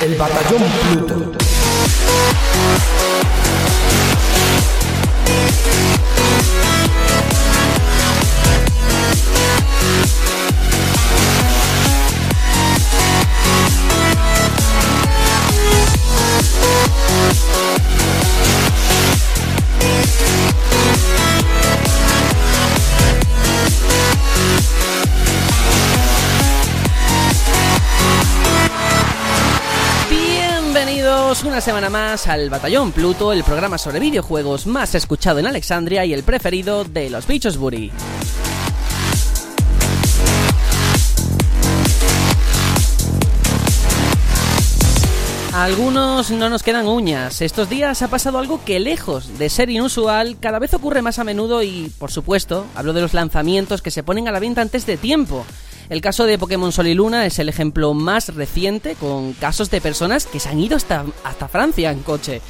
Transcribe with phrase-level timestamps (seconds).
[0.00, 1.40] El Batallón Pluto.
[31.30, 36.12] Una semana más al Batallón Pluto, el programa sobre videojuegos más escuchado en Alexandria y
[36.12, 37.92] el preferido de los bichos Buri.
[45.54, 47.40] Algunos no nos quedan uñas.
[47.42, 51.24] Estos días ha pasado algo que lejos de ser inusual, cada vez ocurre más a
[51.24, 54.84] menudo y, por supuesto, hablo de los lanzamientos que se ponen a la venta antes
[54.84, 55.46] de tiempo.
[55.90, 59.80] El caso de Pokémon Sol y Luna es el ejemplo más reciente, con casos de
[59.80, 61.04] personas que se han ido hasta,
[61.48, 62.40] Francia en coche.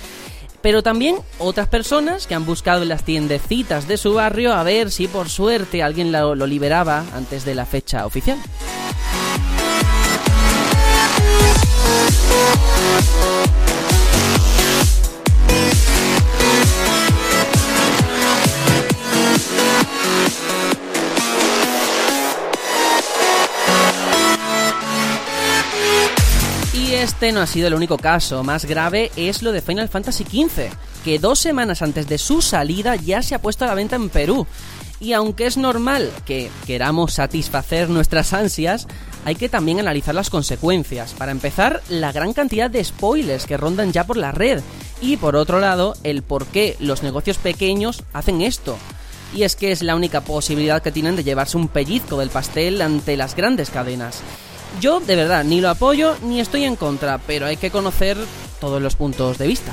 [0.61, 4.91] Pero también otras personas que han buscado en las tiendecitas de su barrio a ver
[4.91, 8.37] si por suerte alguien lo liberaba antes de la fecha oficial.
[27.03, 30.69] Este no ha sido el único caso, más grave es lo de Final Fantasy XV,
[31.03, 34.11] que dos semanas antes de su salida ya se ha puesto a la venta en
[34.11, 34.47] Perú.
[35.01, 38.87] Y aunque es normal que queramos satisfacer nuestras ansias,
[39.25, 41.15] hay que también analizar las consecuencias.
[41.15, 44.61] Para empezar, la gran cantidad de spoilers que rondan ya por la red.
[45.01, 48.77] Y por otro lado, el por qué los negocios pequeños hacen esto.
[49.35, 52.83] Y es que es la única posibilidad que tienen de llevarse un pellizco del pastel
[52.83, 54.23] ante las grandes cadenas.
[54.79, 58.17] Yo, de verdad, ni lo apoyo ni estoy en contra, pero hay que conocer
[58.61, 59.73] todos los puntos de vista.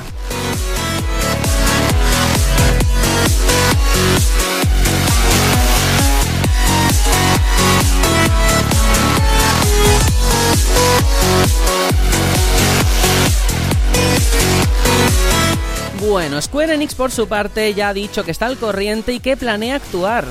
[16.00, 19.36] Bueno, Square Enix por su parte ya ha dicho que está al corriente y que
[19.36, 20.26] planea actuar.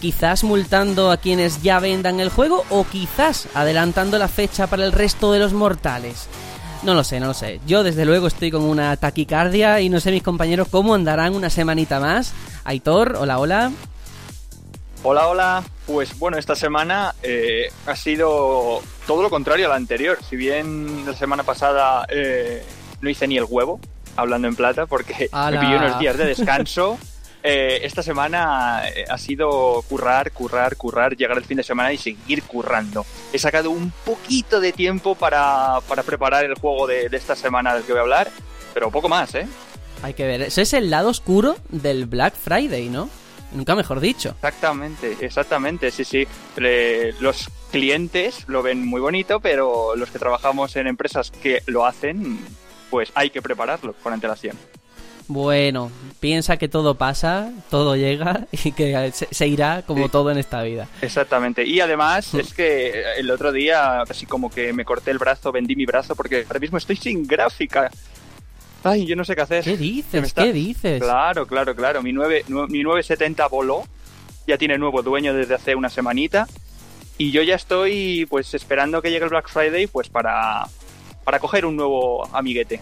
[0.00, 4.92] Quizás multando a quienes ya vendan el juego o quizás adelantando la fecha para el
[4.92, 6.28] resto de los mortales.
[6.84, 7.60] No lo sé, no lo sé.
[7.66, 11.50] Yo desde luego estoy con una taquicardia y no sé mis compañeros cómo andarán una
[11.50, 12.32] semanita más.
[12.64, 13.72] Aitor, hola, hola.
[15.02, 15.64] Hola, hola.
[15.86, 20.18] Pues bueno, esta semana eh, ha sido todo lo contrario a la anterior.
[20.28, 22.62] Si bien la semana pasada eh,
[23.00, 23.80] no hice ni el huevo,
[24.14, 25.50] hablando en plata, porque ¡Hala!
[25.60, 26.98] me pillé unos días de descanso.
[27.50, 31.96] eh, esta semana eh, ha sido currar, currar, currar, llegar el fin de semana y
[31.96, 33.06] seguir currando.
[33.32, 37.74] He sacado un poquito de tiempo para, para preparar el juego de, de esta semana
[37.74, 38.30] del que voy a hablar,
[38.74, 39.48] pero poco más, ¿eh?
[40.02, 40.42] Hay que ver.
[40.42, 43.08] Ese es el lado oscuro del Black Friday, ¿no?
[43.52, 44.28] Nunca mejor dicho.
[44.28, 46.28] Exactamente, exactamente, sí, sí.
[47.18, 52.38] Los clientes lo ven muy bonito, pero los que trabajamos en empresas que lo hacen,
[52.90, 54.58] pues hay que prepararlo con antelación.
[55.28, 55.90] Bueno,
[56.20, 60.10] piensa que todo pasa, todo llega y que se, se irá como Sí.
[60.12, 60.88] todo en esta vida.
[61.02, 61.64] Exactamente.
[61.66, 65.76] Y además es que el otro día, así como que me corté el brazo, vendí
[65.76, 67.90] mi brazo, porque ahora mismo estoy sin gráfica.
[68.84, 69.64] Ay, yo no sé qué hacer.
[69.64, 70.24] ¿Qué dices?
[70.24, 71.02] está- ¿Qué dices?
[71.02, 72.02] Claro, claro, claro.
[72.02, 73.82] Mi, 9, mi 970 voló.
[74.46, 76.46] Ya tiene nuevo dueño desde hace una semanita.
[77.18, 80.66] Y yo ya estoy pues esperando que llegue el Black Friday pues para,
[81.24, 82.80] para coger un nuevo amiguete.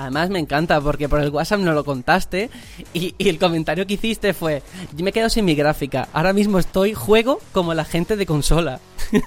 [0.00, 2.48] Además me encanta porque por el WhatsApp no lo contaste
[2.94, 4.62] y, el comentario que hiciste fue,
[4.94, 8.80] yo me quedo sin mi gráfica, ahora mismo estoy juego como la gente de consola.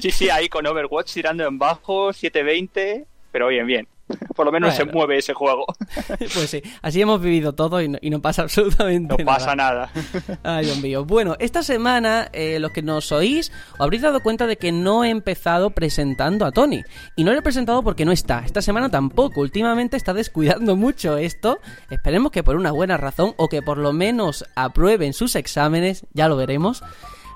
[0.00, 3.88] Sí, sí, ahí con Overwatch tirando en bajo, 720, pero bien, bien.
[4.34, 5.66] Por lo menos se mueve ese juego.
[6.18, 9.38] pues sí, así hemos vivido todo y no, y no pasa absolutamente No nada.
[9.38, 9.90] pasa nada.
[10.42, 11.04] Ay, Dios mío.
[11.04, 15.04] Bueno, esta semana, eh, los que nos oís, os habréis dado cuenta de que no
[15.04, 16.82] he empezado presentando a Tony.
[17.16, 18.40] Y no lo he presentado porque no está.
[18.44, 19.40] Esta semana tampoco.
[19.40, 21.58] Últimamente está descuidando mucho esto.
[21.90, 26.06] Esperemos que por una buena razón o que por lo menos aprueben sus exámenes.
[26.12, 26.82] Ya lo veremos.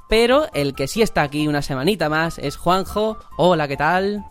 [0.09, 3.19] Pero el que sí está aquí una semanita más es Juanjo.
[3.39, 4.25] Hola, ¿qué tal?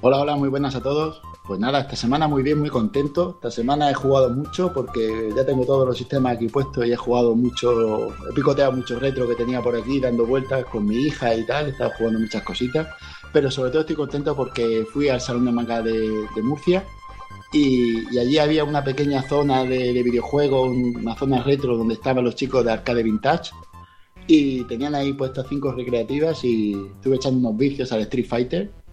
[0.00, 1.20] Hola, hola, muy buenas a todos.
[1.46, 3.32] Pues nada, esta semana muy bien, muy contento.
[3.34, 6.96] Esta semana he jugado mucho porque ya tengo todos los sistemas aquí puestos y he
[6.96, 11.34] jugado mucho, he picoteado mucho retro que tenía por aquí dando vueltas con mi hija
[11.34, 12.88] y tal, he estado jugando muchas cositas.
[13.30, 16.82] Pero sobre todo estoy contento porque fui al Salón de Manga de, Murcia
[17.52, 22.24] y, y allí había una pequeña zona de, de videojuegos, una zona retro donde estaban
[22.24, 23.50] los chicos de Arcade Vintage
[24.26, 28.83] y tenían ahí puestas cinco recreativas y estuve echando unos vicios al Street Fighter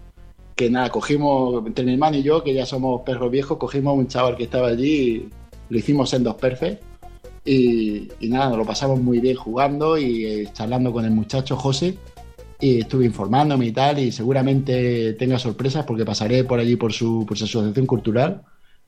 [0.54, 4.06] que nada, cogimos, entre mi hermano y yo, que ya somos perros viejos, cogimos un
[4.06, 5.28] chaval que estaba allí,
[5.68, 6.78] lo hicimos en dos perfes
[7.44, 11.96] y, nada, nos lo pasamos muy bien jugando y eh, charlando con el muchacho José
[12.60, 17.24] y estuve informándome y tal y seguramente tenga sorpresas porque pasaré por allí por su,
[17.26, 18.42] por su asociación cultural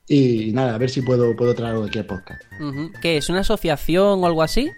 [0.07, 2.41] y nada, a ver si puedo, puedo traer algo aquí al podcast.
[3.01, 3.29] ¿Qué es?
[3.29, 4.69] ¿Una asociación o algo así?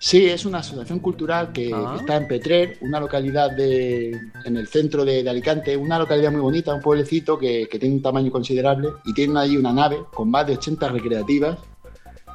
[0.00, 1.96] Sí, es una asociación cultural que Ah.
[1.98, 4.12] está en Petrer, una localidad de,
[4.44, 7.96] en el centro de, de Alicante, una localidad muy bonita, un pueblecito que, que tiene
[7.96, 11.58] un tamaño considerable y tiene allí una nave con más de 80 recreativas,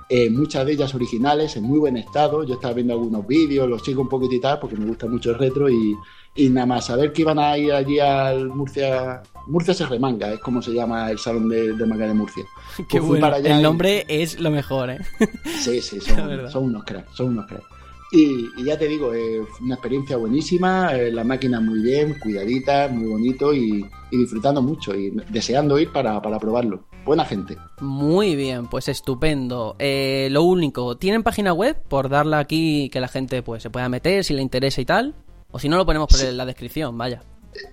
[0.10, 2.44] eh, muchas de ellas originales, en muy buen estado.
[2.44, 5.32] Yo estaba viendo algunos vídeos, los sigo un poquito y tal, porque me gusta mucho
[5.32, 5.96] el retro y,
[6.36, 10.40] y nada más, saber que iban a ir allí al Murcia, Murcia se remanga, es
[10.40, 12.44] como se llama el salón de, de manga de Murcia.
[12.78, 13.22] Qué Pues bueno.
[13.22, 15.00] para allá El y- nombre es lo mejor, ¿eh?
[15.60, 17.66] Sí, sí, son, son unos cracks, son unos cracks.
[18.12, 22.88] Y, y ya te digo, eh, una experiencia buenísima, eh, la máquina muy bien, cuidadita,
[22.88, 26.84] muy bonito y, y disfrutando mucho y deseando ir para, para probarlo.
[27.06, 27.58] Buena gente.
[27.82, 29.76] Muy bien, pues estupendo.
[29.80, 31.76] Eh, lo único, ¿tienen página web?
[31.90, 35.16] Por darla aquí que la gente pues se pueda meter si le interesa y tal.
[35.54, 36.28] O si no, lo ponemos por Sí.
[36.32, 37.22] la descripción, vaya.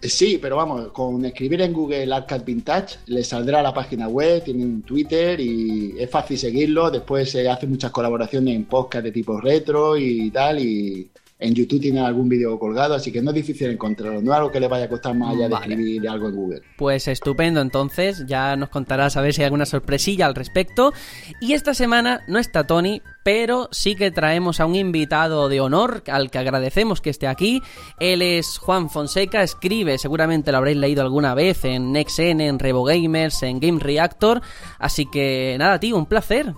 [0.02, 4.44] Eh, Sí, pero vamos, con escribir en Google Arcade Vintage le saldrá la página web,
[4.44, 6.90] tiene un Twitter y es fácil seguirlo.
[6.90, 10.58] Después se hace muchas colaboraciones en podcast de tipo retro y tal.
[10.60, 11.10] Y
[11.40, 14.20] en YouTube tiene algún vídeo colgado, así que no es difícil encontrarlo.
[14.20, 15.75] No es algo que le vaya a costar más allá de Vale.
[15.75, 16.62] escribir algo en Google.
[16.76, 20.92] Pues estupendo, entonces ya nos contarás a ver si hay alguna sorpresilla al respecto.
[21.40, 26.02] Y esta semana no está Tony, pero sí que traemos a un invitado de honor
[26.06, 27.62] al que agradecemos que esté aquí.
[27.98, 32.84] Él es Juan Fonseca, escribe, seguramente lo habréis leído alguna vez en NextN, en Revo
[32.84, 34.42] Gamers, en Game Reactor.
[34.78, 36.54] Así que nada, tío, un placer.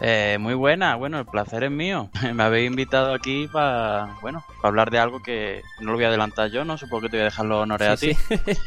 [0.00, 2.10] Eh, muy buena, bueno, el placer es mío.
[2.34, 6.08] Me habéis invitado aquí para, bueno, para hablar de algo que no lo voy a
[6.08, 6.78] adelantar yo, ¿no?
[6.78, 8.52] Supongo que te voy a dejar los honores Sí, a ti.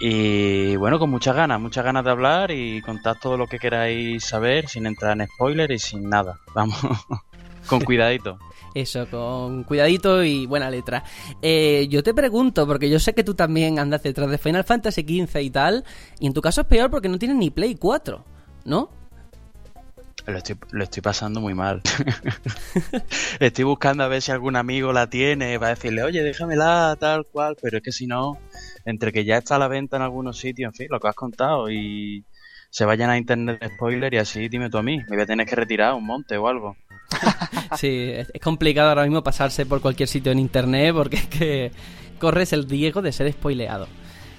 [0.00, 4.24] Y bueno, con muchas ganas, muchas ganas de hablar y contar todo lo que queráis
[4.24, 6.38] saber sin entrar en spoiler y sin nada.
[6.54, 6.78] Vamos,
[7.66, 8.38] con cuidadito.
[8.74, 11.02] Eso, con cuidadito y buena letra.
[11.42, 15.02] Eh, yo te pregunto, porque yo sé que tú también andas detrás de Final Fantasy
[15.02, 15.84] XV y tal,
[16.20, 18.24] y en tu caso es peor porque no tienes ni Play 4,
[18.66, 18.90] ¿no?
[20.28, 21.80] Lo estoy, lo estoy pasando muy mal.
[23.40, 27.56] estoy buscando a ver si algún amigo la tiene para decirle, oye, déjamela, tal cual,
[27.62, 28.38] pero es que si no,
[28.84, 31.14] entre que ya está a la venta en algunos sitios, en fin, lo que has
[31.14, 32.26] contado, y
[32.68, 35.46] se vayan a internet spoiler y así, dime tú a mí, me voy a tener
[35.46, 36.76] que retirar un monte o algo.
[37.76, 41.70] Sí, es complicado ahora mismo pasarse por cualquier sitio en internet porque es que
[42.18, 43.86] corres el riesgo de ser spoileado.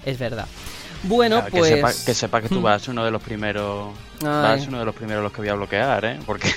[0.03, 0.47] Es verdad.
[1.03, 1.69] Bueno, Claro, pues.
[1.69, 4.59] que, sepa, que sepa que tú vas a ser uno de los primeros, vas Ay.
[4.59, 6.19] ser uno de los primeros los que voy a bloquear, ¿eh?
[6.25, 6.49] Porque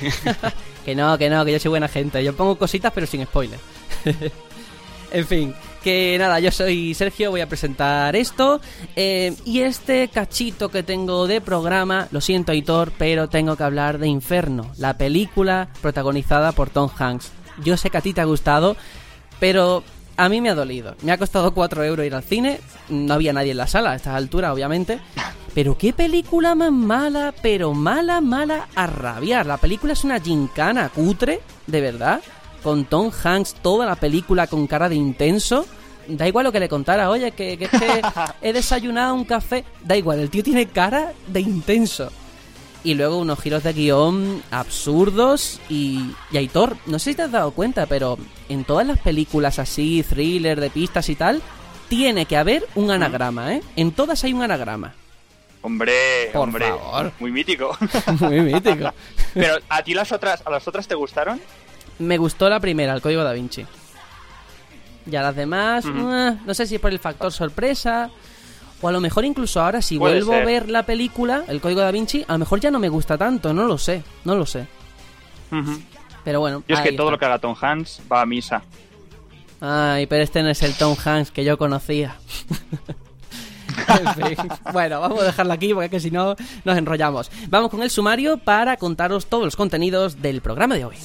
[0.84, 2.22] Que no, que no, que yo soy buena gente.
[2.24, 3.58] Yo pongo cositas pero sin spoiler.
[5.12, 5.54] en fin,
[5.84, 8.60] que nada, yo soy Sergio, voy a presentar esto.
[8.96, 13.98] eh, y este cachito que tengo de programa, lo siento, Hitor, pero tengo que hablar
[13.98, 17.30] de Inferno, la película protagonizada por Tom Hanks.
[17.62, 18.76] Yo sé que a ti te ha gustado,
[19.38, 19.84] pero
[20.22, 20.94] a mí me ha dolido.
[21.02, 23.96] Me ha costado 4 euros ir al cine, no había nadie en la sala a
[23.96, 25.00] esta altura, obviamente.
[25.52, 29.46] Pero qué película más mala, pero mala, mala a rabiar.
[29.46, 32.20] La película es una gincana cutre, de verdad.
[32.62, 35.66] Con Tom Hanks, toda la película con cara de intenso.
[36.06, 38.02] Da igual lo que le contara, oye, que, que es que
[38.42, 39.64] he desayunado un café.
[39.82, 42.12] Da igual, el tío tiene cara de intenso.
[42.84, 47.30] Y luego unos giros de guion absurdos y, y Aitor, no sé si te has
[47.30, 51.40] dado cuenta, pero en todas las películas así, thriller, de pistas y tal,
[51.88, 53.62] tiene que haber un anagrama, ¿eh?
[53.76, 54.94] En todas hay un anagrama.
[55.60, 57.12] Hombre, Por hombre, favor.
[57.20, 57.76] muy mítico.
[58.18, 58.92] Muy mítico.
[59.32, 61.40] Pero a ti las otras, a las otras te gustaron?
[62.00, 63.64] Me gustó la primera, el código da Vinci.
[65.06, 68.10] Y a las demás, eh, no sé si por el factor sorpresa.
[68.82, 70.42] O a lo mejor incluso ahora, si Puede vuelvo ser.
[70.42, 73.16] a ver la película, el código da Vinci, a lo mejor ya no me gusta
[73.16, 74.66] tanto, no lo sé, no lo sé.
[76.24, 76.62] Pero bueno.
[76.68, 78.62] Yo es que todo lo que haga Tom Hanks va a misa.
[79.60, 82.16] Ay, pero este no es el Tom Hanks que yo conocía.
[83.88, 84.48] En fin.
[84.72, 87.30] Bueno, vamos a dejarlo aquí porque es que si no nos enrollamos.
[87.48, 90.96] Vamos con el sumario para contaros todos los contenidos del programa de hoy.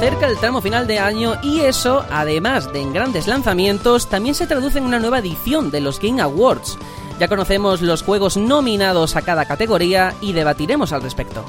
[0.00, 4.46] Acerca el tramo final de año y eso, además de en grandes lanzamientos, también se
[4.46, 6.78] traduce en una nueva edición de los Game Awards.
[7.18, 11.44] Ya conocemos los juegos nominados a cada categoría y debatiremos al respecto.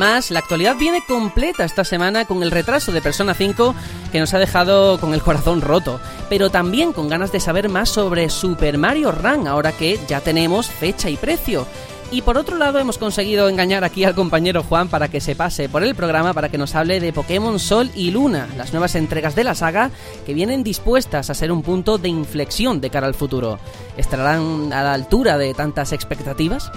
[0.00, 3.74] Además, la actualidad viene completa esta semana con el retraso de Persona 5
[4.12, 7.88] que nos ha dejado con el corazón roto, pero también con ganas de saber más
[7.88, 11.66] sobre Super Mario Run ahora que ya tenemos fecha y precio.
[12.12, 15.68] Y por otro lado hemos conseguido engañar aquí al compañero Juan para que se pase
[15.68, 19.34] por el programa para que nos hable de Pokémon Sol y Luna, las nuevas entregas
[19.34, 19.90] de la saga
[20.24, 23.58] que vienen dispuestas a ser un punto de inflexión de cara al futuro.
[23.96, 26.70] ¿Estarán a la altura de tantas expectativas?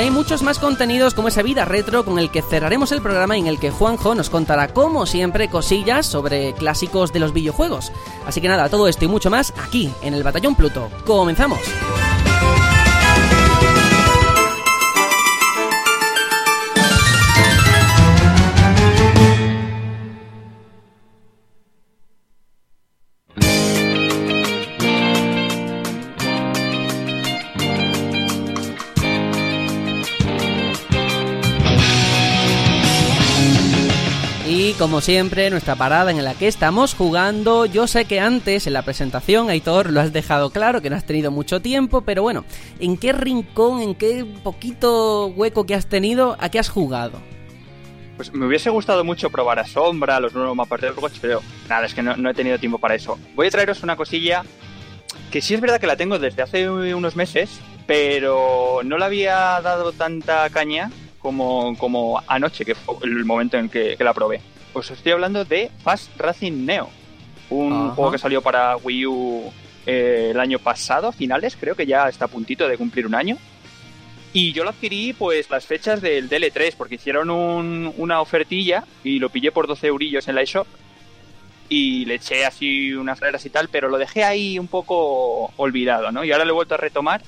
[0.00, 3.46] Hay muchos más contenidos como esa vida retro con el que cerraremos el programa en
[3.46, 7.92] el que Juanjo nos contará como siempre cosillas sobre clásicos de los videojuegos.
[8.26, 10.88] Así que nada, todo esto y mucho más aquí en el Batallón Pluto.
[11.04, 11.60] ¡Comenzamos!
[34.80, 37.66] Como siempre, nuestra parada en la que estamos jugando.
[37.66, 41.04] Yo sé que antes, en la presentación, Aitor, lo has dejado claro, que no has
[41.04, 42.46] tenido mucho tiempo, pero bueno,
[42.78, 47.20] ¿en qué rincón, en qué poquito hueco que has tenido, a qué has jugado?
[48.16, 51.84] Pues me hubiese gustado mucho probar a Sombra, los nuevos mapas de Overwatch, pero nada,
[51.84, 53.18] es que no, he tenido tiempo para eso.
[53.34, 54.44] Voy a traeros una cosilla
[55.30, 59.60] que sí es verdad que la tengo desde hace unos meses, pero no la había
[59.60, 64.40] dado tanta caña como, como anoche, que fue el momento en que la probé.
[64.72, 66.88] Os estoy hablando de Fast Racing Neo,
[67.50, 67.94] un Ajá.
[67.94, 69.52] juego que salió para Wii U
[69.86, 73.14] eh, el año pasado, a finales, creo que ya está a puntito de cumplir un
[73.14, 73.36] año.
[74.32, 79.18] Y yo lo adquirí pues las fechas del DL3, porque hicieron un- una ofertilla y
[79.18, 80.68] lo pillé por 12 eurillos en la eShop.
[81.68, 86.12] Y le eché así unas reglas y tal, pero lo dejé ahí un poco olvidado,
[86.12, 86.22] ¿no?
[86.24, 87.22] Y ahora lo he vuelto a retomar.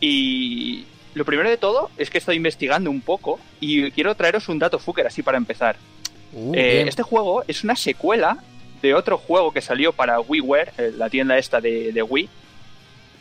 [0.00, 4.58] Y lo primero de todo es que estoy investigando un poco y quiero traeros un
[4.58, 5.76] dato fucker así para empezar.
[6.34, 8.38] Uh, Eh, este juego es una secuela
[8.82, 12.28] de otro juego que salió para WiiWare, eh, la tienda esta de, de Wii,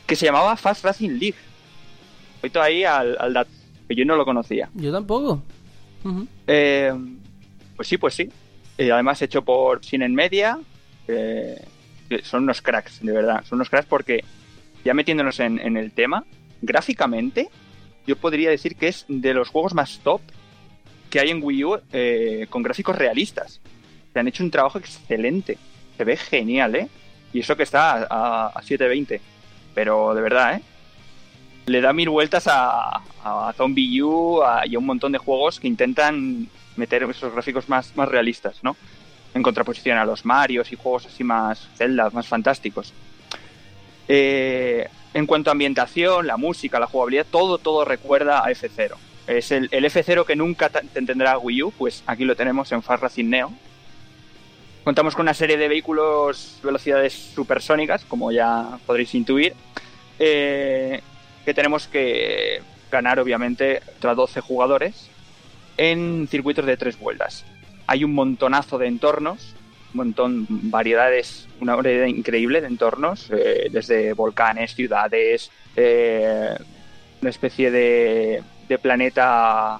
[0.06, 1.36] que se llamaba Fast Racing League.
[2.44, 3.52] Oito ahí al, al dato,
[3.88, 4.70] que yo no lo conocía.
[4.74, 5.42] Yo tampoco.
[6.48, 6.92] Eh,
[7.78, 8.30] pues sí, pues sí.
[8.78, 10.60] Eh, además hecho por Sinen Media.
[11.08, 11.62] eh,
[12.10, 13.44] que son unos cracks, de verdad.
[13.46, 14.24] Son unos cracks porque,
[14.84, 16.26] ya metiéndonos en, en el tema,
[16.62, 17.50] gráficamente,
[18.06, 20.20] yo podría decir que es de los juegos más top
[21.14, 23.62] que hay en Wii U eh, con gráficos realistas.
[24.12, 25.60] Se han hecho un trabajo excelente.
[25.96, 26.90] Se ve genial, ¿eh?
[27.32, 29.22] Y eso que está a, a 720.
[29.76, 30.64] Pero de verdad, ¿eh?
[31.68, 33.04] Le da mil vueltas a,
[33.56, 38.10] Zombie U y a un montón de juegos que intentan meter esos gráficos más, más
[38.10, 38.76] realistas, ¿no?
[39.36, 42.92] En contraposición a los Marios y juegos así más Zelda, más fantásticos.
[44.08, 48.96] Eh, en cuanto a ambientación, la música, la jugabilidad, todo, todo recuerda a F0.
[49.28, 52.72] Es el, el F0 que nunca ta- te entenderá Wii U, pues aquí lo tenemos
[52.72, 53.32] en Fast Racing.
[54.84, 59.54] Contamos con una serie de vehículos velocidades supersónicas, como ya podréis intuir,
[60.20, 61.00] eh,
[61.46, 62.62] que tenemos que
[62.92, 65.10] ganar, obviamente, tras 12 jugadores
[65.78, 67.46] en circuitos de tres vueltas.
[67.88, 69.56] Hay un montonazo de entornos,
[69.94, 76.50] un montón, variedades, una variedad increíble de entornos, eh, desde volcanes, ciudades, eh,
[77.22, 79.80] una especie de, de planeta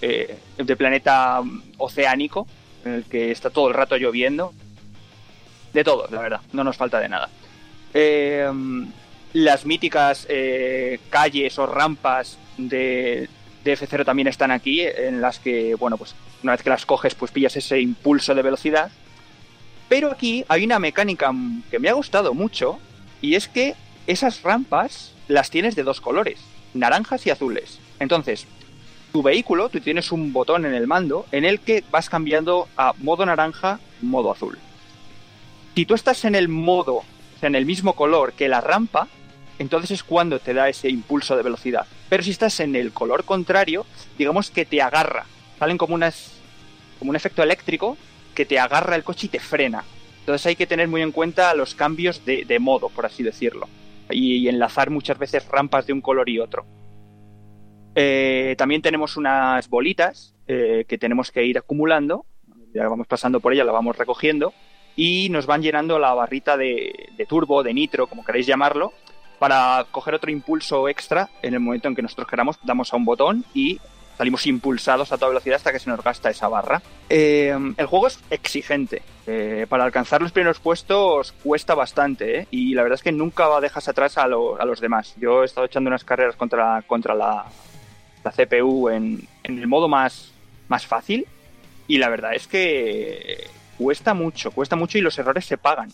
[0.00, 1.42] eh, de planeta
[1.78, 2.46] oceánico
[2.84, 4.52] en el que está todo el rato lloviendo.
[5.72, 7.28] De todo, la verdad, no nos falta de nada.
[7.94, 8.48] Eh,
[9.32, 13.28] las míticas eh, calles o rampas de,
[13.64, 17.14] de F0 también están aquí, en las que, bueno, pues una vez que las coges,
[17.14, 18.90] pues pillas ese impulso de velocidad.
[19.88, 21.32] Pero aquí hay una mecánica
[21.70, 22.78] que me ha gustado mucho,
[23.20, 23.74] y es que
[24.06, 26.40] esas rampas las tienes de dos colores,
[26.74, 27.80] naranjas y azules.
[28.04, 28.46] Entonces,
[29.12, 32.92] tu vehículo, tú tienes un botón en el mando en el que vas cambiando a
[32.98, 34.58] modo naranja, modo azul.
[35.74, 37.04] Si tú estás en el modo, o
[37.40, 39.08] sea, en el mismo color que la rampa,
[39.58, 41.86] entonces es cuando te da ese impulso de velocidad.
[42.10, 43.86] Pero si estás en el color contrario,
[44.18, 45.24] digamos que te agarra.
[45.58, 47.96] Salen como un efecto eléctrico
[48.34, 49.82] que te agarra el coche y te frena.
[50.20, 53.66] Entonces hay que tener muy en cuenta los cambios de, modo, por así decirlo.
[54.10, 56.66] Y enlazar muchas veces rampas de un color y otro.
[57.94, 62.24] Eh, también tenemos unas bolitas eh, que tenemos que ir acumulando.
[62.74, 64.52] Ya vamos pasando por ella, la vamos recogiendo
[64.96, 68.92] y nos van llenando la barrita de, de turbo, de nitro, como queréis llamarlo,
[69.38, 73.04] para coger otro impulso extra en el momento en que nosotros queramos, damos a un
[73.04, 73.78] botón y
[74.18, 76.80] salimos impulsados a toda velocidad hasta que se nos gasta esa barra.
[77.08, 79.02] Eh, el juego es exigente.
[79.26, 82.48] Eh, para alcanzar los primeros puestos cuesta bastante ¿eh?
[82.50, 85.14] y la verdad es que nunca dejas atrás a, lo- a los demás.
[85.16, 87.46] Yo he estado echando unas carreras contra, contra la,
[88.24, 90.32] la CPU en, en el modo más,
[90.68, 91.26] más fácil
[91.86, 93.46] y la verdad es que
[93.78, 95.90] cuesta mucho, cuesta mucho y los errores se pagan.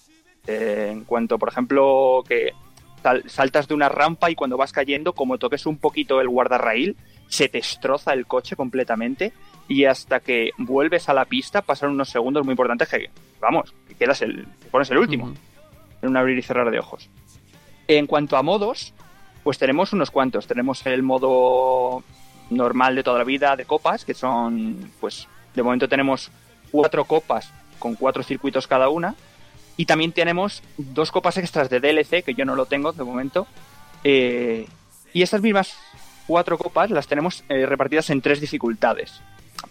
[0.47, 2.53] Eh, en cuanto, por ejemplo, que
[3.03, 6.97] sal- saltas de una rampa y cuando vas cayendo, como toques un poquito el guardarraíl,
[7.29, 9.33] se te destroza el coche completamente
[9.69, 13.11] y hasta que vuelves a la pista pasan unos segundos muy importantes que,
[13.41, 15.33] vamos, que quedas el, pones el último
[16.03, 17.09] en un abrir y cerrar de ojos.
[17.87, 18.95] En cuanto a modos,
[19.45, 20.47] pues tenemos unos cuantos.
[20.47, 22.03] Tenemos el modo
[22.51, 26.31] normal de toda la vida de copas, que son, pues, de momento tenemos
[26.71, 29.15] cuatro copas con cuatro circuitos cada una.
[29.77, 33.47] Y también tenemos dos copas extras de DLC, que yo no lo tengo de momento.
[34.05, 34.67] Eh,
[35.15, 35.75] y estas mismas
[36.27, 39.21] cuatro copas las tenemos eh, repartidas en tres dificultades.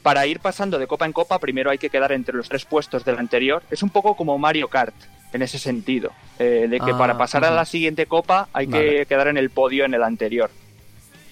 [0.01, 3.05] Para ir pasando de copa en copa, primero hay que quedar entre los tres puestos
[3.05, 3.61] del anterior.
[3.69, 4.95] Es un poco como Mario Kart,
[5.33, 6.11] en ese sentido.
[6.39, 8.99] eh, de que Ah, para pasar a la siguiente copa hay Vale.
[8.99, 10.49] que quedar en el podio en el anterior.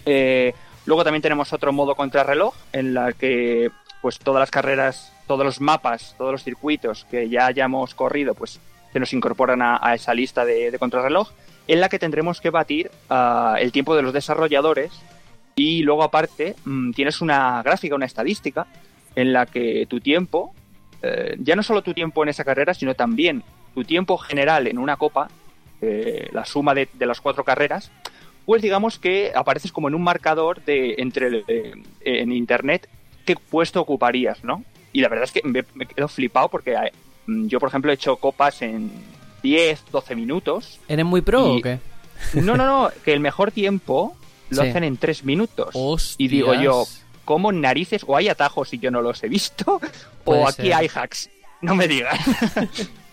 [0.06, 0.54] Eh,
[0.88, 3.70] luego también tenemos otro modo contrarreloj, en la que
[4.02, 8.60] pues todas las carreras, todos los mapas, todos los circuitos que ya hayamos corrido, pues
[8.94, 11.30] se nos incorporan a, esa lista de, contrarreloj,
[11.68, 14.92] en la que tendremos que batir ah, el tiempo de los desarrolladores
[15.56, 18.66] y luego aparte mm, tienes una gráfica, una estadística
[19.16, 20.54] en la que tu tiempo,
[21.02, 23.44] eh, ya no solo tu tiempo en esa carrera, sino también
[23.76, 25.28] tu tiempo general en una copa,
[25.82, 27.92] eh, la suma de las cuatro carreras,
[28.48, 31.74] pues digamos que apareces como en un marcador de entre el- eh,
[32.06, 32.88] en internet
[33.26, 34.64] qué puesto ocuparías, ¿no?
[34.94, 36.92] Y la verdad es que me, me quedo flipado porque eh,
[37.28, 38.90] yo, por ejemplo, he hecho copas en
[39.44, 40.80] 10, 12 minutos.
[40.88, 41.80] ¿Eres muy pro Y- o qué?
[42.36, 44.16] No, no, no, que el mejor tiempo
[44.50, 44.70] lo Sí.
[44.70, 45.72] hacen en 3 minutos.
[45.74, 46.16] Hostias.
[46.18, 46.86] Y digo yo,
[47.26, 48.06] ¿cómo narices?
[48.08, 49.82] O hay atajos y yo no los he visto,
[50.24, 50.74] Puede o aquí ser.
[50.74, 51.30] hay hacks.
[51.62, 52.18] No me digas.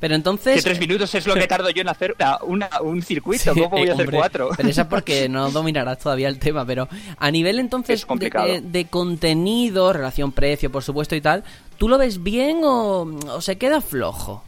[0.00, 0.64] Pero Que entonces...
[0.64, 3.54] tres minutos es lo que tardo yo en hacer una- una- un circuito.
[3.54, 4.50] Sí, ¿Cómo voy eh, a hacer hombre, cuatro?
[4.56, 8.06] Pero eso es porque no dominarás todavía el tema, pero a nivel entonces.
[8.06, 11.44] De, de contenido, relación precio, por supuesto y tal,
[11.78, 14.42] ¿tú lo ves bien o, o se queda flojo?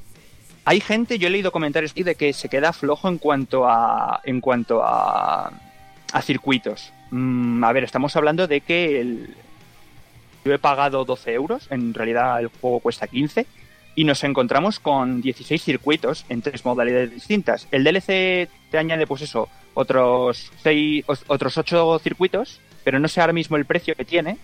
[0.64, 4.40] Hay gente, yo he leído comentarios de que se queda flojo en cuanto a en
[4.42, 5.50] cuanto a,
[6.12, 6.92] a circuitos.
[7.10, 9.34] Mm, a ver, estamos hablando de que el,
[10.44, 13.46] yo he pagado 12 euros, en realidad el juego cuesta 15
[13.98, 17.66] y nos encontramos con 16 circuitos en tres modalidades distintas.
[17.72, 23.20] El DLC te añade, pues eso, otros seis, os- otros 8 circuitos, pero no sé
[23.20, 24.38] ahora mismo el precio que tiene.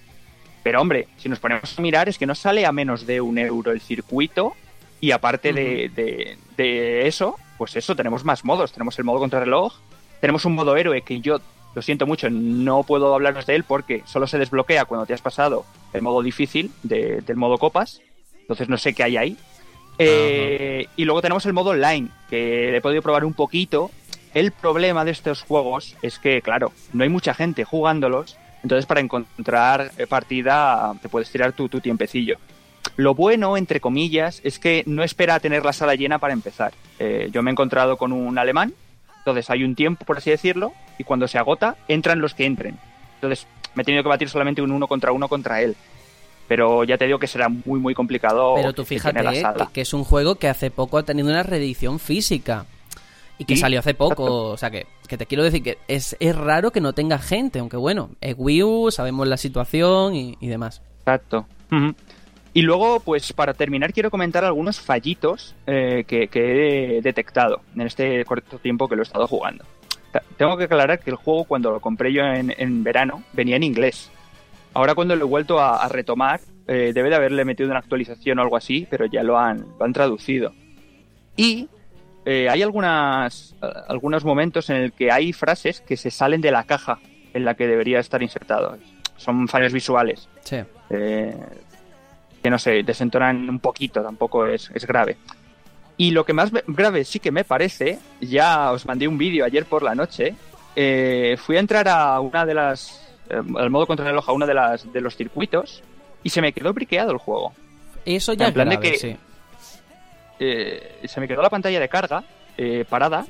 [0.64, 3.38] Pero hombre, si nos ponemos a mirar es que no sale a menos de un
[3.38, 4.54] euro el circuito
[5.00, 8.72] y aparte de, de- de eso, pues eso, tenemos más modos.
[8.72, 9.72] Tenemos el modo contrarreloj,
[10.20, 11.38] tenemos un modo héroe que yo,
[11.76, 15.22] lo siento mucho, no puedo hablaros de él porque solo se desbloquea cuando te has
[15.22, 18.00] pasado el modo difícil de- del modo copas.
[18.44, 19.37] Entonces no sé qué hay ahí.
[19.98, 23.90] Eh, y luego tenemos el modo online, que he podido probar un poquito.
[24.35, 28.37] El problema de estos juegos es que, claro, no hay mucha gente jugándolos.
[28.62, 32.38] Entonces, para encontrar eh, partida, te puedes tirar tu, tu tiempecillo.
[32.96, 36.72] Lo bueno, entre comillas, es que no espera a tener la sala llena para empezar.
[36.98, 38.72] Eh, yo me he encontrado con un alemán,
[39.18, 42.78] entonces hay un tiempo, por así decirlo, y cuando se agota, entran los que entren.
[43.16, 45.76] Entonces, me he tenido que batir solamente un uno contra uno contra él.
[46.48, 48.54] Pero ya te digo que será muy, muy complicado.
[48.57, 51.98] Pero tú fíjate eh, que, es un juego que hace poco ha tenido una reedición
[51.98, 52.66] física.
[53.38, 54.50] Y que Sí, salió hace poco, exacto.
[54.50, 57.59] o sea que, que te quiero decir que es, es raro que no tenga gente,
[57.59, 60.83] aunque bueno, es Wii U, sabemos la situación y, y demás.
[61.00, 61.46] Exacto.
[62.52, 67.83] Y luego, pues para terminar, quiero comentar algunos fallitos eh, que, que he detectado en
[67.83, 69.64] este corto tiempo que lo he estado jugando.
[70.37, 73.64] Tengo que aclarar que el juego, cuando lo compré yo en, en verano, venía en
[73.64, 74.12] inglés.
[74.74, 78.38] Ahora, cuando lo he vuelto a, a retomar, eh, debe de haberle metido una actualización
[78.38, 80.52] o algo así, pero ya lo han, lo han traducido.
[81.37, 81.68] Y
[82.24, 83.54] eh, hay algunas,
[83.88, 86.98] algunos momentos en el que hay frases que se salen de la caja
[87.32, 88.76] en la que debería estar insertado.
[89.16, 90.56] Son fallos visuales Sí.
[90.90, 91.34] eh,
[92.42, 95.16] que no sé, desentonan un poquito, tampoco es, es grave.
[95.96, 99.64] Y lo que más grave sí que me parece, ya os mandé un vídeo ayer
[99.64, 100.34] por la noche,
[100.76, 104.54] eh, fui a entrar a una de las, eh, al modo contrarreloj a uno de,
[104.54, 105.82] las, de los circuitos
[106.22, 107.52] y se me quedó briqueado el juego.
[108.04, 109.16] Eso ya En plan de que- sí.
[110.40, 112.24] Eh, se me quedó la pantalla de carga
[112.58, 113.24] eh, parada,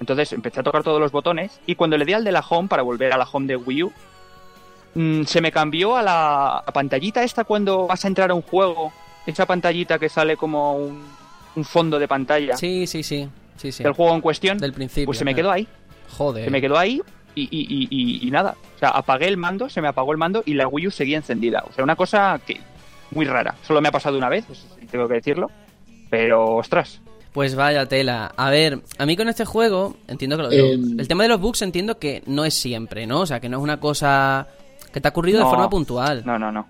[0.00, 2.68] entonces empecé a tocar todos los botones y cuando le di al de la home
[2.68, 3.92] para volver a la home de Wii U,
[4.94, 8.42] mm, se me cambió a la a pantallita esta cuando vas a entrar a un
[8.42, 8.92] juego.
[9.26, 11.02] Esa pantallita que sale como un,
[11.56, 13.28] un fondo de pantalla Sí, sí, sí.
[13.56, 13.82] sí, sí.
[13.82, 14.58] del juego en cuestión.
[14.58, 15.06] Del principio.
[15.06, 15.34] pues se me eh.
[15.34, 15.66] quedó ahí.
[16.16, 16.44] Joder.
[16.44, 17.02] Se me quedó ahí
[17.34, 18.56] y, y- y- y- y nada.
[18.76, 21.16] O sea, apagué el mando, se me apagó el mando y la Wii U seguía
[21.16, 21.64] encendida.
[21.68, 22.60] O sea, una cosa que
[23.10, 23.54] muy rara.
[23.62, 24.44] Solo me ha pasado una vez,
[24.90, 25.50] tengo que decirlo.
[26.10, 27.00] Pero, ostras.
[27.32, 28.32] Pues vaya tela.
[28.36, 31.40] A ver, a mí con este juego, entiendo que lo Eh, El tema de los
[31.40, 33.22] bugs entiendo que no es siempre, ¿no?
[33.22, 34.46] O sea, que no es una cosa
[34.92, 36.66] que te ha ocurrido de forma puntual, No, no, no.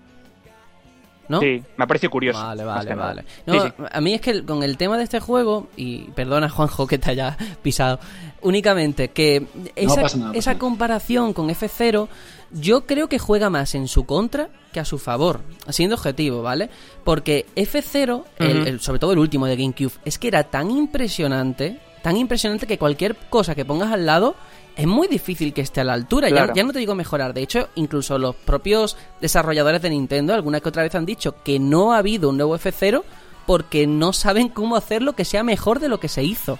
[1.29, 1.39] ¿No?
[1.39, 2.39] Sí, me ha parecido curioso.
[2.39, 3.25] Vale, vale, vale.
[3.45, 3.83] No, Sí, sí.
[3.91, 6.97] a mí es que el- con el tema de este juego, y perdona Juanjo que
[6.97, 7.99] te haya pisado,
[8.41, 12.07] únicamente que esa, pasa nada, pasa esa comparación con F0,
[12.51, 16.69] yo creo que juega más en su contra que a su favor, siendo objetivo, ¿vale?
[17.03, 18.67] Porque F0, el- Ujú.
[18.67, 22.77] el- sobre todo el último de GameCube, es que era tan impresionante, tan impresionante que
[22.77, 24.35] cualquier cosa que pongas al lado
[24.75, 26.29] es muy difícil que esté a la altura.
[26.29, 26.53] Ya- Claro.
[26.55, 27.33] Ya, no te digo mejorar.
[27.33, 31.59] De hecho, incluso los propios desarrolladores de Nintendo alguna que otra vez han dicho que
[31.59, 33.03] no ha habido un nuevo F0
[33.45, 36.57] porque no saben cómo hacerlo que sea mejor de lo que se hizo.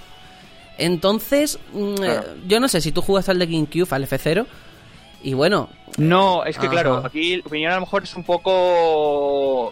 [0.77, 2.21] Entonces, mm, Claro.
[2.21, 4.45] eh, yo no sé si tú jugaste al de GameCube, al F0,
[5.23, 6.71] y bueno, No, es que Ajá.
[6.71, 9.71] claro, aquí la opinión a lo mejor es un poco...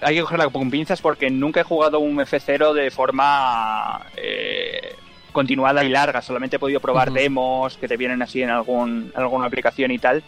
[0.00, 4.94] Hay que cogerla con pinzas porque nunca he jugado un F0 de forma eh,
[5.34, 6.22] continuada y larga.
[6.22, 10.22] Solamente he podido probar demos que te vienen así en algún, alguna aplicación y tal.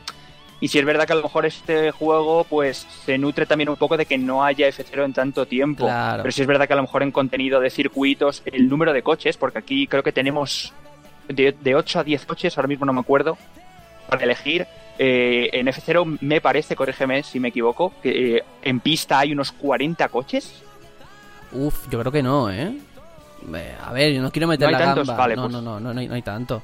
[0.60, 3.76] Y si es verdad que a lo mejor este juego pues se nutre también un
[3.76, 5.84] poco de que no haya F0 en tanto tiempo.
[5.84, 6.22] Claro.
[6.22, 9.02] Pero si es verdad que a lo mejor en contenido de circuitos, el número de
[9.02, 10.72] coches, porque aquí creo que tenemos
[11.28, 13.38] de, de 8 a 10 coches, ahora mismo no me acuerdo,
[14.08, 14.66] para elegir.
[14.98, 19.52] Eh, en F0 me parece, corrígeme si me equivoco, que eh, en pista hay unos
[19.52, 20.62] 40 coches.
[21.52, 22.74] Uf, yo creo que no, ¿eh?
[23.84, 25.06] A ver, yo no quiero meter ¿No hay la tantos?
[25.08, 25.22] gamba.
[25.22, 25.52] Vale, no, pues.
[25.52, 26.62] no, no, no, no hay, no hay tanto.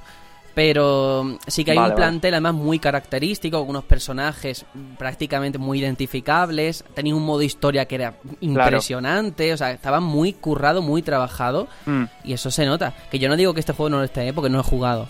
[0.54, 2.06] Pero mm, sí que hay Vale, un vale.
[2.08, 4.66] plantel además muy característico, con unos personajes
[4.98, 6.84] prácticamente muy identificables.
[6.94, 11.68] Tenía un modo historia que era impresionante, o sea, estaba muy currado, muy trabajado.
[11.86, 12.04] Mm.
[12.24, 12.92] Y eso se nota.
[13.10, 15.08] Que yo no digo que este juego no lo esté, porque no he jugado.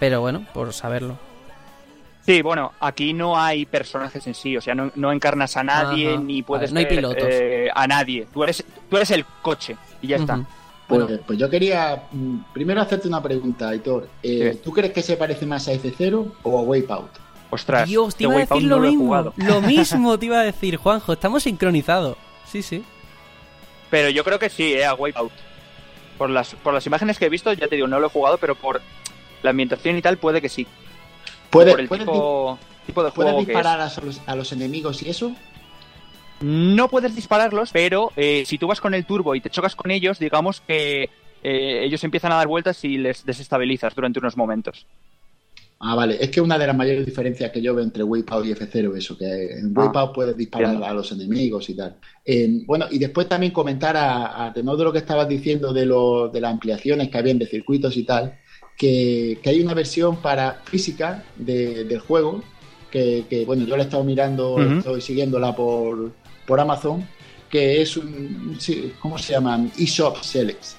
[0.00, 1.18] Pero bueno, por saberlo.
[2.26, 6.12] Sí, bueno, aquí no hay personajes en sí, o sea, no, no encarnas a nadie
[6.14, 7.28] Ajá, ni puedes vale, no hay ver, pilotos.
[7.30, 8.26] eh, a nadie.
[8.32, 10.38] Tú eres, tú eres el coche y ya está.
[10.90, 11.22] Pues, Bueno.
[11.26, 14.08] pues yo quería mm, primero hacerte una pregunta, Aitor.
[14.22, 14.60] Eh, Sí.
[14.62, 17.10] ¿Tú crees que se parece más a F0 o a Wipeout?
[17.48, 19.04] Ostras, Dios, te iba a decir no lo he mismo.
[19.06, 19.32] jugado.
[19.36, 21.12] Lo mismo te iba a decir, Juanjo.
[21.14, 22.16] Estamos sincronizados.
[22.46, 22.84] Sí, sí.
[23.90, 25.32] Pero yo creo que sí, eh, a Wipeout.
[26.18, 28.36] Por las, por las imágenes que he visto, ya te digo, no lo he jugado,
[28.38, 28.82] pero por
[29.42, 30.66] la ambientación y tal, puede que sí.
[31.48, 33.58] ¿Puedes, por el puedes tipo, tipo de ¿puedes juego que es.
[33.58, 35.32] disparar a los, a los enemigos y eso?
[36.42, 39.90] No puedes dispararlos, pero eh, si tú vas con el turbo y te chocas con
[39.90, 41.04] ellos, digamos que
[41.42, 44.86] eh, ellos empiezan a dar vueltas y les desestabilizas durante unos momentos.
[45.82, 46.18] Ah, vale.
[46.22, 49.16] Es que una de las mayores diferencias que yo veo entre Wipeout y F0 eso,
[49.16, 49.24] que
[49.58, 51.96] en Ah, Wipeout puedes disparar a los enemigos y tal.
[52.24, 55.86] Eh, bueno, y después también comentar a, a tenor de lo que estabas diciendo de,
[55.86, 58.34] lo, de las ampliaciones que habían de circuitos y tal,
[58.76, 62.42] que, que hay una versión para física de- del juego,
[62.90, 64.78] que, que, bueno, yo la he estado mirando, Ujú.
[64.78, 66.12] estoy siguiéndola por,
[66.50, 67.06] por Amazon,
[67.48, 68.58] que es un,
[69.00, 69.70] ¿cómo se llaman?
[69.78, 70.76] eShop Selects.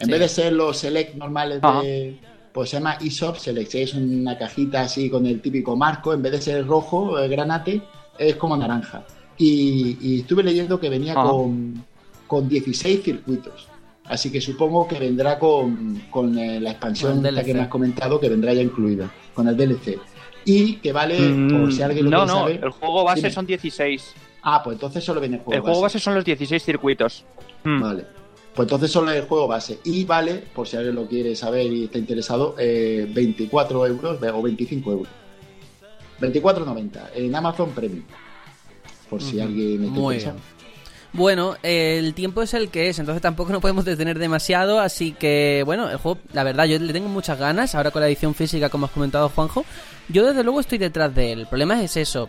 [0.00, 0.10] En Sí.
[0.12, 1.80] vez de ser los Select normales Ajá.
[1.80, 2.18] de,
[2.52, 3.74] pues se llama eShop Select.
[3.74, 7.80] Es una cajita así con el típico marco, en vez de ser rojo, el granate,
[8.18, 9.02] es como naranja.
[9.38, 11.82] Y, y estuve leyendo que venía con,
[12.26, 13.68] con 16 circuitos.
[14.04, 17.68] Así que supongo que vendrá con, con eh, la expansión el esta que me has
[17.68, 19.98] comentado, que vendrá ya incluida, con el DLC.
[20.44, 21.16] Y que vale,
[21.50, 23.30] por si alguien lo Mm, no, quiere no, saber- el juego base Dime.
[23.32, 24.12] son 16.
[24.46, 25.96] Ah, pues entonces solo viene el juego El juego base.
[25.96, 27.24] base son los 16 circuitos.
[27.64, 27.80] Mm.
[27.80, 28.04] Vale.
[28.54, 29.78] Pues entonces solo el juego base.
[29.84, 34.42] Y vale, por si alguien lo quiere saber y está interesado, eh, 24 euros o
[34.42, 35.08] 25 euros.
[36.20, 38.04] 24,90 en Amazon Premium.
[39.10, 39.44] Por si Ujú.
[39.44, 40.34] alguien está Muy interesado.
[40.36, 40.54] bien.
[41.12, 45.62] Bueno, el tiempo es el que es, entonces tampoco nos podemos detener demasiado, así que
[45.64, 48.68] bueno, el juego, la verdad, yo le tengo muchas ganas, ahora con la edición física,
[48.68, 49.64] como has comentado Juanjo,
[50.08, 51.40] yo desde luego estoy detrás de él.
[51.40, 52.28] El problema es eso,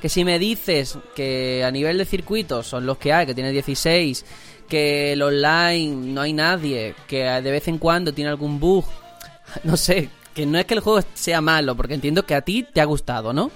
[0.00, 3.50] que si me dices que a nivel de circuitos son los que hay, que tiene
[3.52, 4.24] 16,
[4.68, 8.84] que el online no hay nadie, que de vez en cuando tiene algún bug,
[9.64, 12.62] no sé, que no es que el juego sea malo, porque entiendo que a ti
[12.62, 13.50] te ha gustado, ¿no?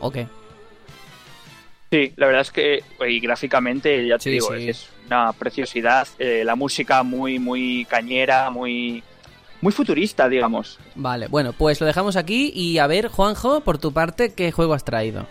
[0.00, 0.26] ¿O qué?
[1.90, 4.68] Sí, la verdad es que y gráficamente, ya te Sí, digo, sí.
[4.68, 6.06] es una preciosidad.
[6.18, 9.02] Eh, la música muy, muy cañera, muy,
[9.62, 10.78] muy futurista, digamos.
[10.94, 14.74] Vale, bueno, pues lo dejamos aquí y a ver, Juanjo, por tu parte, ¿qué juego
[14.74, 15.26] has traído?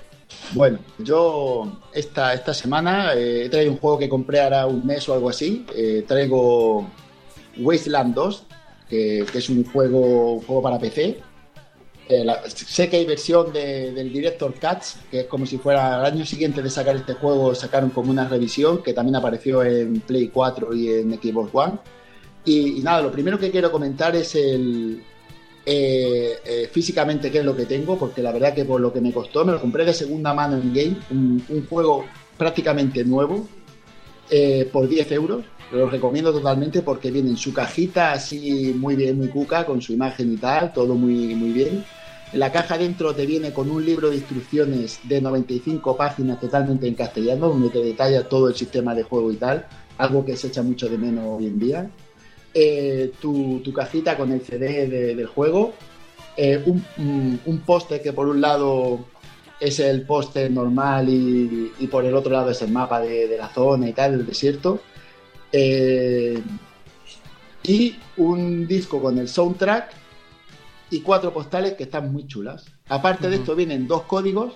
[0.54, 5.08] Bueno, yo esta, esta semana eh, he traído un juego que compré ahora un mes
[5.10, 5.66] o algo así.
[5.76, 6.88] Eh, traigo
[7.58, 8.44] Wasteland 2,
[8.90, 11.20] que, es un juego, juego para PC.
[12.10, 16.26] eh, sé que hay versión del Director Cuts, que es como si fuera el año
[16.26, 20.74] siguiente de sacar este juego, sacaron como una revisión que también apareció en Play 4
[20.74, 21.80] y en Xbox One.
[22.46, 25.04] Y, nada, lo primero que quiero comentar es el
[25.70, 29.02] eh, eh, físicamente qué es lo que tengo, porque la verdad que por lo que
[29.02, 32.06] me costó, me lo compré de segunda mano en game, un, juego
[32.38, 33.48] prácticamente nuevo,
[34.72, 35.46] por 10 euros.
[35.72, 39.92] Lo recomiendo totalmente porque viene en su cajita así muy bien, muy cuca, con su
[39.92, 41.84] imagen y tal, todo muy, muy bien
[42.34, 46.94] la caja dentro te viene con un libro de instrucciones de 95 páginas totalmente en
[46.94, 49.66] castellano, donde te detalla todo el sistema de juego y tal,
[49.98, 51.90] algo que se echa mucho de menos hoy en día.
[52.60, 55.76] Eh, tu, cajita con el CD del juego,
[56.36, 59.06] eh, un, un, póster que por un lado
[59.60, 63.88] es el póster normal y, por el otro lado es el mapa de, la zona
[63.88, 64.80] y tal, del desierto.
[65.52, 66.42] Eh,
[67.62, 69.92] y un disco con el soundtrack
[70.90, 72.66] y cuatro postales que están muy chulas.
[72.90, 74.56] Aparte de esto vienen dos códigos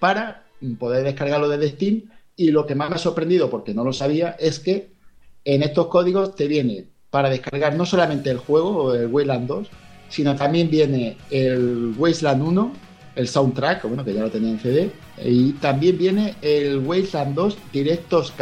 [0.00, 0.46] para
[0.80, 4.30] poder descargarlo desde Steam y lo que más me ha sorprendido, porque no lo sabía,
[4.30, 4.90] es que
[5.44, 9.68] en estos códigos te viene para descargar no solamente el juego el Wasteland 2,
[10.10, 12.72] sino también viene el Wasteland 1,
[13.14, 14.90] el soundtrack, bueno, que ya lo tenía en CD,
[15.24, 18.34] y también viene el Wasteland 2 Directos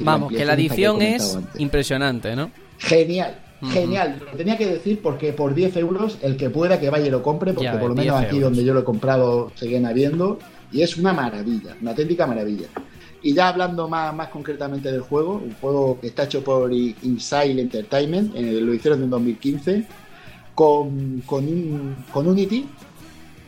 [0.00, 2.50] Vamos, que la edición es impresionante, ¿no?
[2.76, 3.38] Genial,
[3.72, 7.10] Genial, lo tenía que decir porque por 10 euros el que pueda que vaya y
[7.10, 10.38] lo compre, porque por lo menos aquí donde yo lo he comprado siguen habiendo,
[10.70, 12.66] y es una maravilla, una auténtica maravilla.
[13.22, 17.60] Y ya hablando más, más concretamente del juego, un juego que está hecho por Inside
[17.60, 19.84] Entertainment, eh, lo hicieron en 2015,
[20.54, 22.66] con, con, con Unity,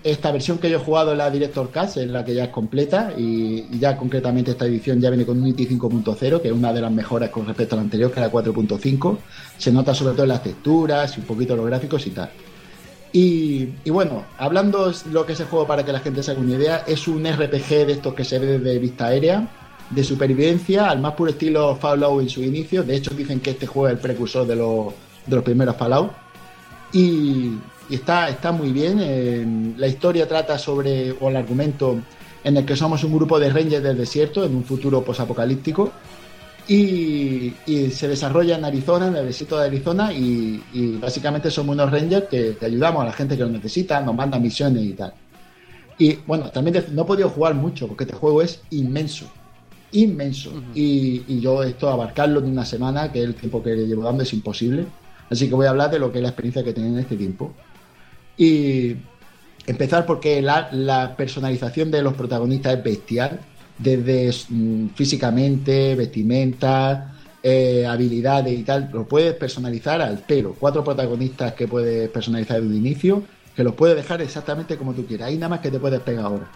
[0.02, 2.50] esta versión que yo he jugado es la Director Cast, es la que ya es
[2.50, 6.80] completa y, ya concretamente esta edición ya viene con Unity 5.0, que es una de
[6.80, 9.18] las mejoras con respecto a la anterior, que era 4.5.
[9.58, 12.30] Se nota sobre todo en las texturas y un poquito los gráficos y tal.
[13.12, 16.54] Y, bueno, hablando lo que es el juego para que la gente se haga una
[16.54, 19.48] idea, es un RPG de estos que se ve desde vista aérea,
[19.90, 22.82] de supervivencia, al más puro estilo Fallout en su inicio.
[22.82, 24.94] De hecho, dicen que este juego es el precursor de los,
[25.26, 26.12] de los primeros Fallout.
[26.92, 27.52] Y,
[27.90, 28.98] está, está muy bien.
[29.00, 31.98] Eh, la historia trata sobre, o el argumento,
[32.44, 35.92] en el que somos un grupo de rangers del desierto en un futuro posapocalíptico.
[36.68, 37.52] Y,
[37.90, 40.62] se desarrolla en Arizona, en el desierto de Arizona, y,
[41.00, 44.84] básicamente somos unos rangers que, ayudamos a la gente que lo necesita, nos mandan misiones
[44.84, 45.12] y tal.
[45.98, 49.26] Y bueno, también no he podido jugar mucho porque este juego es inmenso,
[49.92, 50.52] inmenso.
[50.74, 54.22] y, y, yo esto abarcarlo en una semana, que es el tiempo que llevo dando,
[54.22, 54.86] es imposible.
[55.30, 57.16] Así que voy a hablar de lo que es la experiencia que tengo en este
[57.16, 57.52] tiempo.
[58.36, 58.96] Y
[59.66, 63.40] empezar porque la, personalización de los protagonistas es bestial,
[63.78, 70.56] desde mm, físicamente, vestimenta, eh, habilidades y tal, lo puedes personalizar al pelo.
[70.58, 73.22] Cuatro protagonistas que puedes personalizar desde el inicio,
[73.54, 75.28] que los puedes dejar exactamente como tú quieras.
[75.28, 76.50] Hay nada más que te puedes pegar ahora.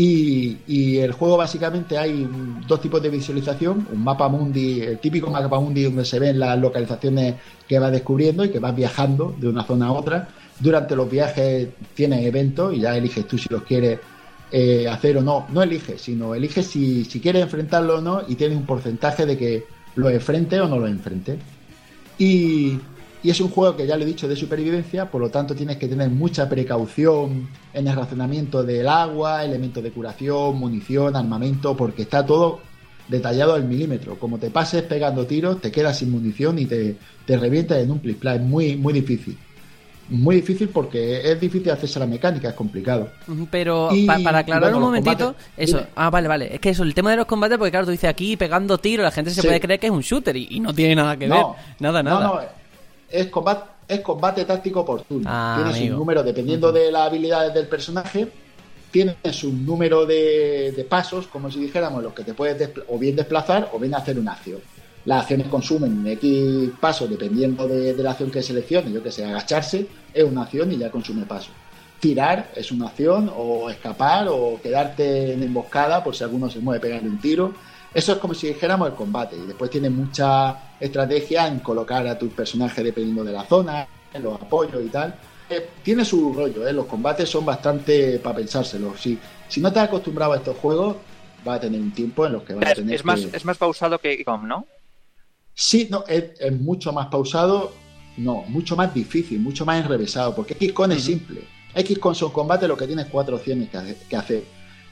[0.00, 2.28] Y, el juego básicamente hay
[2.68, 6.56] dos tipos de visualización, un mapa mundi, el típico mapa mundi donde se ven las
[6.56, 7.34] localizaciones
[7.66, 10.28] que vas descubriendo y que vas viajando de una zona a otra,
[10.60, 13.98] durante los viajes tienes eventos y ya eliges tú si los quieres
[14.52, 15.46] eh, hacer o no.
[15.52, 19.36] No eliges, sino eliges si, si quieres enfrentarlo o no y tienes un porcentaje de
[19.36, 19.64] que
[19.96, 21.40] lo enfrente o no lo enfrente.
[22.18, 22.78] Y,
[23.22, 25.76] y es un juego que ya lo he dicho de supervivencia, por lo tanto tienes
[25.76, 32.02] que tener mucha precaución en el racionamiento del agua, elementos de curación, munición, armamento, porque
[32.02, 32.60] está todo
[33.08, 34.18] detallado al milímetro.
[34.18, 37.98] Como te pases pegando tiros, te quedas sin munición y te, te revientas en un
[37.98, 39.36] plis Es muy, muy difícil.
[40.10, 43.10] Muy difícil porque es difícil hacerse la mecánica, es complicado.
[43.50, 43.90] Pero
[44.24, 47.26] para aclarar un momentito, eso, ah, vale, vale, es que eso, el tema de los
[47.26, 49.92] combates, porque claro, tú dices aquí pegando tiro, la gente se puede creer que es
[49.92, 51.44] un shooter y, no tiene nada que ver,
[51.78, 52.20] nada, nada.
[52.20, 52.40] No, no,
[53.10, 55.28] es combate, es combate táctico por turno.
[55.30, 58.28] Ah, tienes un número, dependiendo de las habilidades del personaje,
[58.90, 63.16] tienes un número de, de pasos, como si dijéramos, los que te puedes o bien
[63.16, 64.60] desplazar o bien hacer una acción
[65.08, 68.92] las acciones consumen X pasos dependiendo de, la acción que seleccione.
[68.92, 71.52] Yo que sé, agacharse es una acción y ya consume pasos.
[71.98, 76.80] Tirar es una acción, o escapar, o quedarte en emboscada por si alguno se mueve
[76.80, 77.54] pegarle un tiro.
[77.92, 79.36] Eso es como si dijéramos el combate.
[79.36, 84.22] Y después tiene mucha estrategia en colocar a tu personaje dependiendo de la zona, en
[84.22, 85.14] los apoyos y tal.
[85.50, 86.72] Eh, tiene su rollo, ¿eh?
[86.72, 88.96] los combates son bastante para pensárselo.
[88.96, 90.96] Si, si no te has acostumbrado a estos juegos,
[91.46, 92.94] va a tener un tiempo en los que va a tener.
[92.94, 94.66] Es más, es más pausado que ICOM, ¿no?
[95.60, 97.72] Sí, no, es, mucho más pausado,
[98.16, 101.42] no, mucho más difícil, mucho más enrevesado, porque XCON es simple.
[101.74, 104.44] XCON son combate lo que tienes cuatro opciones que, hacer.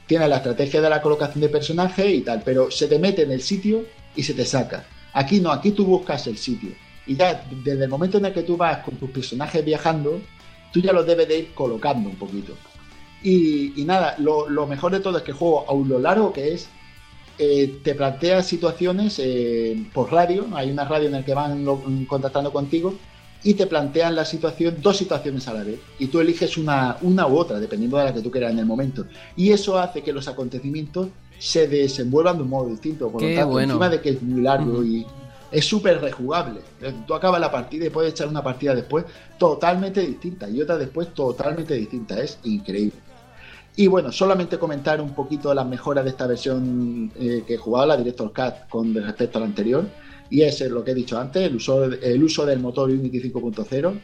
[0.07, 3.31] Tienes la estrategia de la colocación de personajes y tal, pero se te mete en
[3.31, 4.85] el sitio y se te saca.
[5.13, 6.71] Aquí no, aquí tú buscas el sitio.
[7.05, 10.19] Y ya desde el momento en el que tú vas con tus personajes viajando,
[10.71, 12.53] tú ya los debes de ir colocando un poquito.
[13.23, 16.69] Y, nada, lo, mejor de todo es que el juego, a lo largo que es,
[17.39, 21.65] eh, te plantea situaciones eh, por radio, hay una radio en la que van
[22.05, 22.95] contactando contigo
[23.43, 27.27] y te plantean la situación, dos situaciones a la vez, y tú eliges una, una
[27.27, 29.05] u otra, dependiendo de la que tú quieras en el momento.
[29.35, 33.59] Y eso hace que los acontecimientos se desenvuelvan de un modo distinto, por lo tanto,
[33.59, 35.05] encima de que es muy largo y
[35.51, 36.61] es súper rejugable.
[37.05, 39.05] Tú acabas la partida y puedes echar una partida después
[39.37, 42.19] totalmente distinta y otra después totalmente distinta.
[42.19, 42.99] Es increíble.
[43.75, 47.85] Y bueno, solamente comentar un poquito las mejoras de esta versión eh, que he jugado,
[47.85, 49.85] la Director Cut, con respecto a la anterior.
[50.29, 53.99] Y es lo que he dicho antes, el uso, el uso del motor Unity 5.0,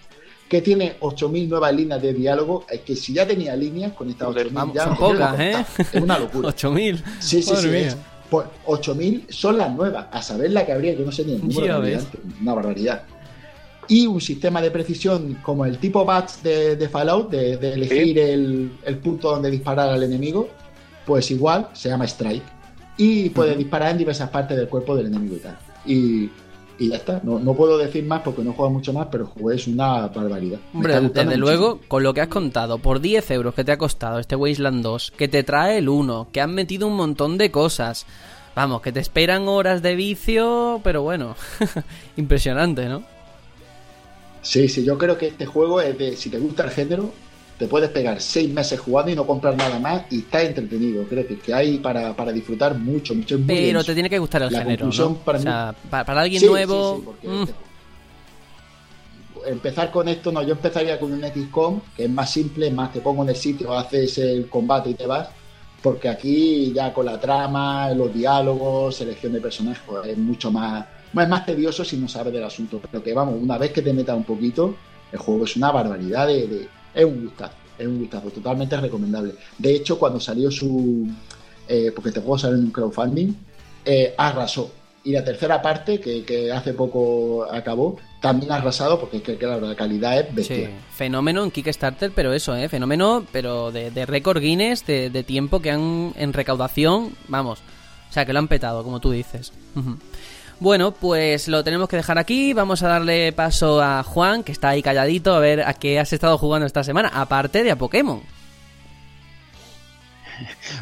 [0.48, 4.30] que tiene 8.000 nuevas líneas de diálogo, es que si ya tenía líneas, con estas
[4.30, 4.84] 8.000 ya...
[4.86, 5.66] Son pocas, ¿eh?
[5.78, 6.50] Es una locura.
[6.56, 7.04] 8.000.
[7.20, 7.70] Sí, sí, sí.
[8.30, 11.48] pues 8.000 son las nuevas, a saber la que habría, yo no sé ni el
[11.48, 11.82] número.
[12.42, 13.04] Una barbaridad
[13.88, 19.32] y un sistema de precisión como el tipo BATS de, Fallout, de, elegir el, punto
[19.32, 20.50] donde disparar al enemigo,
[21.06, 22.44] pues igual se llama Strike.
[22.98, 25.58] Y puede disparar en diversas partes del cuerpo del enemigo y tal.
[25.86, 26.30] Y,
[26.80, 27.22] ya está.
[27.24, 30.60] No, puedo decir más porque no juego mucho más, pero jugué es una barbaridad.
[30.74, 34.20] Hombre, desde luego, con lo que has contado, por 10 euros que te ha costado
[34.20, 38.06] este Wasteland 2, que te trae el 1, que han metido un montón de cosas.
[38.56, 41.36] Vamos, que te esperan horas de vicio, pero bueno,
[42.18, 43.04] impresionante, ¿no?
[44.44, 47.12] Sí, sí, yo creo que este juego es de, si te gusta el género,
[47.58, 51.04] te puedes pegar seis meses jugando y no comprar nada más y está entretenido.
[51.04, 53.40] Creo que, hay para, disfrutar mucho, mucho.
[53.46, 55.16] Pero te tiene que gustar el género, ¿no?
[55.16, 57.16] Para, o sea, para, alguien nuevo...
[57.24, 57.44] Mm.
[59.46, 63.02] Empezar con esto, no, yo empezaría con un XCOM, que es más simple, más te
[63.02, 65.28] pongo en el sitio, haces el combate y te vas,
[65.82, 70.86] porque aquí ya con la trama, los diálogos, selección de personajes, es mucho más
[71.22, 73.94] es más tedioso si no sabes del asunto, pero que vamos, una vez que te
[73.94, 74.76] metas un poquito,
[75.12, 79.34] el juego es una barbaridad de, es un gustazo, es un gustazo, totalmente recomendable.
[79.58, 81.08] De hecho, cuando salió su,
[81.68, 83.34] eh, porque este juego salió en un crowdfunding,
[83.86, 84.72] eh, arrasó.
[85.06, 89.68] Y la tercera parte, que, hace poco acabó, también ha arrasado porque es que, claro,
[89.68, 90.72] la calidad es bestial.
[90.72, 90.96] Sí.
[90.96, 92.70] Fenómeno en Kickstarter, pero eso, ¿eh?
[92.70, 97.60] Fenómeno, pero de, de récord Guinness, de, tiempo que han en recaudación, vamos.
[98.10, 99.52] O sea, que lo han petado, como tú dices.
[100.64, 102.54] Bueno, pues lo tenemos que dejar aquí.
[102.54, 106.14] Vamos a darle paso a Juan, que está ahí calladito, a ver a qué has
[106.14, 108.22] estado jugando esta semana, aparte de a Pokémon.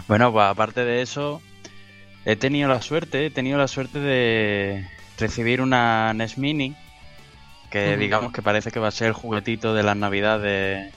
[0.07, 1.41] Bueno, pues aparte de eso,
[2.25, 6.75] he tenido la suerte, he tenido la suerte de recibir una NES Mini,
[7.71, 10.93] que digamos que parece que va a ser el juguetito de las navidades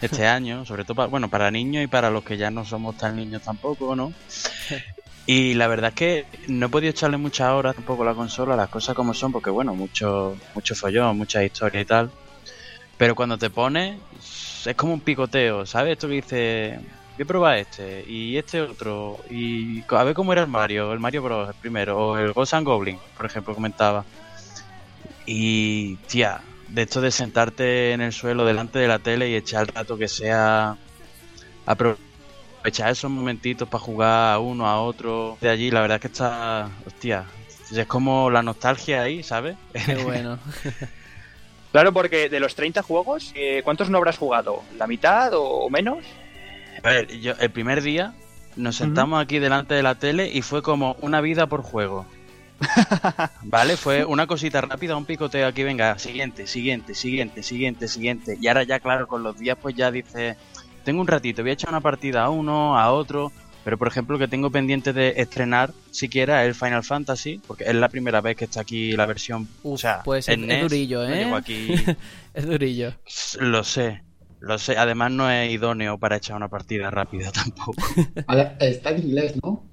[0.00, 2.96] este año, sobre todo para, bueno, para niños y para los que ya no somos
[2.98, 4.12] tan niños tampoco, ¿no?
[5.26, 8.56] Y la verdad es que no he podido echarle muchas horas tampoco a la consola,
[8.56, 12.10] las cosas como son, porque bueno, mucho, mucho follón, mucha historia y tal.
[12.98, 13.98] Pero cuando te pones,
[14.66, 15.92] es como un picoteo, ¿sabes?
[15.92, 16.80] Esto que dice,
[17.16, 21.00] voy a probar este y este otro, y a ver cómo era el Mario, el
[21.00, 21.48] Mario Bros.
[21.48, 24.04] el primero, o el Ghost and Goblin, por ejemplo, comentaba.
[25.26, 29.62] Y, tía, de esto de sentarte en el suelo delante de la tele y echar
[29.62, 30.76] el rato que sea
[31.66, 31.74] a
[32.64, 36.08] echar esos momentitos para jugar a uno, a otro de allí, la verdad es que
[36.08, 37.24] está, hostia,
[37.70, 39.56] es como la nostalgia ahí, ¿sabes?
[39.72, 40.38] Qué bueno.
[41.72, 44.62] claro, porque de los 30 juegos, eh, ¿cuántos no habrás jugado?
[44.78, 46.04] ¿La mitad o menos?
[46.82, 48.14] A ver, yo el primer día
[48.56, 52.06] nos sentamos aquí delante de la tele y fue como una vida por juego.
[53.42, 58.38] vale, fue una cosita rápida, un picoteo aquí, venga, siguiente, siguiente, siguiente, siguiente, siguiente.
[58.40, 60.36] Y ahora ya, claro, con los días pues ya dice
[60.84, 63.32] tengo un ratito, voy a echar una partida a uno, a otro,
[63.64, 67.88] pero por ejemplo que tengo pendiente de estrenar siquiera el Final Fantasy, porque es la
[67.88, 71.32] primera vez que está aquí la versión, o sea, pues es, e durillo, ¿eh?
[71.34, 71.74] aquí...
[72.34, 72.94] es durillo.
[73.40, 74.02] Lo sé,
[74.40, 77.82] lo sé, además no es idóneo para echar una partida rápida tampoco.
[78.60, 79.64] Está en inglés, ¿no?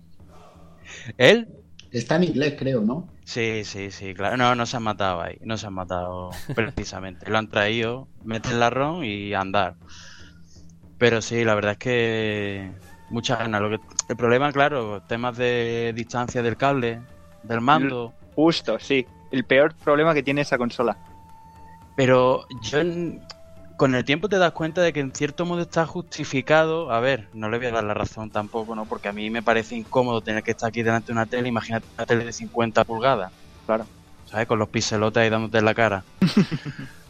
[1.17, 1.47] ¿Él?
[1.91, 3.09] Está en inglés, creo, ¿no?
[3.25, 4.37] Sí, sí, sí, claro.
[4.37, 7.29] No, no se han matado ahí, no se han matado precisamente.
[7.29, 9.75] Lo han traído, meten la ROM y andar.
[11.01, 12.71] Pero sí, la verdad es que
[13.09, 13.59] muchas ganas.
[13.59, 17.01] Lo que, el problema, claro, temas de distancia del cable,
[17.41, 18.13] del mando.
[18.35, 19.07] Justo, sí.
[19.31, 20.95] El peor problema que tiene esa consola.
[21.95, 22.81] Pero yo
[23.77, 26.91] con el tiempo te das cuenta de que en cierto modo está justificado.
[26.91, 28.85] A ver, no le voy a dar la razón tampoco, ¿no?
[28.85, 31.49] Porque a mí me parece incómodo tener que estar aquí delante de una tele.
[31.49, 33.31] Imagínate una tele de 50 pulgadas.
[33.65, 33.87] Claro.
[34.27, 34.45] ¿Sabes?
[34.45, 36.03] Con los pixelotes ahí dándote en la cara.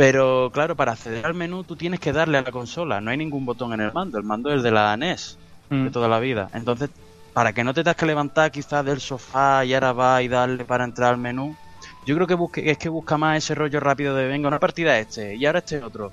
[0.00, 3.18] Pero claro, para acceder al menú tú tienes que darle a la consola, no hay
[3.18, 5.36] ningún botón en el mando, el mando es el de la NES
[5.68, 5.92] de mm.
[5.92, 6.48] toda la vida.
[6.54, 6.88] Entonces,
[7.34, 10.64] para que no te tengas que levantar quizás del sofá y ahora va y darle
[10.64, 11.54] para entrar al menú,
[12.06, 14.98] yo creo que busque, es que busca más ese rollo rápido de venga una partida
[14.98, 16.12] este y ahora este otro.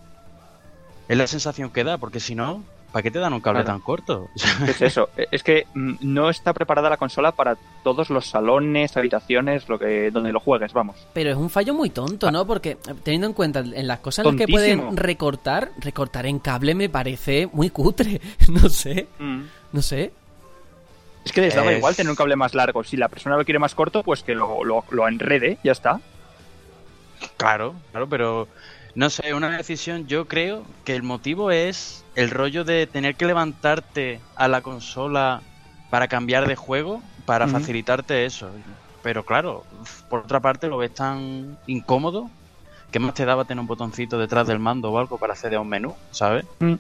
[1.08, 3.74] Es la sensación que da, porque si no, ¿para qué te dan un cable Claro.
[3.78, 4.30] tan corto?
[4.68, 5.10] Es eso.
[5.32, 10.10] Es que mm, no está preparada la consola para todos los salones, habitaciones, lo que
[10.12, 10.96] donde lo juegues, vamos.
[11.14, 12.46] Pero es un fallo muy tonto, ¿no?
[12.48, 16.40] Porque eh, teniendo en cuenta en las cosas en las que pueden recortar, recortar en
[16.40, 18.20] cable me parece muy cutre.
[18.50, 19.42] No sé, Mm.
[19.74, 20.12] no sé.
[21.26, 22.84] Es que les daba Es- igual tener un cable más largo.
[22.86, 26.00] Si la persona lo quiere más corto, pues que lo, lo, lo enrede, ya está.
[27.36, 28.48] Claro, claro, pero
[28.96, 33.26] no sé, una decisión, yo creo que el motivo es el rollo de tener que
[33.26, 35.42] levantarte a la consola
[35.90, 38.56] para cambiar de juego, para facilitarte eso.
[39.02, 39.66] Pero claro,
[40.10, 42.30] por otra parte lo ves tan incómodo
[42.92, 45.62] que más te daba tener un botoncito detrás del mando o algo para acceder a
[45.62, 46.46] un menú, ¿sabes?
[46.60, 46.76] Mm.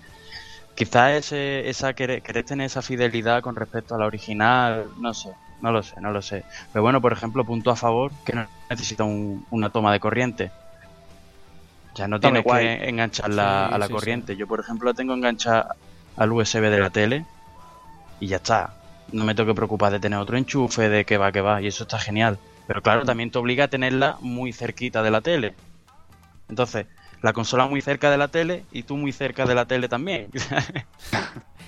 [0.75, 5.29] Quizás ese, esa querer, querer tener esa fidelidad con respecto a la original, no sé,
[5.59, 6.45] no lo sé, no lo sé.
[6.71, 10.51] Pero bueno, por ejemplo, punto a favor, que no necesita un- una toma de corriente.
[11.97, 12.65] Ya no tienes guay.
[12.65, 14.35] que engancharla Sí, a la sí, corriente.
[14.35, 15.75] Yo, por ejemplo, la tengo enganchada
[16.15, 17.25] al USB de la tele
[18.19, 18.73] y ya está.
[19.11, 21.67] No me tengo que preocupar de tener otro enchufe, de que va, que va, y
[21.67, 22.39] eso está genial.
[22.67, 25.55] Pero claro, también te obliga a tenerla muy cerquita de la tele.
[26.49, 26.85] Entonces,
[27.21, 30.29] la consola muy cerca de la tele y tú muy cerca de la tele también.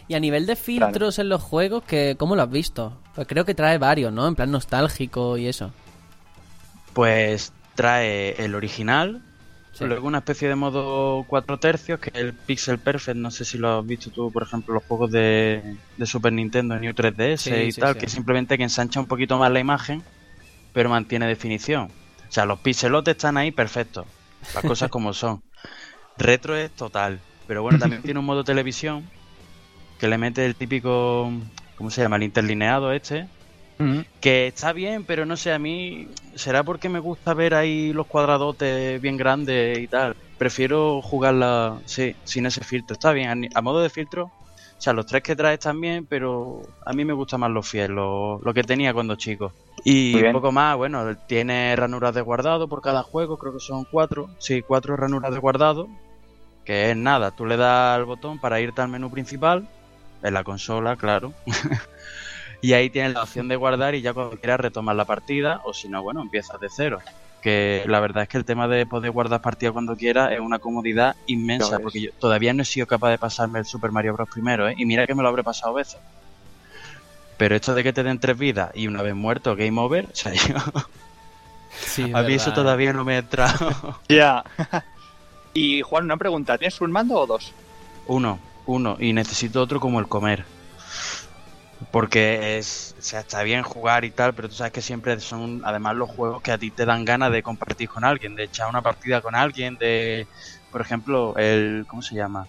[0.07, 2.97] Y a nivel de filtros en los juegos, que ¿cómo lo has visto?
[3.15, 4.27] Pues creo que trae varios, ¿no?
[4.27, 5.71] En plan nostálgico y eso.
[6.93, 9.21] Pues trae el original,
[9.79, 9.85] Sí.
[9.85, 13.57] luego una especie de modo 4 tercios, que es el Pixel Perfect, no sé si
[13.57, 17.53] lo has visto tú, por ejemplo, los juegos de, de Super Nintendo, New 3DS Sí,
[17.53, 20.03] y sí, tal, que simplemente que ensancha un poquito más la imagen,
[20.73, 21.89] pero mantiene definición.
[22.27, 24.05] O sea, los pixelotes están ahí perfectos,
[24.53, 25.41] las cosas como son.
[26.17, 29.09] Retro es total, pero bueno, también tiene un modo televisión,
[29.99, 31.31] que le mete el típico,
[31.77, 32.17] ¿cómo se llama?
[32.17, 33.27] El interlineado este,
[34.19, 38.07] que está bien, pero no sé, a mí será porque me gusta ver ahí los
[38.07, 40.15] cuadradotes bien grandes y tal.
[40.37, 42.93] Prefiero jugarla, sí, sin ese filtro.
[42.93, 44.31] Está bien, a modo de filtro,
[44.79, 47.67] o sea, los tres que trae están bien, pero a mí me gusta más los
[47.67, 49.53] fiel, lo, lo que tenía cuando chico.
[49.83, 53.85] Y un poco más, bueno, tiene ranuras de guardado por cada juego, creo que son
[53.91, 55.87] cuatro, sí, cuatro ranuras de guardado,
[56.63, 59.67] que es nada, tú le das al botón para irte al menú principal,
[60.23, 61.33] en la consola, claro.
[62.61, 65.73] Y ahí tienes la opción de guardar y ya cuando quieras retomar la partida, o
[65.73, 66.99] si no, bueno, empiezas de cero.
[67.41, 70.59] Que la verdad es que el tema de poder guardar partida cuando quieras es una
[70.59, 74.27] comodidad inmensa, porque yo todavía no he sido capaz de pasarme el Super Mario Bros.
[74.29, 74.75] primero, ¿eh?
[74.77, 75.99] Y mira que me lo habré pasado veces.
[77.37, 80.15] Pero esto de que te den tres vidas y una vez muerto, game over, o
[80.15, 80.55] sea, yo,
[81.71, 82.55] Sí, a mí eso verdad.
[82.55, 83.99] todavía no me ha entrado.
[84.09, 84.43] Ya.
[85.53, 87.53] y Juan, una pregunta, ¿tienes un mando o dos?
[88.07, 90.43] uno, uno, y necesito otro como el comer.
[91.91, 95.61] Porque es, o sea, está bien jugar y tal, pero tú sabes que siempre son
[95.63, 98.69] además los juegos que a ti te dan ganas de compartir con alguien, de echar
[98.69, 100.27] una partida con alguien, de,
[100.71, 102.47] por ejemplo, el, ¿cómo se llama?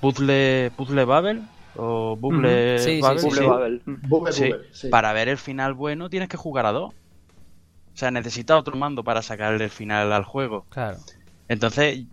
[0.00, 1.42] Puzzle, Puzzle Babel
[1.74, 2.84] o Bubble Ujú.
[2.84, 3.82] Sí, sí, Babel, sí, Bubble.
[4.50, 4.90] Babel.
[4.90, 6.90] Para ver el final bueno tienes que jugar a dos.
[6.90, 10.66] O sea, necesitas otro mando para sacarle el final al juego.
[10.70, 10.98] Claro.
[11.46, 12.04] Entonces,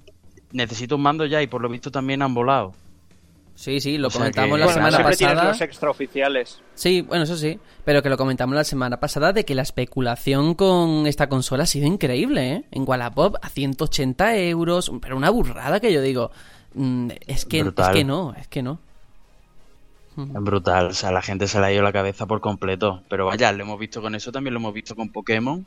[0.52, 2.76] necesito un mando ya y por lo visto también han volado.
[3.60, 5.50] Sí, sí, lo O sea comentamos que- la Bueno, semana siempre pasada.
[5.52, 6.62] los extraoficiales.
[6.76, 10.56] Sí, bueno, eso sí, pero que lo comentamos la semana pasada de que la especulación
[10.56, 12.64] con esta consola ha sido increíble, ¿eh?
[12.72, 16.32] En Wallapop a 180 euros, pero una burrada que yo digo,
[16.74, 18.80] mm, es que, es que no, es que no.
[20.18, 23.04] Es brutal, o sea, la gente se le ha ido la cabeza por completo.
[23.10, 25.66] Pero vaya, lo hemos visto con eso, también lo hemos visto con Pokémon.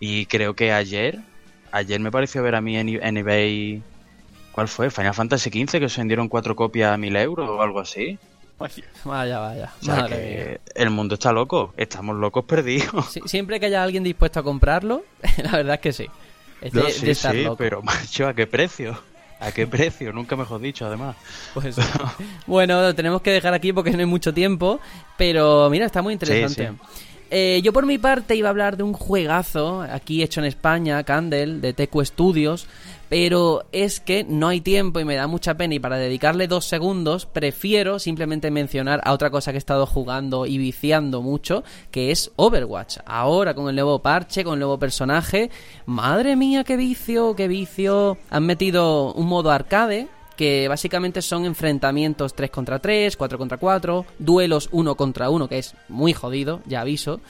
[0.00, 1.20] Y creo que ayer,
[1.72, 3.82] ayer me pareció ver a mí en, en eBay,
[4.54, 4.90] ¿cuál fue?
[4.90, 8.18] Final Fantasy XV, que se vendieron cuatro copias a mil euros o algo así.
[9.04, 9.72] Vaya, vaya.
[9.80, 10.26] O sea, madre mía.
[10.44, 13.06] que el mundo está loco, estamos locos perdidos.
[13.10, 15.04] Sí, siempre que haya alguien dispuesto a comprarlo,
[15.42, 16.06] la verdad es que sí.
[16.60, 17.56] Es de, No, de estar sí, loco.
[17.56, 18.96] pero macho, ¿a qué precio?
[19.40, 20.12] ¿A qué precio?
[20.12, 21.16] Nunca mejor dicho, además.
[21.52, 21.76] Pues,
[22.46, 24.80] bueno, lo tenemos que dejar aquí porque no hay mucho tiempo,
[25.18, 26.68] pero mira, está muy interesante.
[26.70, 26.98] Sí,
[27.30, 31.02] Eh, yo por mi parte iba a hablar de un juegazo aquí hecho en España,
[31.02, 32.66] Candle, de Teco Studios,
[33.08, 36.64] pero es que no hay tiempo y me da mucha pena y para dedicarle dos
[36.64, 42.10] segundos prefiero simplemente mencionar a otra cosa que he estado jugando y viciando mucho, que
[42.10, 42.98] es Overwatch.
[43.06, 45.50] Ahora con el nuevo parche, con el nuevo personaje,
[45.86, 48.18] madre mía, qué vicio, qué vicio.
[48.30, 54.04] Han metido un modo arcade que básicamente son enfrentamientos 3 contra 3, 4 contra 4,
[54.18, 57.20] duelos 1 contra 1, que es muy jodido, ya aviso.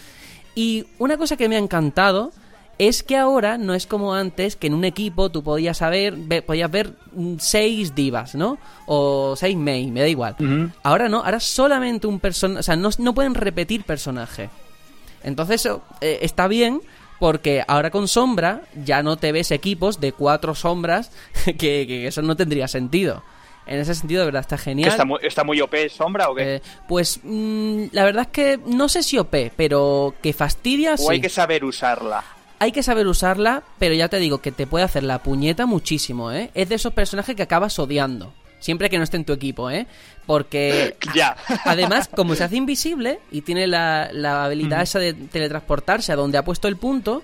[0.55, 2.33] Y una cosa que me ha encantado
[2.79, 6.43] es que ahora no es como antes, que en un equipo tú podías saber, ve-
[6.43, 6.95] podías ver
[7.39, 8.59] 6 divas, ¿no?
[8.87, 10.37] O 6 main, me da igual.
[10.83, 14.51] Ahora no, ahora solamente un personaje, o sea, no, no pueden repetir personaje.
[15.23, 15.67] Entonces
[16.01, 16.81] eh, está bien
[17.19, 21.11] porque ahora con sombra ya no te ves equipos de cuatro sombras
[21.45, 21.53] que,
[21.87, 23.23] que eso no tendría sentido.
[23.67, 24.91] En ese sentido, de verdad, está genial.
[24.91, 26.57] ¿Está muy, ¿Está muy OP sombra o qué?
[26.57, 30.97] Eh, pues mm, la verdad es que no sé si OP, pero que fastidia o
[30.99, 31.07] sí.
[31.09, 32.23] hay que saber usarla.
[32.59, 36.33] Hay que saber usarla, pero ya te digo que te puede hacer la puñeta muchísimo,
[36.33, 36.51] ¿eh?
[36.55, 38.33] Es de esos personajes que acabas odiando.
[38.61, 39.87] Siempre que no esté en tu equipo, ¿eh?
[40.25, 41.37] Porque Ya.
[41.65, 46.39] además, como se hace invisible y tiene la, la habilidad esa de teletransportarse a donde
[46.39, 47.23] ha puesto el punto,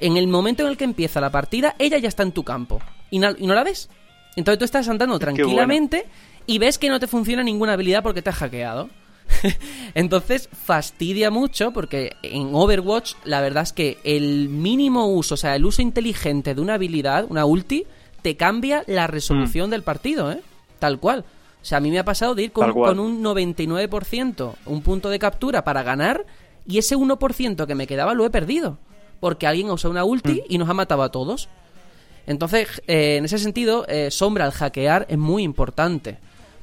[0.00, 2.80] en el momento en el que empieza la partida, ella ya está en tu campo.
[3.10, 3.90] Y no, y no la ves.
[4.36, 6.06] Entonces tú estás andando tranquilamente
[6.46, 8.88] y ves que no te funciona ninguna habilidad porque te has hackeado.
[9.94, 15.56] Entonces fastidia mucho porque en Overwatch la verdad es que el mínimo uso, o sea,
[15.56, 17.86] el uso inteligente de una habilidad, una ulti,
[18.22, 20.40] te cambia la resolución del partido, ¿eh?
[20.78, 21.24] Tal cual.
[21.60, 25.10] O sea, a mí me ha pasado de ir con, con un 99%, un punto
[25.10, 26.24] de captura para ganar,
[26.66, 28.78] y ese 1% que me quedaba lo he perdido.
[29.20, 31.48] Porque alguien usa una ulti y nos ha matado a todos.
[32.26, 36.18] Entonces, eh, en ese sentido, eh, Sombra al hackear es muy importante.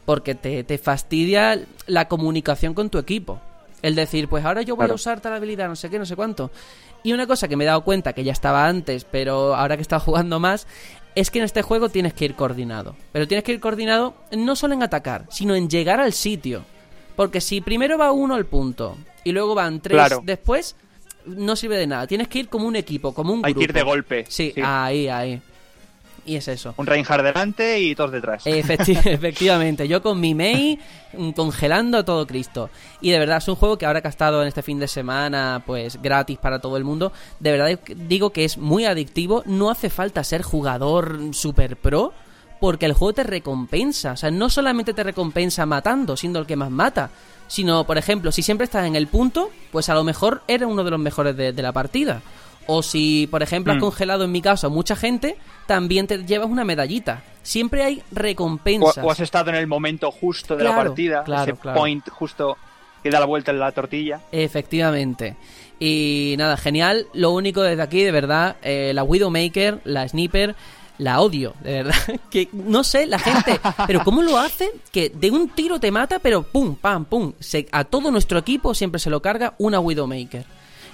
[0.06, 3.39] Porque te, te fastidia la comunicación con tu equipo.
[3.82, 4.93] El decir, pues ahora yo voy Claro.
[4.93, 6.51] a usar tal habilidad, no sé qué, no sé cuánto.
[7.03, 9.82] Y una cosa que me he dado cuenta, que ya estaba antes, pero ahora que
[9.82, 10.66] he estado jugando más,
[11.16, 12.95] es que en este juego tienes que ir coordinado.
[13.12, 16.64] Pero tienes que ir coordinado no solo en atacar, sino en llegar al sitio.
[17.16, 20.22] Porque si primero va uno al punto y luego van tres Claro.
[20.24, 20.76] después,
[21.26, 22.08] no sirve de nada.
[22.08, 23.60] Tienes que ir como un equipo, como un Hay grupo.
[23.60, 24.26] que ir de golpe.
[24.28, 25.41] Sí, ahí, ahí.
[26.26, 26.74] Y es eso.
[26.78, 28.46] Un Reinhardt delante y todos detrás.
[28.48, 30.80] Efecti- efectivamente, yo con mi Mei
[31.14, 32.70] mm, congelando a todo Cristo.
[33.00, 34.88] Y de verdad es un juego que ahora que ha estado en este fin de
[34.88, 39.44] semana, pues gratis para todo el mundo, de verdad digo que es muy adictivo.
[39.46, 42.12] No hace falta ser jugador super pro,
[42.60, 44.14] porque el juego te recompensa.
[44.14, 47.12] O sea, no solamente te recompensa matando, siendo el que más mata,
[47.48, 50.84] sino, por ejemplo, si siempre estás en el punto, pues a lo mejor eres uno
[50.84, 52.22] de los mejores de, de la partida.
[52.68, 53.82] O si, por ejemplo, has Mm.
[53.82, 55.38] congelado en mi caso a mucha gente,
[55.68, 57.24] también te llevas una medallita.
[57.43, 59.03] Siempre hay recompensas.
[59.03, 61.78] o has estado en el momento justo de la partida, claro, ese claro.
[61.80, 62.57] point justo
[63.03, 64.22] que da la vuelta en la tortilla.
[64.32, 65.36] Efectivamente.
[65.80, 67.05] Y nada, genial.
[67.13, 70.55] Lo único desde aquí, de verdad, eh, la Widowmaker, la Sniper,
[70.97, 71.95] la odio, de verdad.
[72.32, 74.72] Que no sé, la gente, pero ¿cómo lo hace?
[74.91, 77.34] Que de un tiro te mata, pero pum, pam, pum.
[77.39, 80.45] Se, a todo nuestro equipo siempre se lo carga una Widowmaker.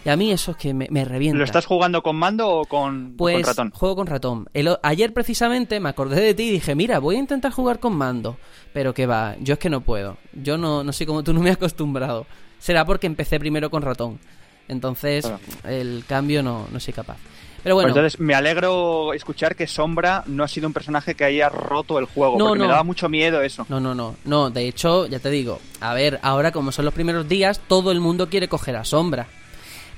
[0.04, 1.38] Y a mí eso es que me, me revienta.
[1.38, 3.72] ¿Lo estás jugando con mando o con, Pues con ratón?
[3.72, 4.48] juego con ratón.
[4.54, 7.96] El ayer precisamente me acordé de ti y dije, mira, voy a intentar jugar con
[7.96, 8.38] mando.
[8.74, 10.18] Pero que va, yo es que no puedo.
[10.34, 12.26] Yo no, no sé cómo tú no me he acostumbrado.
[12.58, 14.20] Será porque empecé primero con ratón.
[14.68, 15.40] Entonces, Claro.
[15.66, 17.18] el cambio no, no soy capaz.
[17.64, 21.26] Pero bueno, Pues entonces me alegro escuchar que Sombra no ha sido un personaje que
[21.26, 22.66] haya roto el juego, No, porque no.
[22.66, 23.68] me daba mucho miedo eso.
[23.70, 24.16] no, no, no.
[24.26, 27.92] No, de hecho, ya te digo, a ver, ahora como son los primeros días, todo
[27.92, 29.28] el mundo quiere coger a sombra.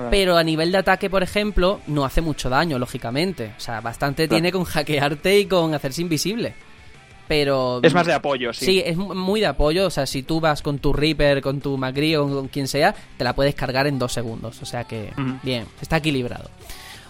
[0.10, 3.54] Pero a nivel de ataque, por ejemplo, no hace mucho daño, lógicamente.
[3.58, 4.36] O sea, bastante Claro.
[4.42, 6.54] tiene con hackearte y con hacerse invisible.
[7.28, 7.80] Pero...
[7.82, 8.66] Es más de apoyo, sí.
[8.66, 9.86] Sí, es mu- muy de apoyo.
[9.88, 12.94] O sea, si tú vas con tu Reaper, con tu Magri o con quien sea,
[13.18, 14.62] te la puedes cargar en dos segundos.
[14.62, 16.50] O sea que, bien, está equilibrado.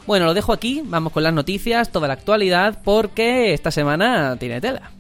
[0.06, 0.82] Bueno, lo dejo aquí.
[0.86, 4.92] Vamos con las noticias, toda la actualidad, porque esta semana tiene tela.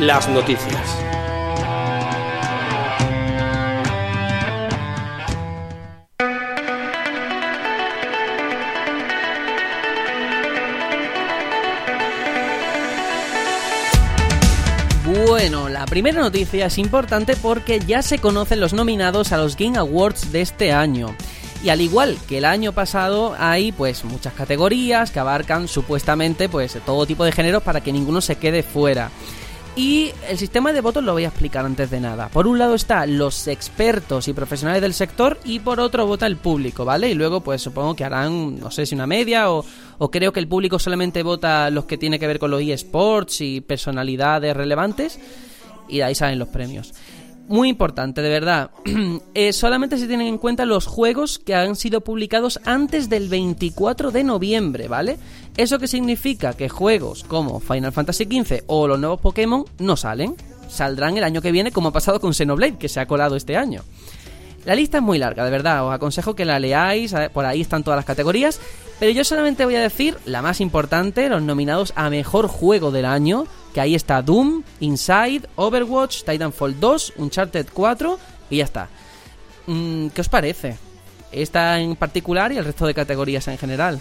[0.00, 0.94] Las noticias.
[15.26, 19.78] Bueno, la primera noticia es importante porque ya se conocen los nominados a los Game
[19.78, 21.16] Awards de este año.
[21.64, 26.76] Y al igual que el año pasado, hay pues muchas categorías que abarcan supuestamente pues
[26.84, 29.10] todo tipo de géneros para que ninguno se quede fuera.
[29.76, 32.30] Y el sistema de votos lo voy a explicar antes de nada.
[32.30, 36.38] Por un lado está los expertos y profesionales del sector y por otro vota el
[36.38, 37.10] público, ¿vale?
[37.10, 39.66] Y luego pues supongo que harán, no sé si una media o,
[39.98, 43.42] o creo que el público solamente vota los que tiene que ver con los eSports
[43.42, 45.20] y personalidades relevantes
[45.88, 46.94] y de ahí salen los premios.
[47.48, 48.70] Muy importante, de verdad.
[49.34, 54.10] Eh, solamente se tienen en cuenta los juegos que han sido publicados antes del 24
[54.10, 55.18] de noviembre, ¿vale?
[55.58, 56.54] ¿Eso qué significa?
[56.54, 60.36] Que juegos como Final Fantasy XV o los nuevos Pokémon no salen.
[60.68, 63.58] Saldrán el año que viene, como ha pasado con Xenoblade, que se ha colado este
[63.58, 63.82] año.
[64.64, 65.86] La lista es muy larga, de verdad.
[65.86, 67.14] Os aconsejo que la leáis.
[67.32, 68.58] Por ahí están todas las categorías.
[68.98, 73.04] Pero yo solamente voy a decir la más importante, los nominados a mejor juego del
[73.04, 73.46] año.
[73.74, 78.18] Que ahí está Doom, Inside, Overwatch, Titanfall 2, Uncharted 4
[78.48, 78.88] y ya está.
[79.66, 80.78] Mm, ¿Qué os parece?
[81.30, 84.00] Esta en particular y el resto de categorías en general.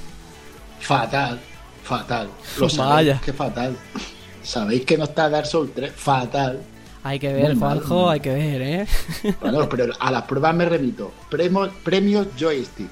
[0.79, 1.39] Fatal,
[1.83, 2.29] fatal.
[2.57, 3.75] Lo sabéis, que fatal.
[4.43, 5.91] ¿Sabéis que no está Dark Souls 3?
[5.93, 6.61] Fatal.
[7.03, 8.87] Hay que ver, Juanjo, hay que ver, ¿eh?
[9.41, 11.11] Bueno, pero a las pruebas me remito.
[11.29, 12.89] Premios, premios joystick,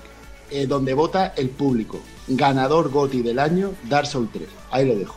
[0.54, 2.00] eh, donde vota el público.
[2.28, 4.48] Ganador GOTI del año, Dark Souls 3.
[4.72, 5.16] Ahí lo dejo.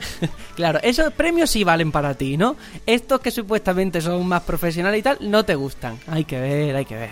[0.56, 2.54] Claro, esos premios sí valen para ti, ¿no?
[2.84, 5.98] Estos que supuestamente son más profesionales y tal, no te gustan.
[6.06, 7.10] Hay que ver, hay que ver.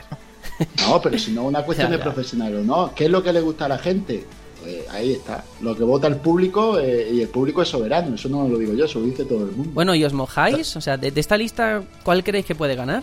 [0.87, 2.03] No, pero si no una cuestión de ya.
[2.03, 2.93] profesional o no.
[2.95, 4.25] ¿Qué es lo que le gusta a la gente?
[4.61, 5.45] Pues ahí está.
[5.63, 8.17] Lo que vota el público eh, y el público es soberano.
[8.17, 9.71] Eso no lo digo yo, eso lo dice todo el mundo.
[9.73, 10.75] Bueno, ¿y os mojáis?
[10.77, 13.03] O sea, de, de esta lista, ¿cuál creéis que puede ganar?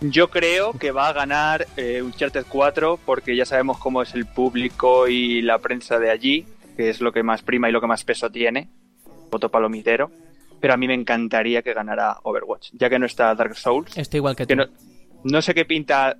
[0.00, 4.26] Yo creo que va a ganar eh, Uncharted 4 porque ya sabemos cómo es el
[4.26, 6.46] público y la prensa de allí,
[6.76, 8.68] que es lo que más prima y lo que más peso tiene.
[9.30, 10.10] Voto palomitero.
[10.60, 13.96] Pero a mí me encantaría que ganara Overwatch, ya que no está Dark Souls.
[13.96, 14.54] Estoy igual que tú.
[14.56, 14.66] No,
[15.24, 16.16] no sé qué pinta,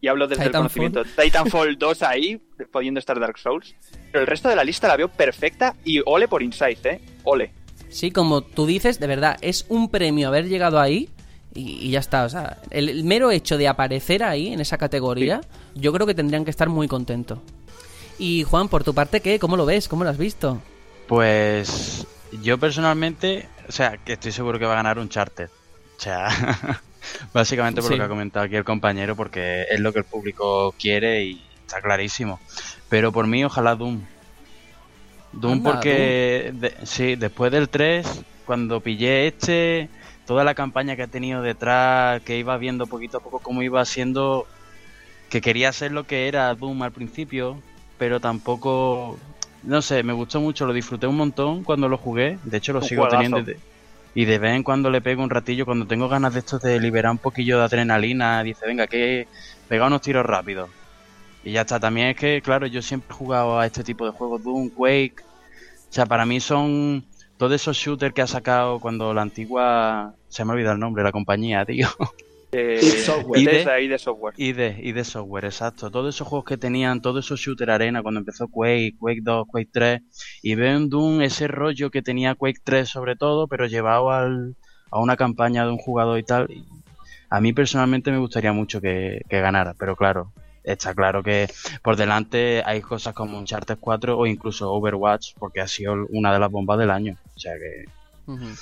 [0.00, 0.84] y hablo desde Titanfall.
[0.84, 3.74] el conocimiento, Titanfall 2 ahí, pudiendo estar Dark Souls.
[4.10, 7.00] Pero el resto de la lista la veo perfecta y ole por Inside, ¿eh?
[7.24, 7.52] Ole.
[7.88, 11.08] Sí, como tú dices, de verdad, es un premio haber llegado ahí
[11.54, 12.24] y, y ya está.
[12.24, 15.40] O sea, el, el mero hecho de aparecer ahí, en esa categoría,
[15.74, 17.38] yo creo que tendrían que estar muy contentos.
[18.18, 19.38] Y Juan, por tu parte, ¿qué?
[19.38, 19.88] ¿Cómo lo ves?
[19.88, 20.60] ¿Cómo lo has visto?
[21.08, 22.06] Pues
[22.42, 25.48] yo personalmente, o sea, que estoy seguro que va a ganar un charter.
[25.96, 26.28] O sea,
[27.32, 27.96] básicamente por Sí.
[27.96, 31.42] lo que ha comentado aquí el compañero, porque es lo que el público quiere y
[31.66, 32.40] está clarísimo.
[32.88, 34.00] Pero por mí, ojalá Doom.
[35.32, 38.06] Doom Anda, porque, de- sí, después del 3,
[38.46, 39.88] cuando pillé este,
[40.26, 43.84] toda la campaña que ha tenido detrás, que iba viendo poquito a poco cómo iba
[43.84, 44.46] siendo,
[45.30, 47.60] que quería ser lo que era Doom al principio,
[47.98, 49.18] pero tampoco,
[49.62, 52.80] no sé, me gustó mucho, lo disfruté un montón cuando lo jugué, de hecho lo
[52.80, 53.22] Un sigo juegazo.
[53.22, 53.38] teniendo.
[53.40, 53.60] y de-
[54.16, 56.78] Y de vez en cuando le pego un ratillo, cuando tengo ganas de estos de
[56.78, 59.26] liberar un poquillo de adrenalina, dice, venga, que
[59.68, 60.70] pega unos tiros rápidos.
[61.42, 64.12] Y ya está, también es que, claro, yo siempre he jugado a este tipo de
[64.12, 65.16] juegos, Doom, Quake.
[65.90, 67.04] O sea, para mí son
[67.36, 70.14] todos esos shooters que ha sacado cuando la antigua...
[70.28, 71.88] Se me ha olvidado el nombre, la compañía, tío.
[72.52, 73.82] Eh, id Software.
[73.82, 74.34] Id Software.
[74.36, 75.90] Y de, y de software, exacto.
[75.90, 79.70] Todos esos juegos que tenían, todos esos shooter arena cuando empezó Quake, Quake 2, Quake
[79.72, 80.00] 3.
[80.42, 84.56] Y veo en Doom ese rollo que tenía Quake 3 sobre todo, pero llevado al,
[84.90, 86.50] a una campaña de un jugador y tal.
[86.50, 86.64] Y
[87.30, 90.32] a mí personalmente me gustaría mucho que, que ganara, pero claro,
[90.64, 91.48] está claro que
[91.82, 96.38] por delante hay cosas como Uncharted 4 o incluso Overwatch, porque ha sido una de
[96.40, 97.16] las bombas del año.
[97.36, 97.84] O sea que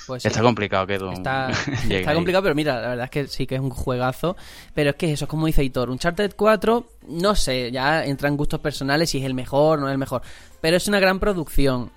[0.05, 0.27] Pues sí.
[0.27, 1.49] está complicado que Está,
[1.89, 4.35] está complicado, pero mira, la verdad es que sí que es un juegazo.
[4.73, 8.59] Pero es que eso, es como dice Hitor, Uncharted 4, no sé, ya entran gustos
[8.59, 10.21] personales si es el mejor o no es el mejor.
[10.61, 11.91] Pero es una gran producción.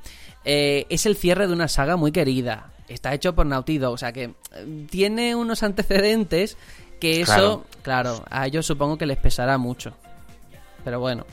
[0.45, 2.71] Eh, es el cierre de una saga muy querida.
[2.89, 6.57] Está hecho por Naughty Dog, o sea que eh, tiene unos antecedentes
[7.01, 9.93] que eso, claro, a ellos supongo que les pesará mucho.
[10.85, 11.25] Pero bueno.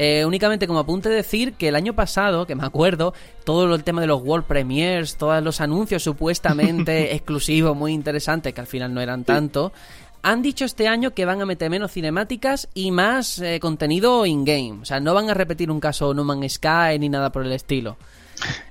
[0.00, 4.00] Eh, únicamente como apunte decir que el año pasado, que me acuerdo, todo el tema
[4.00, 9.00] de los World Premiers, todos los anuncios supuestamente exclusivos, muy interesantes, que al final no
[9.00, 9.72] eran tanto,
[10.22, 14.82] han dicho este año que van a meter menos cinemáticas y más eh, contenido in-game.
[14.82, 17.52] O sea, no van a repetir un caso No Man's Sky ni nada por el
[17.52, 17.96] estilo.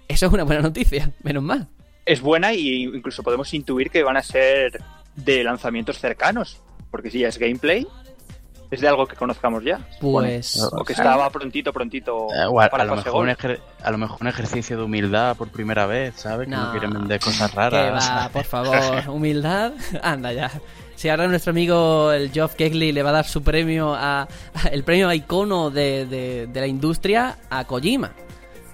[0.07, 1.67] Eso es una buena noticia, menos mal.
[2.05, 4.81] Es buena y incluso podemos intuir que van a ser
[5.17, 6.61] de lanzamientos cercanos.
[6.89, 7.85] Porque si ya es gameplay,
[8.71, 9.79] es de algo que conozcamos ya.
[9.99, 10.57] Pues...
[10.71, 14.17] O que estaba prontito, prontito Eh, para a lo mejor un ejer- a lo mejor
[14.21, 16.47] un ejercicio de humildad por primera vez, ¿sabes?
[16.47, 16.71] Que no No.
[16.71, 18.09] quieren vender cosas Que raras.
[18.09, 19.73] va, por favor, humildad.
[20.01, 20.51] Anda ya.
[20.95, 24.67] Si ahora nuestro amigo el Geoff Keighley le va a dar su premio a, a-
[24.71, 28.11] el premio a icono de, de- de la industria a Kojima.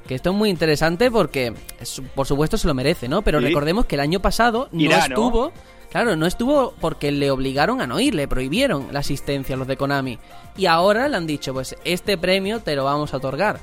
[0.07, 3.21] Que esto es muy interesante porque, es- por supuesto, se lo merece, ¿no?
[3.21, 3.45] Pero Sí.
[3.47, 5.51] recordemos que el año pasado no Irá, ¿no?
[5.93, 9.67] Claro, no estuvo porque le obligaron a no ir, le prohibieron la asistencia a los
[9.67, 10.17] de Konami.
[10.57, 13.59] Y ahora le han dicho, pues este premio te lo vamos a otorgar.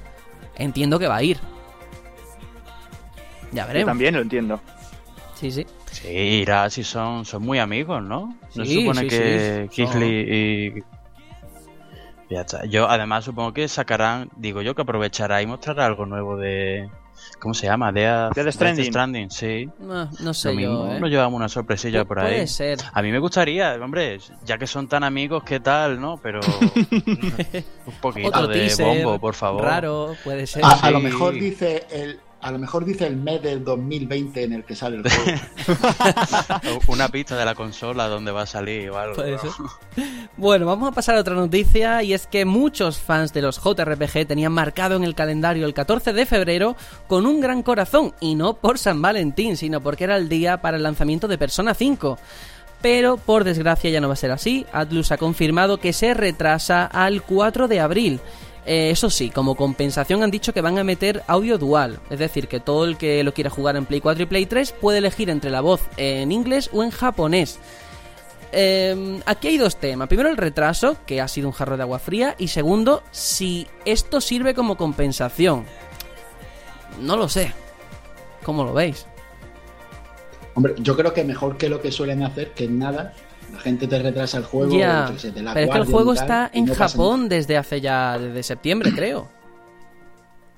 [0.54, 1.38] Entiendo que va a ir.
[3.50, 3.88] Ya Yo veremos.
[3.90, 4.60] también lo entiendo.
[5.34, 5.66] Sí, sí.
[5.90, 8.38] Sí, irá si son, son muy amigos, ¿no?
[8.54, 9.74] No Sí, se supone sí, que sí.
[9.74, 10.74] Kisley y...
[12.32, 12.64] Ya está.
[12.66, 16.88] Yo además supongo que sacarán, digo yo que aprovechará y mostrará algo nuevo de...
[17.40, 17.90] ¿Cómo se llama?
[17.90, 18.02] De
[18.34, 19.30] Death Stranding.
[19.30, 19.68] sí.
[19.78, 21.00] No, no sé Lo mismo, yo, ¿eh?
[21.00, 22.46] nos llevamos una sorpresilla por Puede ahí.
[22.46, 22.78] ser.
[22.92, 26.18] A mí me gustaría, hombre, ya que son tan amigos, ¿qué tal, no?
[26.22, 26.40] Pero
[26.90, 29.62] un poquito Otro de teaser bombo, por favor.
[29.64, 30.64] Raro, puede ser.
[30.64, 34.52] A, a lo mejor dice el a lo mejor dice el mes del 2020 en
[34.54, 36.80] el que sale el juego.
[36.88, 39.16] Una pista de la consola donde va a salir o algo.
[39.16, 39.50] Puede ser.
[40.36, 44.26] Bueno, vamos a pasar a otra noticia y es que muchos fans de los JRPG
[44.26, 46.76] tenían marcado en el calendario el 14 de febrero
[47.06, 50.78] con un gran corazón y no por San Valentín, sino porque era el día para
[50.78, 52.18] el lanzamiento de Persona 5.
[52.80, 54.64] Pero por desgracia ya no va a ser así.
[54.72, 58.20] Atlus ha confirmado que se retrasa al 4 de abril.
[58.70, 62.46] Eh, eso sí, como compensación han dicho que van a meter audio dual, es decir,
[62.46, 65.28] que todo el que lo quiera jugar en Play 4 y Play 3 puede elegir
[65.28, 67.58] entre la voz en inglés o en japonés.
[68.52, 70.06] Eh, aquí hay dos temas.
[70.06, 74.20] Primero el retraso, que ha sido un jarro de agua fría, y segundo, si esto
[74.20, 75.64] sirve como compensación.
[77.00, 77.52] No lo sé.
[78.44, 79.04] ¿Cómo lo veis?
[80.54, 83.14] Hombre, yo creo que mejor que lo que suelen hacer, que nada,
[83.52, 84.76] la gente te retrasa el juego.
[84.78, 88.18] Ya, pero es que el juego tal, está en no pasa Japón desde hace ya,
[88.18, 89.28] desde septiembre, creo.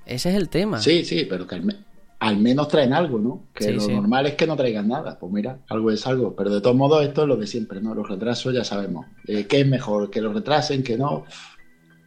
[0.07, 0.79] Ese es el tema.
[0.81, 1.77] Sí, sí, pero que al, me-
[2.19, 3.45] al menos traen algo, ¿no?
[3.55, 3.93] Que Sí, lo sí.
[3.95, 5.19] normal es que no traigan nada.
[5.19, 6.35] Pues mira, algo es algo.
[6.37, 7.95] Pero de todos modos, esto es lo de siempre, ¿no?
[7.95, 9.07] Los retrasos ya sabemos.
[9.27, 10.11] Eh, ¿Qué es mejor?
[10.11, 10.83] ¿Que los retrasen?
[10.83, 11.25] ¿Que no?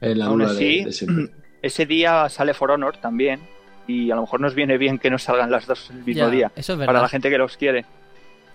[0.01, 1.31] Es la Aún duda así, de siempre.
[1.61, 3.39] Ese día sale For Honor también.
[3.87, 6.29] Y a lo mejor nos viene bien que nos salgan las dos el mismo Ya,
[6.29, 6.51] día.
[6.55, 7.01] eso es Para verdad.
[7.03, 7.85] la gente que los quiere.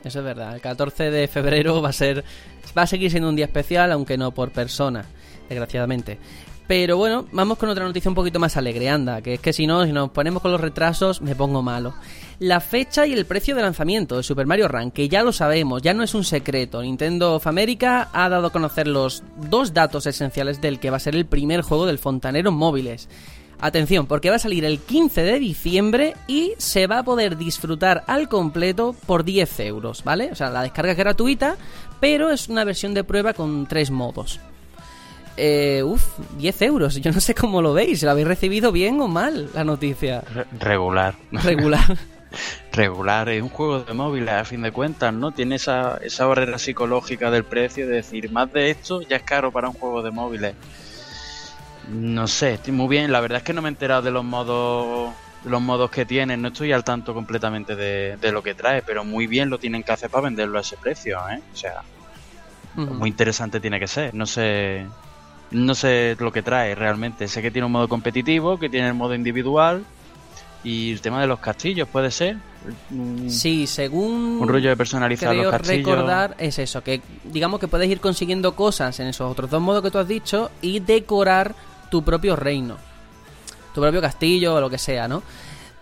[0.04, 0.54] Eso es verdad.
[0.54, 2.24] El 14 de febrero va a ser.
[2.76, 5.04] Va a seguir siendo un día especial, aunque no por persona,
[5.48, 6.18] desgraciadamente.
[6.70, 9.66] Pero bueno, vamos con otra noticia un poquito más alegre, anda, que es que si
[9.66, 11.94] no, si nos ponemos con los retrasos, me pongo malo.
[12.38, 15.82] La fecha y el precio de lanzamiento de Super Mario Run, que ya lo sabemos,
[15.82, 16.80] ya no es un secreto.
[16.80, 21.00] Nintendo of America ha dado a conocer los dos datos esenciales del que va a
[21.00, 23.08] ser el primer juego del fontanero móviles.
[23.62, 28.04] Atención, porque va a salir el 15 de diciembre y se va a poder disfrutar
[28.06, 30.30] al completo por 10 euros, ¿vale?
[30.32, 31.56] O sea, la descarga es gratuita,
[32.00, 34.40] pero es una versión de prueba con tres modos.
[35.36, 36.02] Eh, uf,
[36.38, 36.94] 10 euros.
[36.96, 38.02] Yo no sé cómo lo veis.
[38.02, 40.22] ¿Lo habéis recibido bien o mal la noticia?
[40.34, 41.14] Re- regular.
[41.30, 41.96] Regular.
[42.72, 45.32] regular, es un juego de móviles a fin de cuentas, ¿no?
[45.32, 49.50] Tiene esa, esa barrera psicológica del precio de decir, más de esto ya es caro
[49.50, 50.54] para un juego de móviles.
[51.90, 54.24] No sé, estoy muy bien, la verdad es que no me he enterado de los
[54.24, 55.12] modos
[55.42, 58.82] de los modos que tienen, no estoy al tanto completamente de, de lo que trae,
[58.82, 61.40] pero muy bien lo tienen que hacer para venderlo a ese precio, ¿eh?
[61.52, 61.82] O sea,
[62.74, 64.86] muy interesante tiene que ser, no sé
[65.50, 68.94] no sé lo que trae realmente, sé que tiene un modo competitivo, que tiene el
[68.94, 69.84] modo individual
[70.62, 72.36] y el tema de los castillos puede ser
[72.90, 75.86] un, Sí, según un rollo de personalizar creo los castillos.
[75.86, 79.82] recordar es eso, que digamos que puedes ir consiguiendo cosas en esos otros dos modos
[79.82, 81.54] que tú has dicho y decorar
[81.90, 82.76] tu propio reino,
[83.74, 85.22] tu propio castillo o lo que sea, ¿no?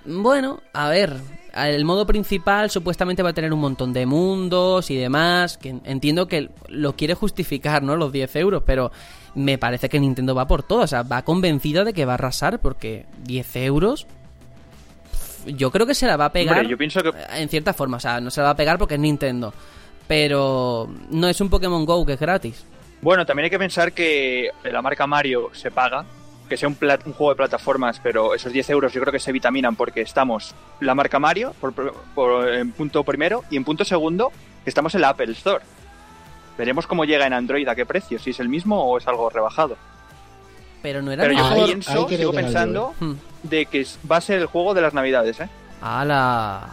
[0.04, 1.16] Bueno, a ver,
[1.54, 6.26] el modo principal supuestamente va a tener un montón de mundos y demás, que entiendo
[6.26, 7.96] que lo quiere justificar, ¿no?
[7.96, 8.90] Los 10 euros, pero
[9.34, 12.14] me parece que Nintendo va por todo, o sea, va convencida de que va a
[12.14, 14.06] arrasar porque 10 euros...
[15.46, 17.96] Yo creo que se la va a pegar Hombre, yo pienso que en cierta forma,
[17.96, 19.54] o sea, no se la va a pegar porque es Nintendo.
[20.06, 22.64] Pero no es un Pokémon Go que es gratis.
[23.01, 26.05] Bueno, también hay que pensar que la marca Mario se paga,
[26.49, 29.20] que sea un, plat- un juego de plataformas, pero esos 10 euros yo creo que
[29.20, 31.72] se vitaminan porque estamos la marca Mario por,
[32.14, 34.32] por- en punto primero y en punto segundo
[34.64, 35.62] que estamos en la Apple Store.
[36.57, 39.30] Veremos cómo llega en Android a qué precio, si es el mismo o es algo
[39.30, 39.76] rebajado.
[40.82, 43.12] Pero no era Pero yo pienso, quería sigo pensando Hmm.
[43.44, 45.49] de que va a ser el juego de las navidades, ¿eh?
[45.80, 46.68] ¡Hala!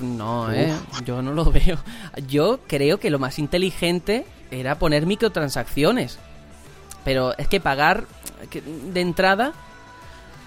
[0.00, 0.72] No, eh.
[1.04, 1.78] Yo no lo veo.
[2.26, 6.18] Yo creo que lo más inteligente era poner microtransacciones.
[7.04, 8.04] Pero es que pagar
[8.50, 9.52] que- de entrada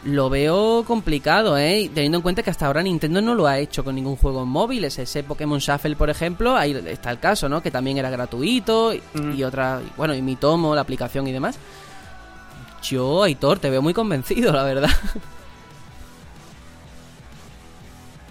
[0.03, 1.89] lo veo complicado, ¿eh?
[1.93, 4.47] Teniendo en cuenta que hasta ahora Nintendo no lo ha hecho con ningún juego en
[4.49, 4.97] móviles.
[4.99, 7.62] Ese Pokémon Shuffle, por ejemplo, ahí está el caso, ¿no?
[7.62, 9.01] Que también era gratuito y,
[9.36, 11.58] y otra, y bueno, y mi tomo, la aplicación y demás.
[12.84, 14.89] Yo, Aitor, te veo muy convencido, la verdad.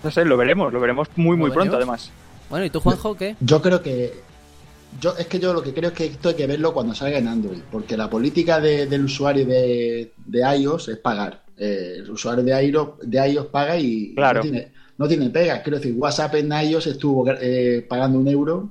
[0.03, 2.11] No sé, lo veremos, lo veremos muy, muy ¿Lo pronto además.
[2.49, 3.37] Bueno, ¿y tú, Juanjo, qué?
[3.41, 4.23] Yo creo que.
[5.01, 7.19] Yo, es que yo lo que creo es que esto hay que verlo cuando salga
[7.19, 11.43] en Android, porque la política de- del usuario de, de iOS es pagar.
[11.59, 14.39] Eh, el usuario de iOS, de iOS paga y Claro.
[14.39, 15.63] no, tiene, no tiene pega.
[15.63, 18.71] Quiero decir, WhatsApp en iOS estuvo eh, pagando un euro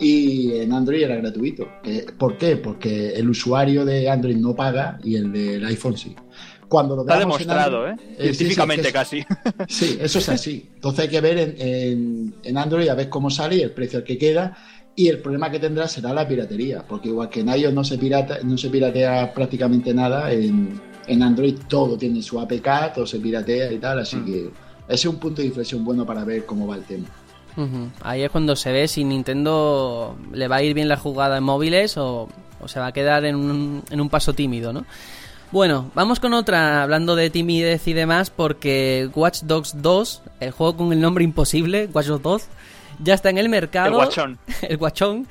[0.00, 1.66] y en Android era gratuito.
[1.84, 2.56] Eh, ¿Por qué?
[2.56, 6.14] Porque el usuario de Android no paga y el del iPhone sí.
[6.68, 8.04] Cuando lo Está demostrado, Android- ¿eh?
[8.06, 9.24] sí, sí, Científicamente que es- casi.
[9.68, 10.68] Sí, eso es así.
[10.74, 14.00] Entonces hay que ver en, en- en Android a ver cómo sale y el precio
[14.00, 14.56] al que queda.
[14.98, 17.96] Y el problema que tendrá será la piratería, porque igual que en iOS no se,
[17.98, 23.20] pirata, no se piratea prácticamente nada, en, en Android todo tiene su APK, todo se
[23.20, 24.24] piratea y tal, así Mm.
[24.26, 24.50] que ese
[24.88, 27.06] es un punto de inflexión bueno para ver cómo va el tema.
[28.02, 31.44] Ahí es cuando se ve si Nintendo le va a ir bien la jugada en
[31.44, 32.28] móviles o,
[32.60, 34.84] o se va a quedar en un, en un paso tímido, ¿no?
[35.50, 40.76] Bueno, vamos con otra, hablando de timidez y demás, porque Watch Dogs 2, el juego
[40.76, 42.42] con el nombre imposible, Watch Dogs 2,
[42.98, 43.88] ya está en el mercado.
[43.88, 44.38] El guachón.
[44.62, 45.26] el guachón.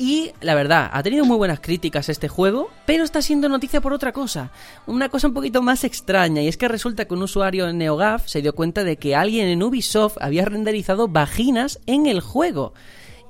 [0.00, 3.92] Y la verdad, ha tenido muy buenas críticas este juego, pero está siendo noticia por
[3.92, 4.52] otra cosa.
[4.86, 8.28] Una cosa un poquito más extraña, y es que resulta que un usuario en NeoGAF
[8.28, 12.74] se dio cuenta de que alguien en Ubisoft había renderizado vaginas en el juego.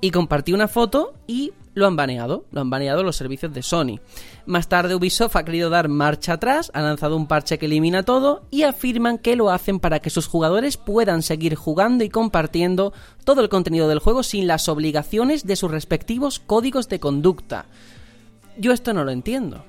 [0.00, 4.00] Y compartió una foto y lo han baneado, lo han baneado los servicios de Sony.
[4.46, 8.42] Más tarde Ubisoft ha querido dar marcha atrás, ha lanzado un parche que elimina todo
[8.50, 12.92] y afirman que lo hacen para que sus jugadores puedan seguir jugando y compartiendo
[13.24, 17.66] todo el contenido del juego sin las obligaciones de sus respectivos códigos de conducta.
[18.58, 19.64] Yo esto no lo entiendo.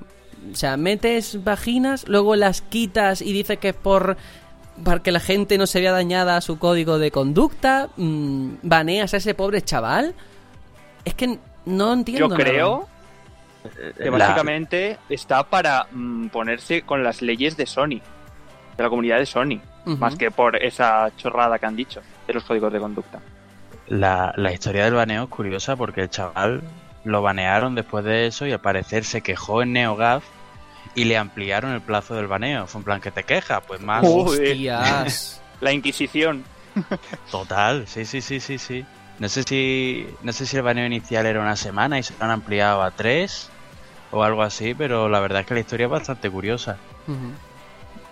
[0.51, 4.17] O sea, metes vaginas, luego las quitas y dices que es por
[4.83, 9.13] para que la gente no se vea dañada a su código de conducta, mm, baneas
[9.13, 10.13] a ese pobre chaval.
[11.05, 12.27] Es que no entiendo.
[12.29, 12.43] Yo nada.
[12.43, 12.87] creo
[13.97, 17.99] que La- básicamente está para mm, ponerse con las leyes de Sony,
[18.77, 22.43] de la comunidad de Sony, más que por esa chorrada que han dicho de los
[22.43, 23.19] códigos de conducta.
[23.87, 26.61] La, la historia del baneo es curiosa porque el chaval
[27.05, 30.23] lo banearon después de eso y al parecer se quejó en NeoGAF
[30.95, 32.67] y le ampliaron el plazo del baneo.
[32.67, 34.03] Fue en plan que te quejas, pues más.
[34.05, 35.41] Hostias.
[35.61, 36.43] La Inquisición.
[37.31, 38.85] Total, sí, sí, sí, sí, sí.
[39.19, 42.23] No sé si no sé si el baneo inicial era una semana y se lo
[42.25, 43.49] han ampliado a tres
[44.11, 46.77] o algo así, pero la verdad es que la historia es bastante curiosa.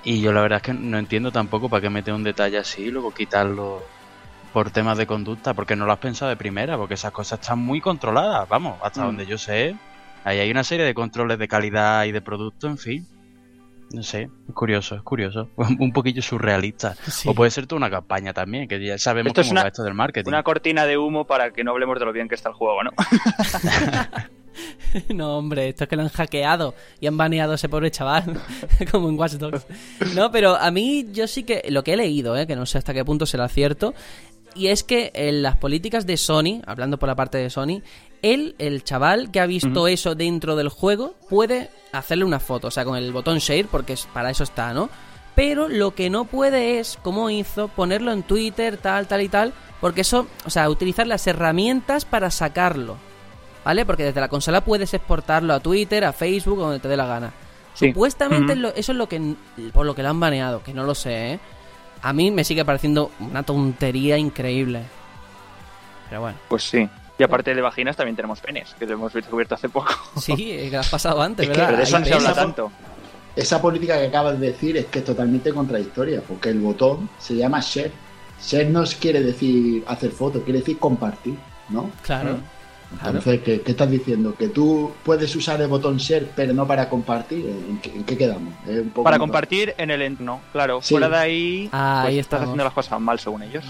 [0.04, 2.84] Y yo la verdad es que no entiendo tampoco para qué meter un detalle así
[2.84, 3.82] y luego quitarlo
[4.54, 7.60] por temas de conducta, porque no lo has pensado de primera, porque esas cosas están
[7.60, 9.06] muy controladas, vamos, hasta Mm.
[9.06, 9.76] donde yo sé.
[10.24, 13.08] Ahí hay una serie de controles de calidad y de producto, en fin.
[13.94, 15.50] No sé, es curioso, es curioso.
[15.56, 16.96] Un poquillo surrealista.
[17.10, 17.30] Sí.
[17.30, 19.68] O puede ser toda una campaña también, que ya sabemos Esto es cómo una- va
[19.70, 20.28] esto del marketing.
[20.30, 22.84] Una cortina de humo para que no hablemos de lo bien que está el juego,
[22.84, 22.92] ¿no?
[25.14, 28.42] No, hombre, esto es que lo han hackeado y han baneado a ese pobre chaval,
[28.92, 29.68] como en Watch Dogs.
[30.16, 32.48] No, pero a mí yo sí que lo que he leído, ¿eh?
[32.48, 33.94] que no sé hasta qué punto será cierto,
[34.56, 37.84] y es que en las políticas de Sony, hablando por la parte de Sony,
[38.22, 42.72] él, el chaval que ha visto eso dentro del juego, puede hacerle una foto, o
[42.72, 44.90] sea, con el botón share, porque es- para eso está, ¿no?
[45.36, 49.54] Pero lo que no puede es, como hizo, ponerlo en Twitter, tal, tal y tal,
[49.80, 52.98] porque eso, o sea, utilizar las herramientas para sacarlo.
[53.64, 53.86] ¿Vale?
[53.86, 57.34] Porque desde la consola puedes exportarlo a Twitter, a Facebook, donde te dé la gana.
[57.74, 57.90] Sí.
[57.90, 59.36] Supuestamente eso es lo que
[59.74, 61.40] por lo que lo han baneado, que no lo sé, ¿eh?
[62.02, 64.84] A mí me sigue pareciendo una tontería increíble.
[66.10, 66.88] Pero bueno, Pues sí.
[67.20, 69.92] Y aparte de vaginas también tenemos penes, que lo hemos descubierto hace poco.
[70.22, 71.68] sí, que has pasado antes, Es que- ¿verdad?
[71.68, 72.72] Pero de eso no se habla esa- tanto.
[73.36, 77.36] Esa política que acabas de decir es que es totalmente contradictoria, porque el botón se
[77.36, 77.92] llama share.
[78.42, 81.36] Share no quiere decir hacer fotos, quiere decir compartir,
[81.70, 81.92] ¿no?
[82.04, 82.38] Claro.
[83.04, 84.34] Entonces, ¿qué, qué estás diciendo?
[84.34, 87.46] ¿Que tú puedes usar el botón share pero no para compartir?
[87.46, 88.54] ¿En qué, en qué quedamos?
[88.68, 90.80] Es un poco Para compartir en el entorno, claro.
[90.82, 90.94] Sí.
[90.94, 93.66] Fuera de ahí, Ah, pues ahí estás haciendo las cosas mal según ellos.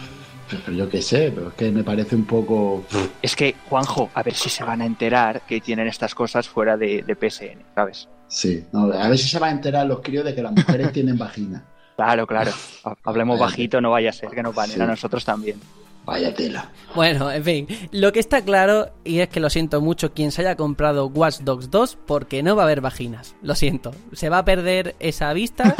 [0.50, 2.84] Pero yo qué sé, pero es que me parece un poco...
[3.22, 6.78] Es que, Juanjo, a ver si se van a enterar que tienen estas cosas fuera
[6.78, 8.08] de, de PSN, ¿sabes?
[8.30, 10.92] Sí, no, a ver si se van a enterar los críos de que las mujeres
[10.94, 11.64] tienen vagina.
[11.96, 12.52] Claro, claro.
[12.86, 14.82] Ha- Hablemos bajito, no vaya a ser que nos banen Sí.
[14.82, 15.60] a nosotros también.
[16.08, 16.72] Vaya tela.
[16.96, 20.40] Bueno, en fin, lo que está claro, y es que lo siento mucho quien se
[20.40, 23.36] haya comprado Watch Dogs 2, porque no va a haber vaginas.
[23.42, 23.92] Lo siento.
[24.14, 25.76] Se va a perder esa vista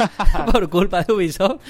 [0.52, 1.62] por culpa de Ubisoft.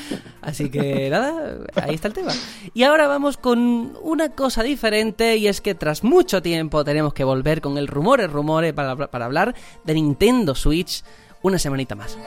[0.42, 2.32] Así que nada, ahí está el tema.
[2.74, 7.22] Y ahora vamos con una cosa diferente, y es que tras mucho tiempo tenemos que
[7.22, 9.54] volver con el rumores, rumores para, para hablar
[9.84, 11.04] de Nintendo Switch
[11.42, 12.18] una semanita más.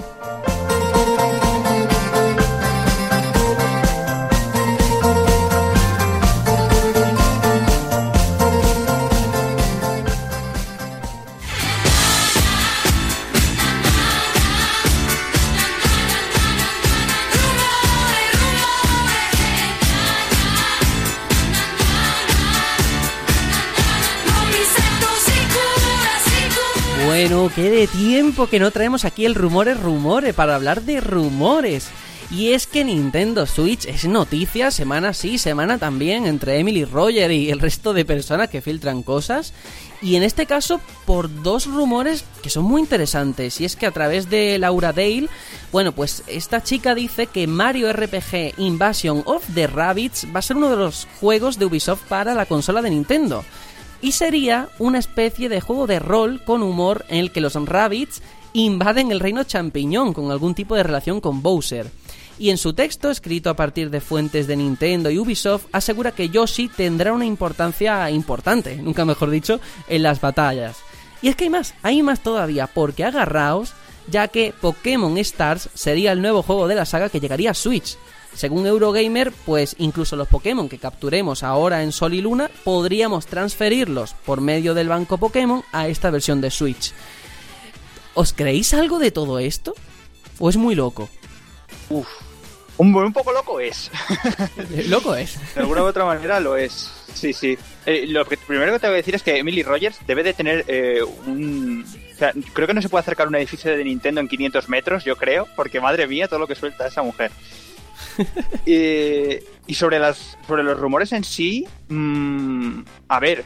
[27.22, 31.90] Bueno, qué de tiempo que no traemos aquí el rumores rumores para hablar de rumores.
[32.32, 37.52] Y es que Nintendo Switch es noticia semana sí, semana también, entre Emily Roger y
[37.52, 39.54] el resto de personas que filtran cosas.
[40.02, 43.62] Y en este caso, por dos rumores que son muy interesantes.
[43.62, 45.30] Y es que a través de Laura Dale,
[45.72, 50.58] bueno, pues esta chica dice que Mario RPG Invasion of the Rabbits va a ser
[50.58, 53.46] uno de los juegos de Ubisoft para la consola de Nintendo
[54.02, 58.22] y sería una especie de juego de rol con humor en el que los rabbits
[58.54, 61.90] invaden el reino champiñón con algún tipo de relación con Bowser.
[62.40, 66.30] Y en su texto, escrito a partir de fuentes de Nintendo y Ubisoft, asegura que
[66.30, 70.78] Yoshi tendrá una importancia importante, nunca mejor dicho, en las batallas.
[71.22, 73.74] Y es que hay más, hay más todavía, porque agarraos,
[74.08, 77.98] ya que Pokémon Stars sería el nuevo juego de la saga que llegaría a Switch.
[78.34, 84.14] Según Eurogamer, pues incluso los Pokémon que capturemos ahora en Sol y Luna podríamos transferirlos
[84.26, 86.94] por medio del banco Pokémon a esta versión de Switch.
[88.14, 89.74] ¿Os creéis algo de todo esto?
[90.40, 91.10] ¿O es muy loco?
[91.90, 92.08] Uf.
[92.78, 93.92] Un, un poco loco es.
[94.88, 95.38] loco es.
[95.54, 96.90] De alguna u otra manera lo es.
[97.14, 97.58] Sí, sí.
[97.86, 100.34] Eh, lo que, primero que te voy a decir es que Emily Rogers debe de
[100.34, 101.86] tener eh, un...
[102.14, 104.70] O sea, creo que no se puede acercar a un edificio de Nintendo en 500
[104.70, 107.32] metros, yo creo, porque madre mía, todo lo que suelta esa mujer.
[108.66, 113.46] Eh, y sobre, las, sobre los rumores en sí, mm, a ver,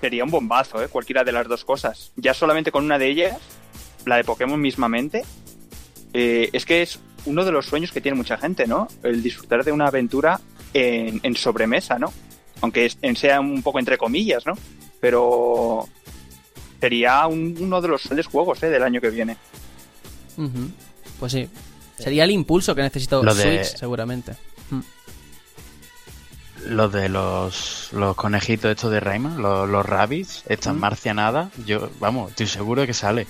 [0.00, 0.88] sería un bombazo, ¿eh?
[0.88, 2.12] cualquiera de las dos cosas.
[2.16, 3.36] Ya solamente con una de ellas,
[4.04, 5.24] la de Pokémon mismamente,
[6.12, 8.88] eh, es que es uno de los sueños que tiene mucha gente, ¿no?
[9.02, 10.40] El disfrutar de una aventura
[10.74, 12.12] en, sobremesa, ¿no?
[12.60, 14.54] Aunque sea un poco entre comillas, ¿no?
[15.00, 15.88] Pero
[16.80, 18.68] sería un- uno de los grandes juegos ¿eh?
[18.70, 19.36] del año que viene.
[21.18, 21.48] Pues sí.
[21.98, 24.32] Sería el impulso que necesito Lo de- Switch, seguramente.
[24.70, 24.80] Mm.
[26.68, 30.78] Los de los, los conejitos estos de Rayman, los, los rabbits, estas Mm.
[30.78, 33.26] marcianadas, yo, vamos, estoy seguro que sale.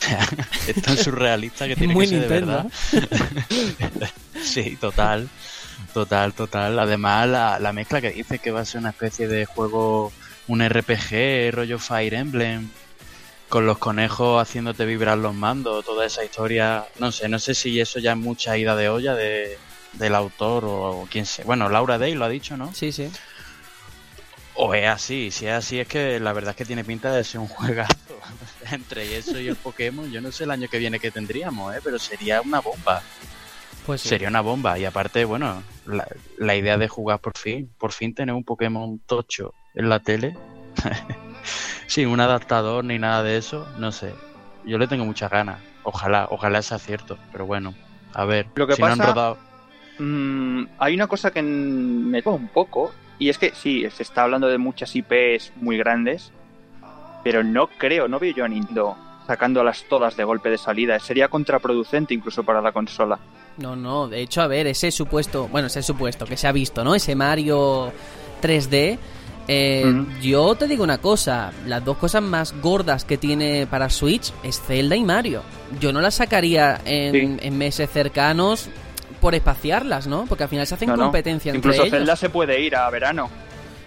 [0.66, 2.66] Es tan surrealista que tiene Muy que ser de verdad.
[4.42, 5.28] sí, total.
[5.92, 6.78] Total, total.
[6.78, 10.12] Además, la, la mezcla que dice que va a ser una especie de juego,
[10.48, 12.68] un RPG, rollo Fire Emblem,
[13.50, 16.86] con los conejos haciéndote vibrar los mandos, toda esa historia.
[16.98, 19.58] No sé, no sé si eso ya es mucha ida de olla de,
[19.94, 21.42] del autor o, o quién sé.
[21.42, 22.72] Bueno, Laura Day lo ha dicho, ¿no?
[22.72, 23.10] Sí, sí.
[24.54, 27.24] O es así, si es así es que la verdad es que tiene pinta de
[27.24, 27.94] ser un juegazo.
[28.70, 31.80] Entre eso y el Pokémon, yo no sé el año que viene que tendríamos, ¿eh?
[31.82, 33.02] pero sería una bomba.
[33.84, 34.10] Pues sí.
[34.10, 34.78] Sería una bomba.
[34.78, 36.06] Y aparte, bueno, la,
[36.38, 40.36] la idea de jugar por fin, por fin tener un Pokémon tocho en la tele,
[41.86, 44.14] sin un adaptador ni nada de eso, no sé.
[44.64, 45.58] Yo le tengo muchas ganas.
[45.82, 47.74] Ojalá, ojalá sea cierto, pero bueno,
[48.14, 48.46] a ver.
[48.54, 49.38] Lo que si no han pasa- rodado.
[49.98, 54.22] Mm, hay una cosa que me toca un poco, y es que sí, se está
[54.22, 56.32] hablando de muchas IPs muy grandes,
[57.24, 60.98] pero no creo, no veo yo a Nintendo sacándolas todas de golpe de salida.
[60.98, 63.18] Sería contraproducente incluso para la consola.
[63.58, 66.82] No, no, de hecho, a ver, ese supuesto, bueno, ese supuesto que se ha visto,
[66.82, 66.94] ¿no?
[66.94, 67.92] Ese Mario
[68.42, 68.98] 3D.
[69.52, 70.04] Eh.
[70.22, 74.60] Yo te digo una cosa, las dos cosas más gordas que tiene para Switch es
[74.60, 75.42] Zelda y Mario.
[75.80, 77.46] Yo no las sacaría en, Sí.
[77.46, 78.68] en meses cercanos
[79.20, 80.24] por espaciarlas, ¿no?
[80.26, 81.02] Porque al final se hacen No, no.
[81.04, 81.98] competencia entre Incluso ellos.
[81.98, 83.28] Zelda se puede ir a verano.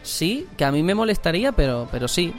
[0.04, 2.34] Sí, que a mí me molestaría, pero, pero sí.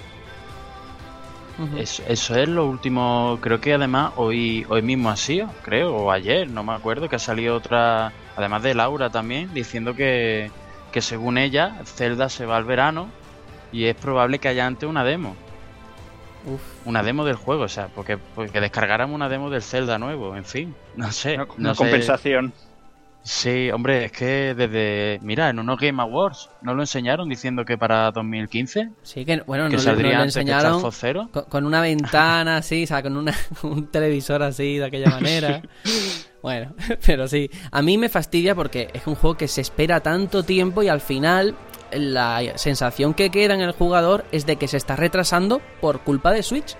[1.79, 6.11] Eso, eso es lo último, creo que además hoy hoy mismo ha sido, creo, o
[6.11, 10.51] ayer, no me acuerdo, que ha salido otra, además de Laura también, diciendo que,
[10.95, 13.09] que según ella, Zelda se va al verano
[13.72, 15.34] y es probable que haya antes una demo,
[16.47, 16.61] Uf.
[16.84, 20.45] una demo del juego, o sea, porque, porque descargáramos una demo del Zelda nuevo, en
[20.45, 21.34] fin, no sé.
[21.34, 21.78] Una, no sé.
[21.78, 22.53] compensación.
[23.24, 27.76] Sí, hombre, es que desde, mira, en unos Game Awards, ¿no lo enseñaron diciendo que
[27.76, 28.90] para 2015?
[29.03, 30.80] Sí, que bueno, que nos, saldría nos lo enseñaron
[31.32, 33.34] con, con una ventana así, o sea, con una,
[33.64, 35.61] un televisor así, de aquella manera.
[36.45, 36.74] Bueno,
[37.07, 40.82] pero sí, a mí me fastidia porque es un juego que se espera tanto tiempo
[40.82, 41.55] y al final
[41.90, 46.32] la sensación que queda en el jugador es de que se está retrasando por culpa
[46.32, 46.76] de Switch.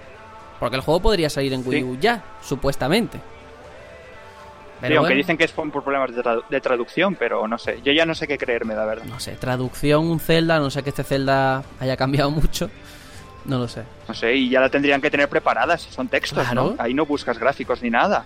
[0.61, 1.83] Porque el juego podría salir en Wii Sí.
[1.85, 3.17] U ya, supuestamente.
[3.17, 3.23] Sí,
[4.83, 7.81] Pero aunque bueno, dicen que es por problemas de, tradu- de traducción, pero no sé.
[7.83, 9.05] Yo ya no sé qué creerme, la verdad.
[9.07, 12.69] no sé, traducción, un Zelda, no sé que este Zelda haya cambiado mucho.
[13.47, 13.83] No lo sé.
[14.09, 16.75] No sé, y ya la tendrían que tener preparada si son textos, Claro.
[16.77, 16.83] ¿no?
[16.83, 18.25] Ahí no buscas gráficos ni nada.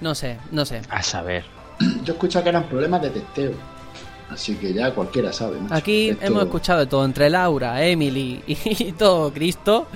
[0.00, 0.82] No sé, no sé.
[0.88, 1.44] A saber.
[2.04, 3.52] Yo escuché que eran problemas de testeo.
[4.30, 5.58] Así que ya cualquiera sabe.
[5.60, 5.74] macho.
[5.74, 9.88] Aquí Esto- hemos escuchado de todo, entre Laura, Emily y todo Cristo,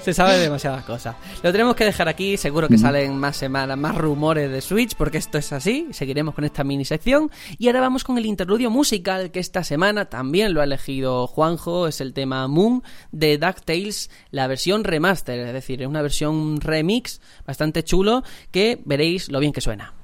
[0.00, 1.16] se sabe demasiadas cosas.
[1.42, 5.18] Lo tenemos que dejar aquí, seguro que salen más semanas, más rumores de Switch, porque
[5.18, 7.30] esto es así, seguiremos con esta mini sección.
[7.58, 11.86] Y ahora vamos con el interludio musical, que esta semana también lo ha elegido Juanjo,
[11.86, 12.82] es el tema Moon
[13.12, 19.30] de DuckTales, la versión remaster, es decir, es una versión remix bastante chulo, que veréis
[19.30, 20.03] lo bien que suena.「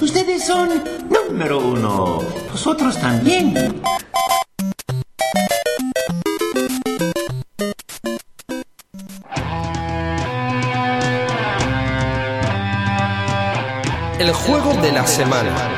[0.00, 0.68] Ustedes son
[1.08, 2.18] número uno.
[2.50, 3.54] Vosotros también.
[14.18, 15.73] El juego de la semana.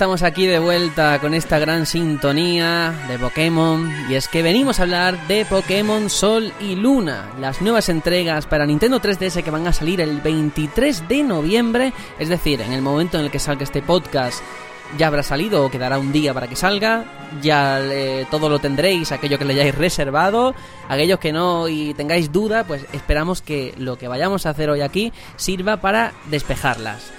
[0.00, 4.84] Estamos aquí de vuelta con esta gran sintonía de Pokémon y es que venimos a
[4.84, 9.74] hablar de Pokémon Sol y Luna, las nuevas entregas para Nintendo 3DS que van a
[9.74, 13.82] salir el 23 de noviembre, es decir, en el momento en el que salga este
[13.82, 14.42] podcast
[14.96, 17.04] ya habrá salido o quedará un día para que salga,
[17.42, 20.54] ya eh, todo lo tendréis, aquello que le hayáis reservado,
[20.88, 24.80] aquellos que no y tengáis duda, pues esperamos que lo que vayamos a hacer hoy
[24.80, 27.12] aquí sirva para despejarlas.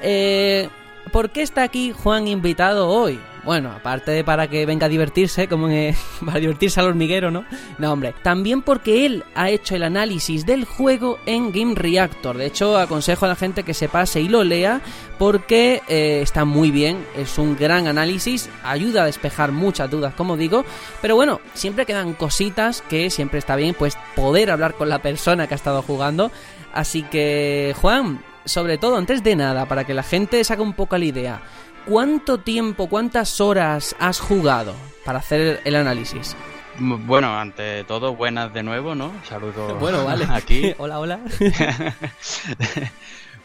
[0.00, 0.70] Eh,
[1.10, 3.18] ¿Por qué está aquí Juan invitado hoy?
[3.44, 7.44] Bueno, aparte de para que venga a divertirse, como en, para divertirse al hormiguero, ¿no?
[7.78, 12.38] No, hombre, también porque él ha hecho el análisis del juego en Game Reactor.
[12.38, 14.80] De hecho, aconsejo a la gente que se pase y lo lea
[15.18, 20.36] porque eh, está muy bien, es un gran análisis, ayuda a despejar muchas dudas, como
[20.36, 20.64] digo,
[21.00, 25.48] pero bueno, siempre quedan cositas que siempre está bien, pues poder hablar con la persona
[25.48, 26.30] que ha estado jugando.
[26.72, 30.72] Así que, Juan, sobre todo, antes de nada, para que la gente se haga un
[30.72, 31.42] poco la idea,
[31.86, 34.74] ¿cuánto tiempo, cuántas horas has jugado
[35.04, 36.36] para hacer el análisis?
[36.78, 39.12] Bueno, ante todo, buenas de nuevo, ¿no?
[39.28, 40.26] Saludos Bueno, vale.
[40.30, 40.74] aquí.
[40.78, 41.20] hola, hola.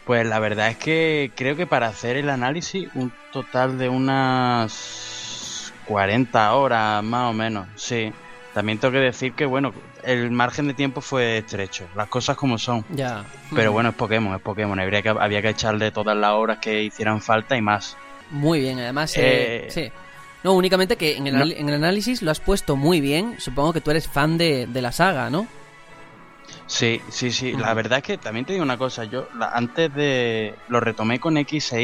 [0.04, 5.72] Pues la verdad es que creo que para hacer el análisis, un total de unas
[5.86, 8.12] 40 horas más o menos, sí.
[8.54, 9.72] También tengo que decir que, bueno,
[10.04, 12.84] el margen de tiempo fue estrecho, las cosas como son.
[12.90, 13.24] ya.
[13.54, 14.78] Pero bueno, es Pokémon, es Pokémon.
[14.78, 17.96] Habría que, había que echarle todas las horas que hicieran falta y más.
[18.30, 19.92] Muy bien, además, eh, Eh, sí.
[20.44, 21.44] No, únicamente que en el, no.
[21.44, 23.34] en el análisis lo has puesto muy bien.
[23.38, 25.46] Supongo que tú eres fan de, de la saga, ¿no?
[26.66, 27.52] Sí, sí, sí.
[27.52, 29.04] La verdad es que también te digo una cosa.
[29.04, 31.82] Yo la- antes de lo retomé con X e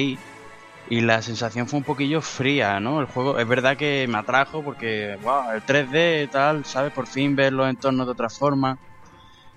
[0.87, 3.01] Y la sensación fue un poquillo fría, ¿no?
[3.01, 6.93] El juego es verdad que me atrajo porque, wow, el 3D tal, ¿sabes?
[6.93, 8.79] Por fin ver los entornos de otra forma.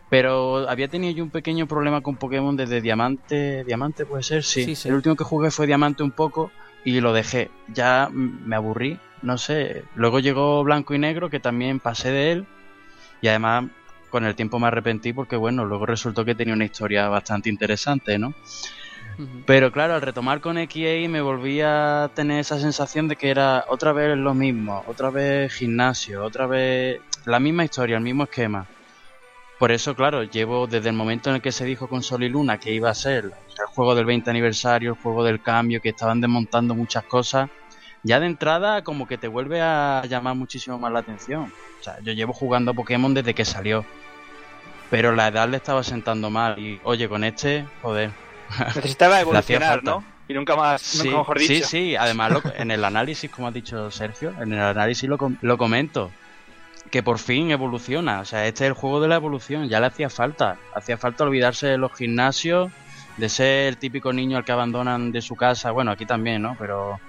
[0.09, 3.65] Pero había tenido yo un pequeño problema con Pokémon desde Diamante.
[3.65, 4.43] ¿Diamante puede ser?
[4.43, 4.63] Sí.
[4.63, 4.87] Sí, sí.
[4.87, 6.51] El último que jugué fue Diamante un poco
[6.85, 7.51] y lo dejé.
[7.67, 9.83] Ya me aburrí, no sé.
[9.95, 12.47] Luego llegó Blanco y Negro, que también pasé de él.
[13.19, 13.65] Y además,
[14.09, 18.17] con el tiempo me arrepentí porque, bueno, luego resultó que tenía una historia bastante interesante,
[18.17, 18.33] ¿no?
[19.45, 23.65] Pero claro, al retomar con XA me volví a tener esa sensación de que era
[23.67, 28.67] otra vez lo mismo, otra vez gimnasio, otra vez la misma historia, el mismo esquema.
[29.57, 32.29] Por eso, claro, llevo desde el momento en el que se dijo con Sol y
[32.29, 35.89] Luna que iba a ser el juego del 20 aniversario, el juego del cambio, que
[35.89, 37.49] estaban desmontando muchas cosas,
[38.03, 41.51] ya de entrada como que te vuelve a llamar muchísimo más la atención.
[41.79, 43.83] O sea, yo llevo jugando Pokémon desde que salió.
[44.91, 48.11] Pero la edad le estaba sentando mal y, oye, con este, joder,
[48.75, 49.83] Necesitaba evolucionar.
[49.83, 50.03] ¿no?
[50.27, 51.53] Y nunca más, Sí, nunca mejor dicho.
[51.53, 55.17] sí, sí, además lo- en el análisis, como ha dicho Sergio, en el análisis lo,
[55.41, 56.11] lo comento,
[56.91, 59.87] que por fin evoluciona, o sea, este es el juego de la evolución, ya le
[59.87, 62.71] hacía falta, hacía falta olvidarse de los gimnasios,
[63.17, 66.55] de ser el típico niño al que abandonan de su casa, bueno, aquí también, ¿no?
[66.59, 66.99] Pero...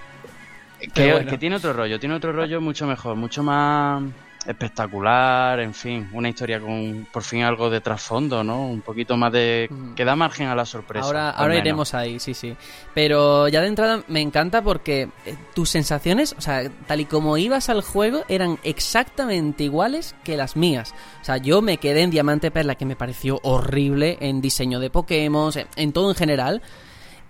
[0.94, 1.30] que, bueno.
[1.30, 4.02] que tiene otro rollo, tiene otro rollo mucho mejor, mucho más
[4.46, 8.66] espectacular, en fin, una historia con por fin algo de trasfondo, ¿no?
[8.66, 9.68] Un poquito más de...
[9.70, 9.94] Ujú.
[9.94, 11.06] que da margen a la sorpresa.
[11.06, 11.64] Ahora, ahora menos.
[11.66, 12.56] iremos ahí, sí, sí.
[12.94, 17.36] Pero ya de entrada me encanta porque eh, tus sensaciones, o sea, tal y como
[17.36, 20.94] ibas al juego, eran exactamente iguales que las mías.
[21.20, 24.90] O sea, yo me quedé en Diamante Perla, que me pareció horrible en diseño de
[24.90, 26.62] Pokémon, en todo en general.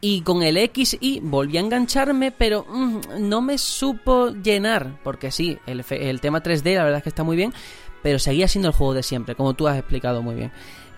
[0.05, 4.99] Y con el X y volví a engancharme, pero mm, no me supo llenar.
[5.05, 7.55] Porque sí, el tema 3D la verdad es que está muy bien,
[8.03, 10.53] pero seguía siendo el juego de siempre, como tú has explicado muy bien.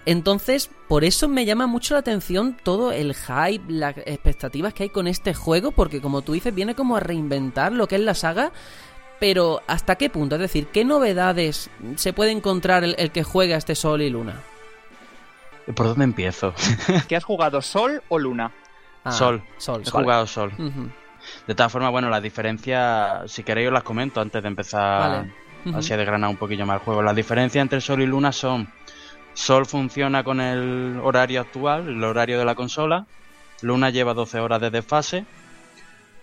[0.07, 4.89] Entonces, por eso me llama mucho la atención todo el hype, las expectativas que hay
[4.89, 8.15] con este juego, porque como tú dices, viene como a reinventar lo que es la
[8.15, 8.53] saga.
[9.21, 10.37] Pero, ¿hasta qué punto?
[10.37, 14.41] Es decir, ¿qué novedades se puede encontrar el, el que juega este Sol y Luna?
[15.75, 16.55] ¿Por dónde empiezo?
[17.09, 18.51] ¿Qué has jugado, Sol o Luna?
[19.05, 19.43] Ah, Sol.
[19.59, 20.53] Sol, He jugado Sol.
[21.47, 25.33] De todas formas, bueno, las diferencias, si queréis os las comento antes de empezar Vale.
[25.75, 27.03] Así a desgranar un poquillo más el juego.
[27.03, 28.69] Las diferencias entre Sol y Luna son,
[29.33, 33.07] Sol funciona con el horario actual, el horario de la consola,
[33.63, 35.25] Luna lleva 12 horas de desfase,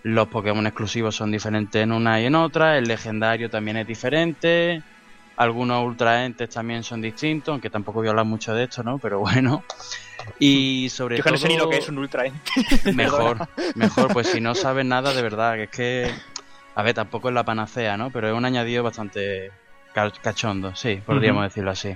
[0.04, 4.82] los Pokémon exclusivos son diferentes en una y en otra, el legendario también es diferente,
[5.42, 8.98] algunos Ultra Entes también son distintos, aunque tampoco voy a hablar mucho de esto, ¿no?
[8.98, 9.64] Pero bueno.
[10.38, 11.32] Y sobre Yo todo...
[11.34, 12.32] no sé ni lo que es un Ultra ¿eh?
[12.94, 16.14] Mejor, mejor, pues si no sabes nada, de verdad, que es que.
[16.74, 18.10] A ver, tampoco es la panacea, ¿no?
[18.10, 19.50] Pero es un añadido bastante
[19.92, 21.94] ca- cachondo, sí, podríamos decirlo así.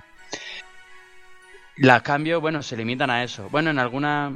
[1.76, 3.48] Los cambios, bueno, se limitan a eso.
[3.50, 4.32] Bueno, en alguna.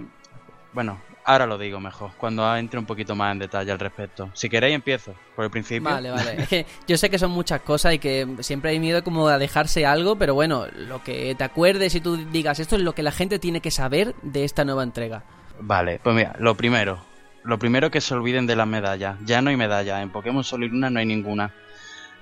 [0.72, 4.30] Bueno, ahora lo digo mejor, cuando entre un poquito más en detalle al respecto.
[4.34, 5.88] Si queréis, empiezo por el principio.
[5.88, 6.42] Vale, vale.
[6.42, 9.38] Es que yo sé que son muchas cosas y que siempre hay miedo como a
[9.38, 13.02] dejarse algo, pero bueno, lo que te acuerdes y tú digas, esto es lo que
[13.02, 15.24] la gente tiene que saber de esta nueva entrega.
[15.60, 17.00] Vale, pues mira, lo primero.
[17.42, 19.16] Lo primero que se olviden de las medallas.
[19.24, 20.02] Ya no hay medallas.
[20.02, 21.52] En Pokémon Sol y Luna no hay ninguna.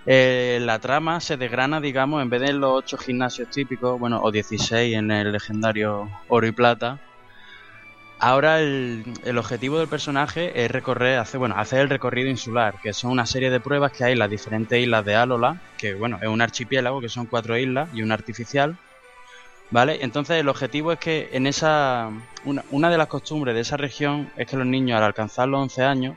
[0.06, 4.30] Eh, la trama se desgrana, digamos, en vez de los 8 gimnasios típicos, bueno, o
[4.30, 6.98] 16 en el legendario Oro y Plata.
[8.20, 12.92] Ahora el, el objetivo del personaje es recorrer, hacer, bueno, hacer el recorrido insular, que
[12.92, 16.18] son una serie de pruebas que hay en las diferentes islas de Alola, que bueno,
[16.20, 18.76] es un archipiélago, que son cuatro islas y una artificial.
[19.70, 19.98] ¿Vale?
[20.00, 22.10] Entonces el objetivo es que en esa...
[22.44, 25.60] Una, una de las costumbres de esa región es que los niños al alcanzar los
[25.60, 26.16] 11 años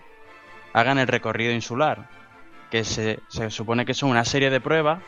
[0.73, 2.09] hagan el recorrido insular,
[2.71, 4.99] que se, se supone que son una serie de pruebas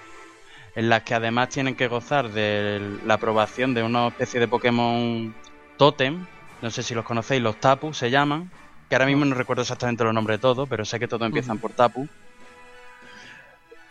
[0.76, 5.34] en las que además tienen que gozar de la aprobación de una especie de Pokémon
[5.78, 6.26] Totem,
[6.64, 8.50] no sé si los conocéis, los Tapu se llaman,
[8.88, 11.60] que ahora mismo no recuerdo exactamente los nombres de todos, pero sé que todos empiezan
[11.60, 12.08] por Tapu.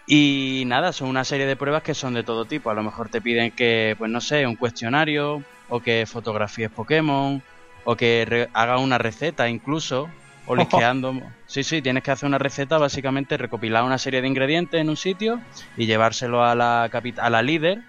[0.07, 2.71] Y nada, son una serie de pruebas que son de todo tipo.
[2.71, 7.43] A lo mejor te piden que, pues no sé, un cuestionario, o que fotografíes Pokémon,
[7.85, 10.09] o que haga una receta incluso,
[10.47, 11.13] o lisqueando.
[11.45, 14.97] Sí, sí, tienes que hacer una receta, básicamente recopilar una serie de ingredientes en un
[14.97, 15.43] sitio
[15.77, 17.83] y llevárselo a la, a la líder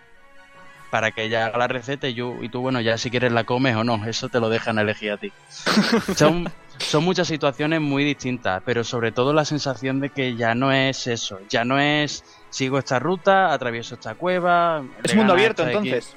[0.93, 3.45] para que ella haga la receta y, yo, y tú, bueno, ya si quieres la
[3.45, 5.31] comes o no, eso te lo dejan elegir a ti.
[6.15, 6.47] Son,
[6.77, 11.07] son muchas situaciones muy distintas, pero sobre todo la sensación de que ya no es
[11.07, 14.83] eso, ya no es sigo esta ruta, atravieso esta cueva.
[15.03, 16.15] Es mundo abierto, entonces.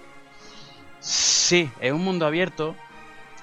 [1.00, 2.76] Sí, es un mundo abierto.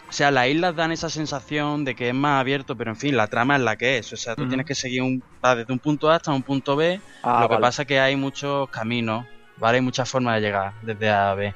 [0.07, 3.17] O sea, las islas dan esa sensación de que es más abierto, pero en fin,
[3.17, 4.13] la trama es la que es.
[4.13, 7.01] O sea, tú tienes que seguir un, desde un punto A hasta un punto B.
[7.23, 7.61] Ah, lo que vale.
[7.63, 9.25] pasa es que hay muchos caminos,
[9.63, 9.77] ¿vale?
[9.77, 11.55] Hay muchas formas de llegar desde A a B.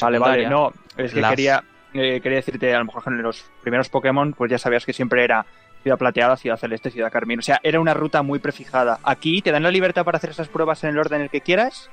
[0.00, 1.62] Vale, vale, no, es que las- quería,
[1.92, 5.22] eh, quería decirte, a lo mejor en los primeros Pokémon, pues ya sabías que siempre
[5.22, 5.44] era
[5.82, 7.38] Ciudad Plateada, Ciudad Celeste, Ciudad Carmín.
[7.38, 8.98] O sea, era una ruta muy prefijada.
[9.04, 11.40] Aquí te dan la libertad para hacer esas pruebas en el orden en el que
[11.40, 11.88] quieras.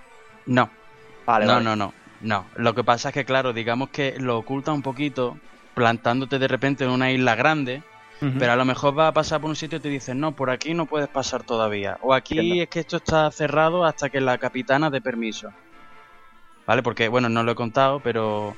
[0.45, 0.69] No,
[1.25, 1.65] Vale, no, vale.
[1.65, 2.45] no, no, no.
[2.55, 5.37] Lo que pasa es que, claro, digamos que lo oculta un poquito
[5.75, 7.83] plantándote de repente en una isla grande,
[8.39, 10.49] Pero a lo mejor va a pasar por un sitio y te dicen, no, por
[10.49, 11.97] aquí no puedes pasar todavía.
[12.01, 12.63] O aquí Entiendo.
[12.63, 15.51] es que esto está cerrado hasta que la capitana dé permiso.
[16.65, 16.81] ¿Vale?
[16.83, 18.55] Porque, bueno, no lo he contado, pero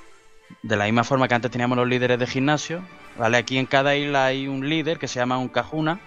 [0.61, 2.81] de la misma forma que antes teníamos los líderes de gimnasio,
[3.17, 3.37] ¿vale?
[3.37, 5.99] Aquí en cada isla hay un líder que se llama un Cajuna.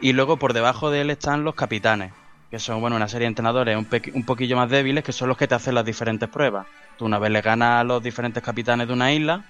[0.00, 2.12] Y luego por debajo de él están los capitanes,
[2.50, 5.36] que son, bueno, una serie de entrenadores un, un poquillo más débiles, que son los
[5.36, 6.66] que te hacen las diferentes pruebas.
[6.96, 9.44] Tú una vez le ganas a los diferentes capitanes de una isla,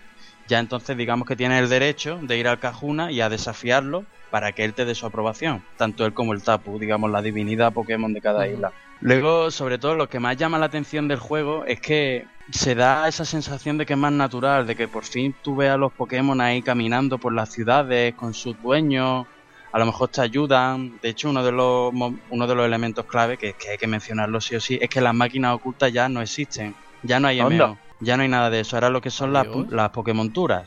[0.50, 4.52] ya entonces digamos que tienes el derecho de ir al Cajuna y a desafiarlo para
[4.52, 8.12] que él te dé su aprobación, tanto él como el Tapu, digamos la divinidad Pokémon
[8.12, 8.70] de cada isla.
[9.00, 13.08] Luego, sobre todo, lo que más llama la atención del juego es que se da
[13.08, 15.92] esa sensación de que es más natural, de que por fin tú ves a los
[15.94, 19.26] Pokémon ahí caminando por las ciudades con sus dueños,
[19.72, 20.98] a lo mejor te ayudan.
[21.00, 23.86] De hecho, uno de los, mo- uno de los elementos clave, que, que hay que
[23.86, 26.74] mencionarlo sí o sí, es que las máquinas ocultas ya no existen.
[27.02, 27.38] Ya no hay.
[27.40, 28.76] MO, ya no hay nada de eso.
[28.76, 30.66] Ahora lo que son las, las Pokémonturas.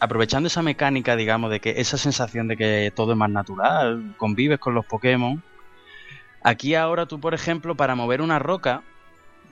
[0.00, 4.58] Aprovechando esa mecánica, digamos, de que esa sensación de que todo es más natural, convives
[4.58, 5.42] con los Pokémon,
[6.44, 8.82] Aquí ahora tú, por ejemplo, para mover una roca,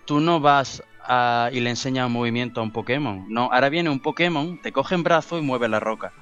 [0.07, 3.27] tú no vas a- y le enseñas un movimiento a un Pokémon.
[3.29, 6.13] No, ahora viene un Pokémon, te coge en brazo y mueve la roca.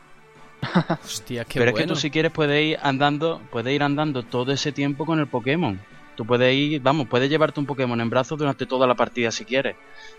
[1.03, 4.53] Hostia, qué Pero es que tú si quieres puedes ir andando, puedes ir andando todo
[4.53, 5.81] ese tiempo con el Pokémon.
[6.19, 9.45] Tú puedes ir, vamos, puedes llevarte un Pokémon en brazos durante toda la partida si
[9.45, 9.77] quieres.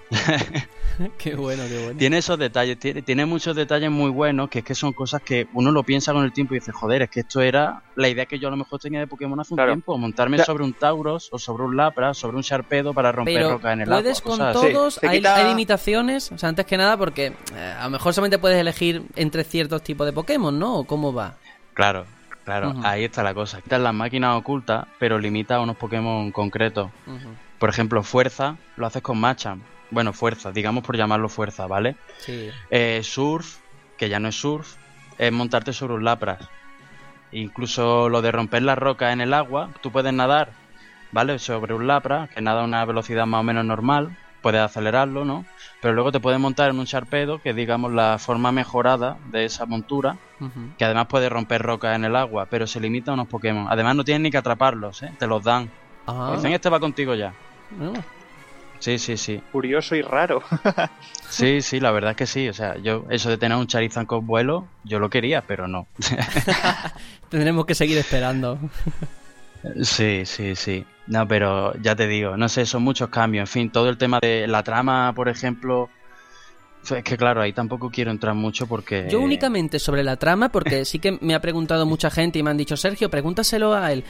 [1.17, 1.97] Qué bueno, qué bueno.
[1.99, 5.47] Tiene esos detalles, tiene, tiene muchos detalles muy buenos, que es que son cosas que
[5.53, 8.25] uno lo piensa con el tiempo y dice, joder, es que esto era la idea
[8.25, 9.71] que yo a lo mejor tenía de Pokémon hace un Claro.
[9.73, 10.45] tiempo, montarme Ya.
[10.45, 13.81] sobre un Tauros o sobre un Lapras, sobre un Sharpedo para romper Pero rocas en
[13.81, 14.23] el puedes agua.
[14.29, 14.73] con cosas así.
[14.73, 17.83] todos, Sí, te hay, quita- hay limitaciones, o sea, antes que nada porque eh, a
[17.83, 20.79] lo mejor solamente puedes elegir entre ciertos tipos de Pokémon, ¿no?
[20.79, 21.35] ¿O cómo va?
[21.73, 22.05] Claro,
[22.49, 23.61] claro, ahí está la cosa.
[23.61, 26.89] Quitas las máquinas ocultas, pero limita a unos Pokémon concretos.
[27.59, 29.63] Por ejemplo, fuerza, lo haces con Machamp.
[29.91, 31.95] Bueno, fuerza, digamos por llamarlo fuerza, ¿vale?
[32.19, 32.49] Sí.
[32.69, 33.57] Eh, surf,
[33.97, 34.75] que ya no es surf,
[35.17, 36.47] es montarte sobre un lapras.
[37.31, 40.51] Incluso lo de romper las rocas en el agua, tú puedes nadar,
[41.11, 41.37] ¿vale?
[41.39, 45.45] Sobre un lapras, que nada a una velocidad más o menos normal, puedes acelerarlo, ¿no?
[45.81, 49.45] Pero luego te puedes montar en un charpedo, que es, digamos la forma mejorada de
[49.45, 50.17] esa montura,
[50.77, 53.67] que además puede romper rocas en el agua, pero se limita a unos Pokémon.
[53.69, 55.11] Además no tienes ni que atraparlos, ¿eh?
[55.17, 55.69] Te los dan.
[56.07, 57.33] Ah, Dicen, este va contigo ya.
[57.71, 58.03] bueno.
[58.79, 59.41] Sí, sí, sí.
[59.51, 60.41] Curioso y raro.
[61.29, 62.49] Sí, sí, la verdad es que sí.
[62.49, 65.85] O sea, yo eso de tener un Charizard con vuelo, yo lo quería, pero no.
[67.29, 68.57] Tendremos que seguir esperando.
[69.83, 70.85] Sí, sí, sí.
[71.09, 73.41] No, pero ya te digo, no sé, son muchos cambios.
[73.41, 75.89] En fin, todo el tema de la trama, por ejemplo.
[76.89, 79.07] Es que claro, ahí tampoco quiero entrar mucho porque.
[79.09, 82.51] Yo únicamente sobre la trama, porque sí que me ha preguntado mucha gente y me
[82.51, 84.03] han dicho, Sergio, pregúntaselo a él.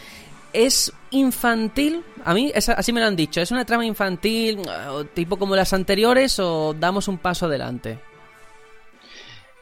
[0.51, 2.03] ¿Es infantil?
[2.25, 3.39] A mí es- así me lo han dicho.
[3.39, 4.59] ¿Es una trama infantil,
[4.89, 7.99] o tipo como las anteriores, o damos un paso adelante?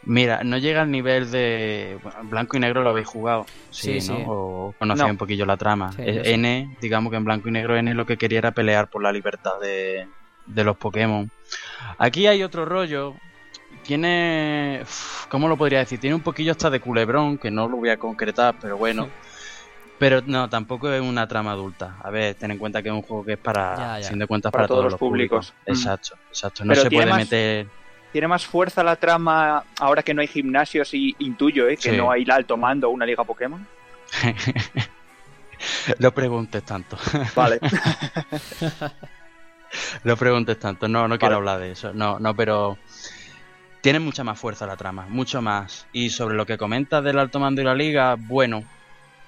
[0.09, 1.99] Mira, no llega al nivel de.
[2.01, 3.45] bueno, blanco y negro lo habéis jugado.
[3.71, 4.17] Sí, Sí, ¿no?
[4.17, 4.23] sí.
[4.27, 5.11] O conocéis No.
[5.11, 5.91] un poquillo la trama.
[5.91, 6.33] Sí, Eh.
[6.33, 9.11] N, digamos que en blanco y negro N lo que quería era pelear por la
[9.11, 10.07] libertad de,
[10.45, 11.29] de los Pokémon.
[11.97, 13.15] Aquí hay otro rollo.
[13.83, 14.81] Tiene.
[15.29, 15.99] ¿Cómo lo podría decir?
[15.99, 19.09] Tiene un poquillo hasta de culebrón, que no lo voy a concretar, pero bueno.
[19.99, 21.95] Pero no, tampoco es una trama adulta.
[22.03, 24.07] A ver, ten en cuenta que es un juego que es para, Ya, ya.
[24.07, 25.53] sin de cuentas, Para para, todos todos los públicos.
[25.65, 25.71] Mm.
[25.71, 26.63] Exacto, exacto.
[26.65, 27.67] No Pero se puede más- meter.
[28.11, 31.77] Tiene más fuerza la trama ahora que no hay gimnasios y intuyo, ¿eh?
[31.77, 31.97] Que Sí.
[31.97, 33.65] no hay la alto mando o una liga Pokémon.
[35.99, 36.97] no preguntes tanto.
[37.35, 37.59] Vale.
[40.05, 41.93] No preguntes tanto, no, no quiero hablar de eso.
[41.93, 42.77] No, no, pero
[43.81, 45.87] tiene mucha más fuerza la trama, mucho más.
[45.91, 48.63] Y sobre lo que comentas del alto mando y la liga, bueno,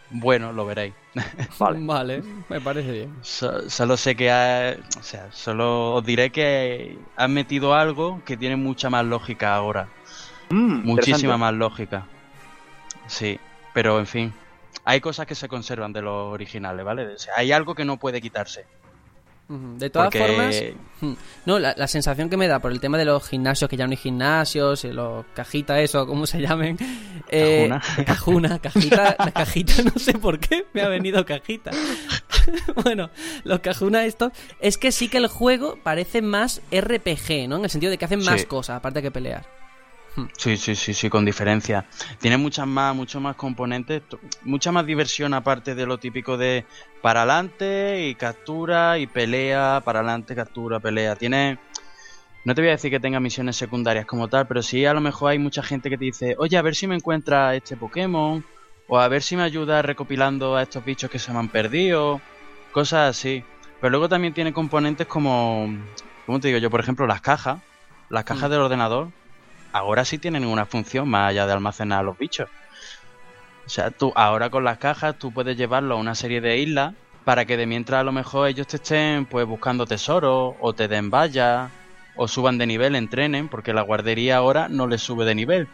[0.09, 0.93] bueno, lo veréis.
[1.59, 2.23] Vale.
[2.49, 3.15] me parece bien.
[3.21, 8.37] So- solo sé que ha- o sea, solo os diré que han metido algo que
[8.37, 9.89] tiene mucha más lógica ahora,
[10.51, 12.07] Mm, muchísima más lógica.
[13.07, 13.39] Sí,
[13.73, 14.33] pero en fin,
[14.83, 17.05] hay cosas que se conservan de los originales, ¿vale?
[17.13, 18.65] O sea, hay algo que no puede quitarse.
[19.49, 20.63] De todas Porque formas,
[21.47, 23.85] no, la, la sensación que me da por el tema de los gimnasios, que ya
[23.87, 26.77] no hay gimnasios, y los cajitas, eso, como se llamen.
[27.29, 28.05] eh, Cajuna.
[28.05, 31.71] cajuna, cajita, la cajita, no sé por qué me ha venido cajita.
[32.83, 33.09] bueno,
[33.43, 37.57] los cajunas estos, es que sí que el juego parece más RPG, ¿no?
[37.57, 38.45] En el sentido de que hacen más Sí.
[38.47, 39.47] cosas, aparte que pelear.
[40.37, 41.87] Sí, sí, sí, sí, con diferencia.
[42.19, 44.03] Tiene muchas más, muchos más componentes,
[44.41, 46.65] mucha más diversión aparte de lo típico de
[47.01, 51.15] para adelante y captura y pelea, para adelante, captura, pelea.
[51.15, 51.59] Tiene,
[52.43, 55.01] no te voy a decir que tenga misiones secundarias como tal, pero sí a lo
[55.01, 58.45] mejor hay mucha gente que te dice, oye, a ver si me encuentra este Pokémon,
[58.87, 62.21] o a ver si me ayuda recopilando a estos bichos que se me han perdido,
[62.71, 63.43] cosas así.
[63.79, 65.67] Pero luego también tiene componentes como,
[66.25, 66.69] ¿cómo te digo yo?
[66.69, 67.61] Por ejemplo, las cajas,
[68.09, 68.51] las cajas Mm.
[68.51, 69.13] del ordenador
[69.71, 72.49] ahora sí tienen una función más allá de almacenar a los bichos.
[73.65, 76.93] O sea, tú ahora con las cajas tú puedes llevarlo a una serie de islas
[77.23, 80.87] para que de mientras a lo mejor ellos te estén pues buscando tesoros o te
[80.87, 81.69] den vallas
[82.15, 85.67] o suban de nivel, entrenen, porque la guardería ahora no les sube de nivel.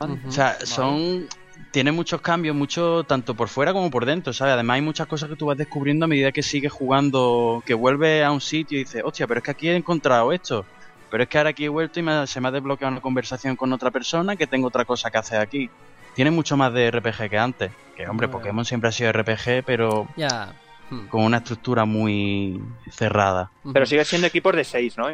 [0.00, 1.26] O sea, son
[1.70, 4.54] tiene muchos cambios, mucho tanto por fuera como por dentro, ¿sabes?
[4.54, 8.24] Además hay muchas cosas que tú vas descubriendo a medida que sigues jugando, que vuelves
[8.24, 10.66] a un sitio y dices, hostia, pero es que aquí he encontrado esto.
[11.12, 13.54] Pero es que ahora aquí he vuelto y me- se me ha desbloqueado una conversación
[13.54, 15.68] con otra persona que tengo otra cosa que hacer aquí.
[16.14, 17.70] Tiene mucho más de RPG que antes.
[17.96, 18.38] Que hombre, Bueno.
[18.40, 20.54] Pokémon siempre ha sido RPG, pero Ya.
[20.90, 21.06] Mm.
[21.08, 22.60] con una estructura muy
[22.90, 23.50] cerrada.
[23.72, 25.06] Pero sigue siendo equipos de 6, ¿no?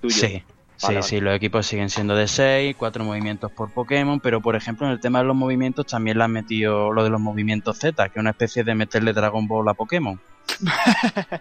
[0.00, 0.14] Tuyo.
[0.14, 0.42] Sí,
[0.76, 4.54] sí, Vale, sí, los equipos siguen siendo de 6, 4 movimientos por Pokémon, pero por
[4.56, 7.76] ejemplo en el tema de los movimientos también le han metido lo de los movimientos
[7.78, 10.20] Z, que es una especie de meterle Dragon Ball a Pokémon.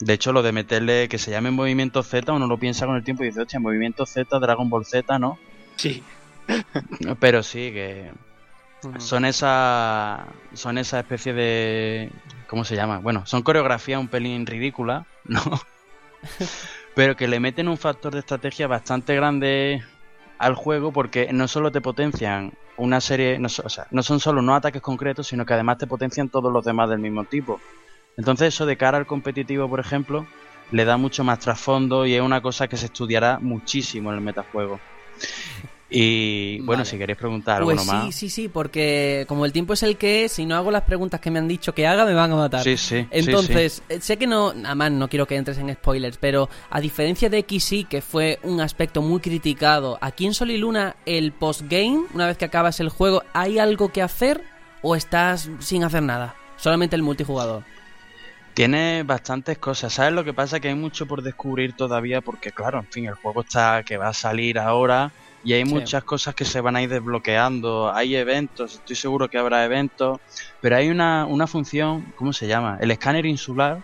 [0.00, 3.04] De hecho, lo de meterle que se llame movimiento Z, uno lo piensa con el
[3.04, 5.38] tiempo y dice, hostia, movimiento Z, Dragon Ball Z, ¿no?
[5.76, 6.02] Sí.
[7.20, 8.10] Pero sí, que,
[8.98, 12.10] son esa son esa especie de
[12.46, 12.98] ¿cómo se llama?
[12.98, 15.40] Bueno, son coreografías un pelín ridículas, ¿no?
[16.94, 19.82] Pero que le meten un factor de estrategia bastante grande
[20.38, 24.40] al juego porque no solo te potencian una serie, no, o sea, no son solo
[24.40, 27.60] unos ataques concretos, sino que además te potencian todos los demás del mismo tipo.
[28.16, 30.26] Entonces eso de cara al competitivo, por ejemplo,
[30.72, 34.20] le da mucho más trasfondo y es una cosa que se estudiará muchísimo en el
[34.22, 34.78] metajuego.
[35.92, 36.84] Y bueno, Vale.
[36.84, 38.14] si queréis preguntar Pues alguno sí, más.
[38.14, 41.18] sí, sí, porque como el tiempo es el que es, si no hago las preguntas
[41.20, 42.62] que me han dicho que haga, me van a matar.
[42.62, 46.16] Sí, sí, sí, Entonces, eh, sé que no, además no quiero que entres en spoilers,
[46.16, 50.58] pero a diferencia de XY, que fue un aspecto muy criticado, aquí en Sol y
[50.58, 54.44] Luna, el postgame, una vez que acabas el juego, ¿hay algo que hacer
[54.82, 56.36] o estás sin hacer nada?
[56.56, 57.64] Solamente el multijugador.
[58.54, 59.92] Tiene bastantes cosas.
[59.92, 60.60] ¿Sabes lo que pasa?
[60.60, 64.08] Que hay mucho por descubrir todavía porque, claro, en fin, el juego está que va
[64.08, 65.12] a salir ahora
[65.42, 65.72] y hay Sí.
[65.72, 67.92] muchas cosas que se van a ir desbloqueando.
[67.94, 70.18] Hay eventos, estoy seguro que habrá eventos,
[70.60, 72.76] pero hay una, una función, ¿cómo se llama?
[72.80, 73.78] El escáner insular,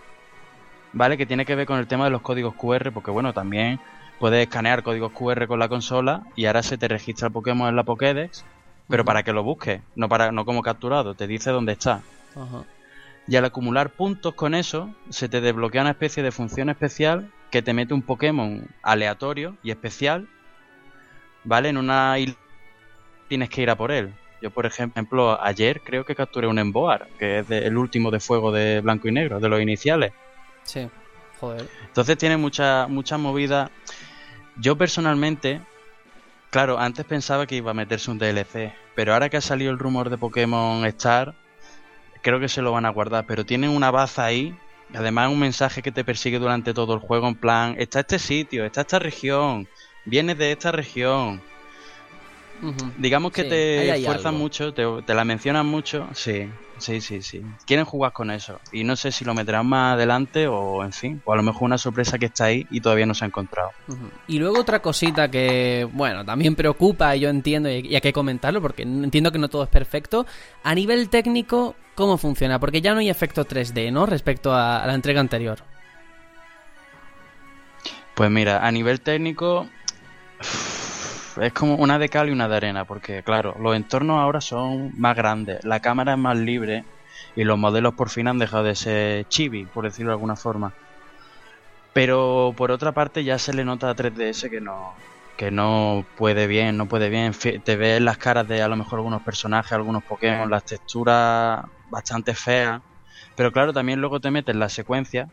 [0.93, 1.17] ¿vale?
[1.17, 3.79] Que tiene que ver con el tema de los códigos QR, porque, bueno, también
[4.19, 7.75] puedes escanear códigos QR con la consola y ahora se te registra el Pokémon en
[7.75, 8.45] la Pokédex,
[8.87, 12.03] pero para que lo busques, no, para, no como capturado, te dice dónde está.
[12.35, 12.63] Ajá.
[13.27, 17.61] Y al acumular puntos con eso, se te desbloquea una especie de función especial que
[17.61, 20.27] te mete un Pokémon aleatorio y especial,
[21.43, 21.69] ¿vale?
[21.69, 22.35] En una isla
[23.27, 24.13] tienes que ir a por él.
[24.41, 28.19] Yo, por ejemplo, ayer creo que capturé un Emboar, que es de- el último de
[28.19, 30.13] fuego de blanco y negro, de los iniciales.
[30.63, 30.87] Sí,
[31.39, 31.67] joder.
[31.87, 33.71] Entonces tiene mucha, mucha movida.
[34.57, 35.61] Yo personalmente,
[36.51, 39.79] claro, antes pensaba que iba a meterse un DLC, pero ahora que ha salido el
[39.79, 41.33] rumor de Pokémon Star,
[42.21, 44.55] creo que se lo van a guardar, pero tienen una baza ahí,
[44.93, 48.65] además un mensaje que te persigue durante todo el juego en plan, está este sitio,
[48.65, 49.67] está esta región,
[50.05, 51.41] vienes de esta región.
[52.97, 54.39] Digamos que Sí, te hay fuerzan algo.
[54.39, 57.41] mucho, te, te la mencionan mucho, sí, sí, sí, sí.
[57.65, 61.21] Quieren jugar con eso y no sé si lo meterán más adelante o en fin,
[61.25, 63.69] o a lo mejor una sorpresa que está ahí y todavía no se ha encontrado.
[64.27, 68.13] Y luego otra cosita que, bueno, también preocupa, y yo entiendo, y y hay que
[68.13, 70.25] comentarlo, porque entiendo que no todo es perfecto.
[70.63, 72.59] A nivel técnico, ¿cómo funciona?
[72.59, 74.05] Porque ya no hay efecto 3D, ¿no?
[74.07, 75.59] Respecto a, a la entrega anterior.
[78.15, 79.67] Pues mira, a nivel técnico
[81.41, 84.91] es como una de cal y una de arena, porque claro, los entornos ahora son
[84.97, 86.83] más grandes, la cámara es más libre
[87.35, 90.73] y los modelos por fin han dejado de ser chibi, por decirlo de alguna forma.
[91.93, 94.95] Pero por otra parte ya se le nota a 3DS que no
[95.35, 97.31] que no puede bien, no puede bien.
[97.63, 102.33] Te ves las caras de a lo mejor algunos personajes, algunos Pokémon, las texturas bastante
[102.33, 102.81] feas.
[103.35, 105.27] Pero claro, también luego te metes la secuencia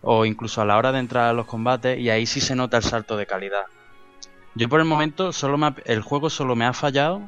[0.00, 2.76] o incluso a la hora de entrar a los combates y ahí sí se nota
[2.78, 3.64] el salto de calidad.
[4.58, 7.22] Yo por el momento solo me ha- el juego solo me ha fallado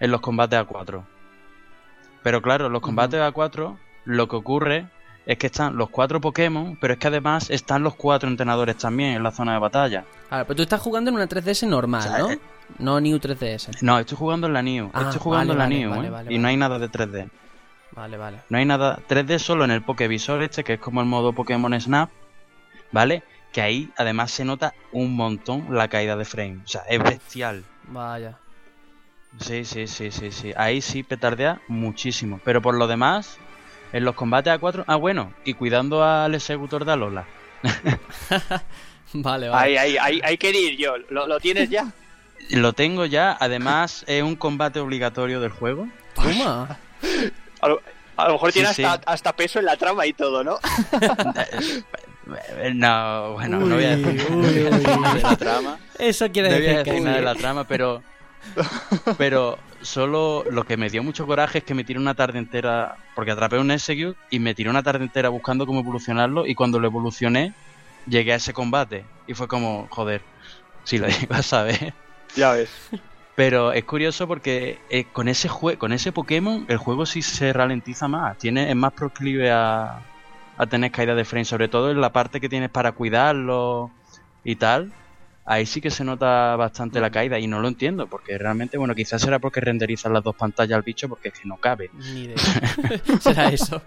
[0.00, 1.04] en los combates a 4.
[2.22, 4.86] Pero claro, los combates a 4 lo que ocurre
[5.26, 9.14] es que están los cuatro Pokémon, pero es que además están los cuatro entrenadores también
[9.16, 10.04] en la zona de batalla.
[10.30, 12.30] A ver, pero tú estás jugando en una 3DS normal, O sea, ¿no?
[12.30, 12.38] eh,
[12.78, 13.82] No New 3DS.
[13.82, 14.90] No, estoy jugando en la New.
[14.94, 16.10] Ah, estoy jugando vale, en la vale, New, vale, ¿eh?
[16.10, 17.28] vale, y no hay nada de 3D.
[17.92, 18.38] Vale, vale.
[18.48, 21.78] No hay nada 3D solo en el Pokévisor este, que es como el modo Pokémon
[21.78, 22.08] Snap,
[22.92, 23.22] ¿vale?
[23.52, 26.60] Que ahí además se nota un montón la caída de frame.
[26.64, 27.64] O sea, es bestial.
[27.84, 28.38] Vaya.
[29.40, 30.52] Sí, sí, sí, sí, sí.
[30.56, 32.40] Ahí sí petardea muchísimo.
[32.44, 33.38] Pero por lo demás,
[33.92, 34.84] en los combates a 4...
[34.86, 37.26] Ah, bueno, y cuidando al ejecutor de Alola.
[39.14, 39.50] Vale, vale.
[39.50, 40.98] Ahí, ahí, ahí, ahí quería ir yo.
[41.08, 41.90] ¿Lo, lo tienes ya?
[42.50, 45.88] Lo tengo ya, además es un combate obligatorio del juego.
[46.14, 46.78] Toma.
[47.60, 47.82] A lo,
[48.16, 48.84] a lo mejor Sí, tiene sí.
[48.84, 50.58] hasta, hasta peso en la trama y todo, ¿no?
[52.74, 55.78] No, bueno, no voy a decir Uy, uy, nada de la trama.
[55.98, 56.90] Eso quiere No voy a decir que...
[56.90, 58.02] decir nada de la trama, pero.
[59.16, 62.96] Pero solo lo que me dio mucho coraje es que me tiré una tarde entera.
[63.14, 66.46] Porque atrapé un Execute y me tiré una tarde entera buscando cómo evolucionarlo.
[66.46, 67.54] Y cuando lo evolucioné,
[68.06, 69.04] llegué a ese combate.
[69.26, 70.22] Y fue como, joder,
[70.84, 71.94] si lo ibas a ver.
[72.36, 72.70] Ya ves.
[73.34, 77.52] Pero es curioso porque eh, con ese jue con ese Pokémon el juego sí se
[77.52, 78.36] ralentiza más.
[78.36, 80.00] Tiene, es más proclive a,
[80.58, 83.90] a tener caída de frame, sobre todo en la parte que tienes para cuidarlo
[84.44, 84.92] y tal.
[85.46, 88.94] Ahí sí que se nota bastante la caída y no lo entiendo, porque realmente, bueno,
[88.94, 91.90] quizás será porque renderizan las dos pantallas al bicho porque es que no cabe.
[91.94, 92.36] Ni idea.
[93.20, 93.80] Será eso.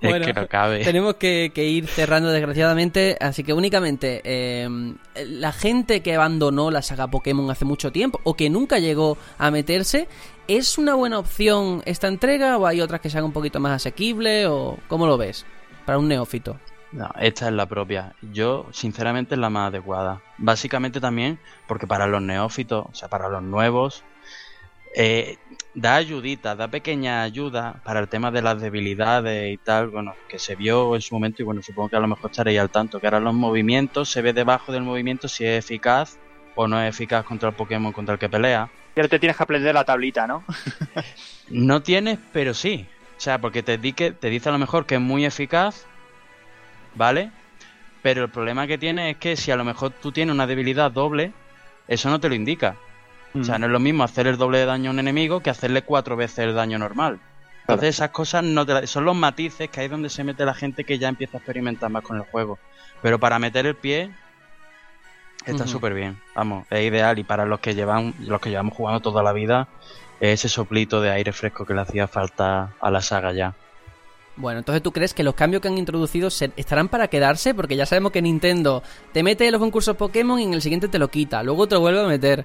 [0.00, 0.84] es que no cabe.
[0.84, 4.94] Tenemos que, que ir cerrando desgraciadamente, así que únicamente eh,
[5.26, 9.50] la gente que abandonó la saga Pokémon hace mucho tiempo o que nunca llegó a
[9.50, 10.08] meterse,
[10.48, 14.46] ¿es una buena opción esta entrega o hay otras que sean un poquito más asequibles
[14.46, 15.44] o cómo lo ves
[15.84, 16.58] para un neófito?
[16.92, 18.14] No, esta es la propia.
[18.32, 20.22] Yo, sinceramente, es la más adecuada.
[20.38, 24.04] Básicamente también porque para los neófitos, o sea, para los nuevos,
[24.94, 25.38] eh,
[25.74, 30.38] da ayudita, da pequeña ayuda para el tema de las debilidades y tal, bueno, que
[30.38, 33.00] se vio en su momento y bueno, supongo que a lo mejor estaréis al tanto,
[33.00, 36.18] que ahora los movimientos, se ve debajo del movimiento si es eficaz
[36.54, 38.70] o no es eficaz contra el Pokémon contra el que pelea.
[38.96, 40.44] Ahora te tienes que aprender la tablita, ¿no?
[41.50, 42.88] No tienes, pero sí.
[43.16, 45.86] O sea, porque te, di que, te dice a lo mejor que es muy eficaz,
[46.94, 47.32] ¿vale?
[48.02, 50.90] Pero el problema que tiene es que si a lo mejor tú tienes una debilidad
[50.90, 51.34] doble,
[51.88, 52.76] eso no te lo indica.
[53.34, 53.44] O Mm.
[53.44, 55.82] sea, no es lo mismo hacer el doble de daño a un enemigo que hacerle
[55.82, 57.20] cuatro veces el daño normal.
[57.62, 60.44] Entonces esas cosas no te la- son los matices que ahí es donde se mete
[60.44, 62.60] la gente que ya empieza a experimentar más con el juego.
[63.02, 64.10] Pero para meter el pie
[65.46, 65.72] está Ujú.
[65.72, 66.16] súper bien.
[66.34, 69.68] Vamos, es ideal y para los que llevan los que llevamos jugando toda la vida
[70.20, 73.54] ese soplito de aire fresco que le hacía falta a la saga ya.
[74.36, 77.86] Bueno, entonces tú crees que los cambios que han introducido estarán para quedarse, porque ya
[77.86, 78.82] sabemos que Nintendo
[79.12, 81.80] te mete los concursos Pokémon y en el siguiente te lo quita, luego te lo
[81.80, 82.44] vuelve a meter.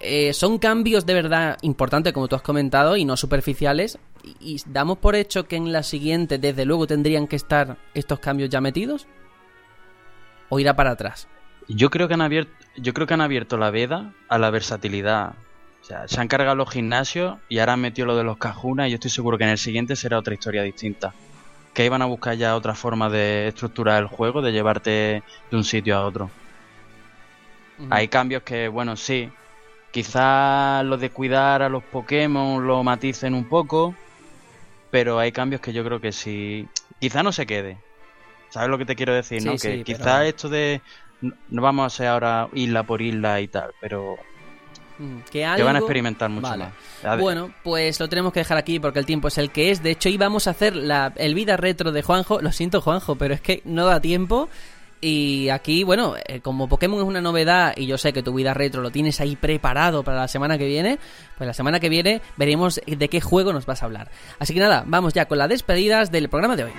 [0.00, 3.98] Eh, son cambios de verdad importantes, como tú has comentado, y no superficiales.
[4.22, 8.20] Y, y damos por hecho que en la siguiente, desde luego, tendrían que estar estos
[8.20, 9.06] cambios ya metidos.
[10.48, 11.28] ¿O irá para atrás?
[11.66, 15.34] Yo creo que han abierto, yo creo que han abierto la veda a la versatilidad.
[15.88, 18.88] O sea, se han cargado los gimnasios y ahora han metido lo de los cajunas
[18.88, 21.14] y yo estoy seguro que en el siguiente será otra historia distinta.
[21.72, 25.64] Que iban a buscar ya otra forma de estructurar el juego, de llevarte de un
[25.64, 26.30] sitio a otro.
[27.88, 29.30] Hay cambios que, bueno, sí.
[29.90, 33.94] Quizás lo de cuidar a los Pokémon lo maticen un poco.
[34.90, 36.68] Pero hay cambios que yo creo que sí.
[37.00, 37.78] Quizá no se quede.
[38.50, 39.40] ¿Sabes lo que te quiero decir?
[39.40, 39.56] Sí, no?
[39.56, 40.82] sí, que pero- quizá esto de.
[41.22, 44.18] No no vamos a hacer ahora isla por isla y tal, pero
[45.30, 46.66] Que, van a experimentar mucho Vale.
[47.02, 47.20] más.
[47.20, 49.82] Bueno, pues lo tenemos que dejar aquí porque el tiempo es el que es.
[49.82, 52.40] De hecho, íbamos a hacer la, el vida retro de Juanjo.
[52.40, 54.48] Lo siento, Juanjo, pero es que no da tiempo.
[55.00, 58.52] Y aquí, bueno, eh, como Pokémon es una novedad y yo sé que tu vida
[58.52, 60.98] retro lo tienes ahí preparado para la semana que viene,
[61.36, 64.10] pues la semana que viene veremos de qué juego nos vas a hablar.
[64.40, 66.72] Así que nada, vamos ya con las despedidas del programa de hoy.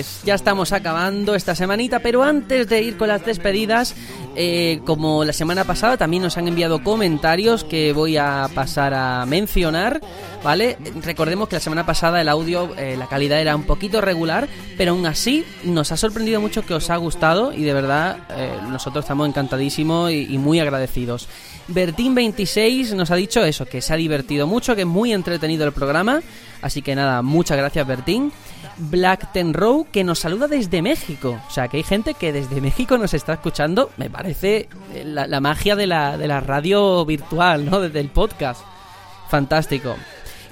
[0.00, 3.94] Pues ya estamos acabando esta semanita, pero antes de ir con las despedidas,
[4.34, 9.26] eh, como la semana pasada también nos han enviado comentarios que voy a pasar a
[9.26, 10.00] mencionar,
[10.42, 10.78] ¿vale?
[11.04, 14.48] Recordemos que la semana pasada el audio, eh, la calidad era un poquito regular,
[14.78, 18.56] pero aún así nos ha sorprendido mucho que os ha gustado y de verdad eh,
[18.70, 21.28] nosotros estamos encantadísimos y, y muy agradecidos.
[21.68, 25.72] Bertín26 nos ha dicho eso, que se ha divertido mucho, que es muy entretenido el
[25.72, 26.22] programa.
[26.62, 28.32] Así que nada, muchas gracias Bertín.
[28.78, 31.40] Black Ten Row, que nos saluda desde México.
[31.46, 33.90] O sea, que hay gente que desde México nos está escuchando.
[33.96, 37.80] Me parece eh, la, magia de la, de la radio virtual, ¿no?
[37.80, 38.62] Desde el podcast.
[39.28, 39.96] Fantástico.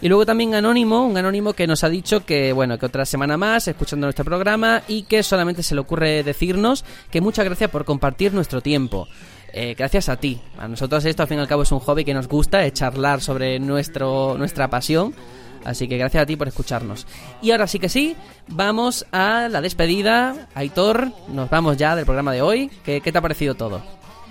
[0.01, 3.37] Y luego también Anónimo, un Anónimo que nos ha dicho que, bueno, que otra semana
[3.37, 7.85] más escuchando nuestro programa y que solamente se le ocurre decirnos que muchas gracias por
[7.85, 9.09] compartir nuestro tiempo.
[9.53, 10.41] Eh, gracias a ti.
[10.59, 12.75] A nosotros esto al fin y al cabo es un hobby que nos gusta, es
[12.75, 15.15] charlar sobre nuestro, nuestra pasión.
[15.65, 17.07] Así que gracias a ti por escucharnos.
[17.43, 18.17] Y ahora sí que sí,
[18.49, 20.49] vamos a la despedida.
[20.55, 22.71] Aitor, nos vamos ya del programa de hoy.
[22.85, 23.83] ¿Qué, qué te ha parecido todo?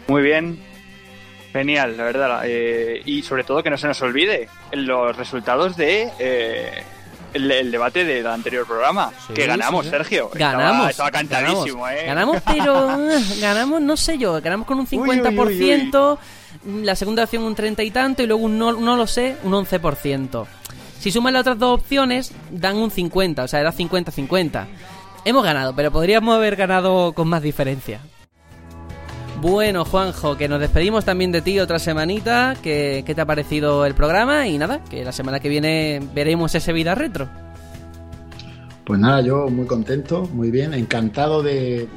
[0.07, 0.59] Muy bien.
[1.53, 2.41] Genial, la verdad.
[2.45, 6.83] eh, y sobre todo que no se nos olvide los resultados de eh,
[7.33, 9.11] el, el debate del anterior programa.
[9.27, 9.97] Sí, que ganamos, sí, sí.
[9.97, 10.29] Sergio.
[10.33, 10.89] Ganamos.
[10.89, 12.05] Estaba, estaba cantadísimo, ganamos, ¿eh?
[12.05, 12.97] Ganamos, pero
[13.41, 16.17] ganamos, no sé yo, ganamos con un 50%,
[16.83, 19.53] la segunda opción un 30 y tanto, y luego un no, no lo sé, un
[19.53, 20.45] 11%.
[20.99, 24.65] Si sumas las otras dos opciones, dan un 50, o sea, era 50-50.
[25.25, 28.01] Hemos ganado, pero podríamos haber ganado con más diferencia.
[29.41, 32.55] Bueno, Juanjo, que nos despedimos también de ti otra semanita.
[32.63, 34.47] que ¿Qué te ha parecido el programa?
[34.47, 37.29] Y nada, que la semana que viene veremos ese vida retro.
[38.83, 41.87] Pues nada, yo muy contento, muy bien, encantado de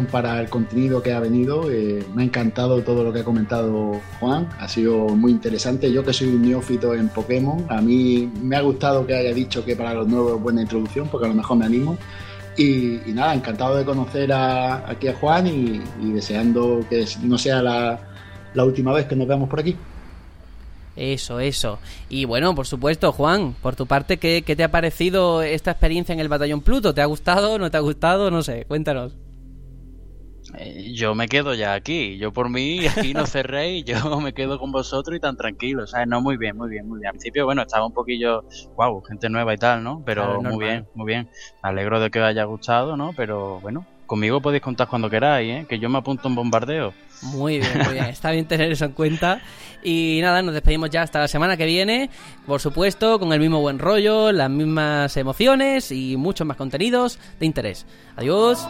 [0.00, 1.70] para el contenido que ha venido.
[1.70, 5.92] eh, me ha encantado todo lo que ha comentado Juan, ha sido muy interesante.
[5.92, 9.64] Yo que soy un neófito en Pokémon, a mí me ha gustado que haya dicho
[9.64, 11.98] que para los nuevos es buena introducción, porque a lo mejor me animo.
[12.56, 15.80] Y, nada, encantado de conocer a, aquí a Juan y,
[16.12, 17.98] deseando que no sea la,
[18.54, 19.76] la última vez que nos veamos por aquí.
[20.94, 21.78] Eso, eso.
[22.10, 26.12] Y bueno, por supuesto, Juan, por tu parte, ¿qué, qué te ha parecido esta experiencia
[26.12, 26.92] en el Batallón Pluto?
[26.92, 27.58] ¿Te ha gustado?
[27.58, 28.30] ¿No te ha gustado?
[28.30, 29.12] No sé, cuéntanos.
[30.58, 32.18] Eh, yo me quedo ya aquí.
[32.18, 35.86] Yo por mí, aquí no cerréis, yo me quedo con vosotros y tan tranquilo.
[35.86, 36.06] ¿sabes?
[36.08, 37.08] No, muy bien, muy bien, muy bien.
[37.08, 38.44] Al principio, bueno, estaba un poquillo,
[38.76, 40.02] wow, gente nueva y tal, ¿no?
[40.04, 41.28] Pero Claro, muy bien, muy bien.
[41.62, 43.12] Me alegro de que os haya gustado, ¿no?
[43.16, 45.66] Pero bueno, conmigo podéis contar cuando queráis, ¿eh?
[45.66, 46.92] Que yo me apunto en bombardeo.
[47.22, 48.04] Muy bien, muy bien.
[48.10, 49.40] Está bien tener eso en cuenta.
[49.82, 52.10] Y nada, nos despedimos ya hasta la semana que viene.
[52.44, 57.46] Por supuesto, con el mismo buen rollo, las mismas emociones y muchos más contenidos de
[57.46, 57.86] interés.
[58.14, 58.68] Adiós.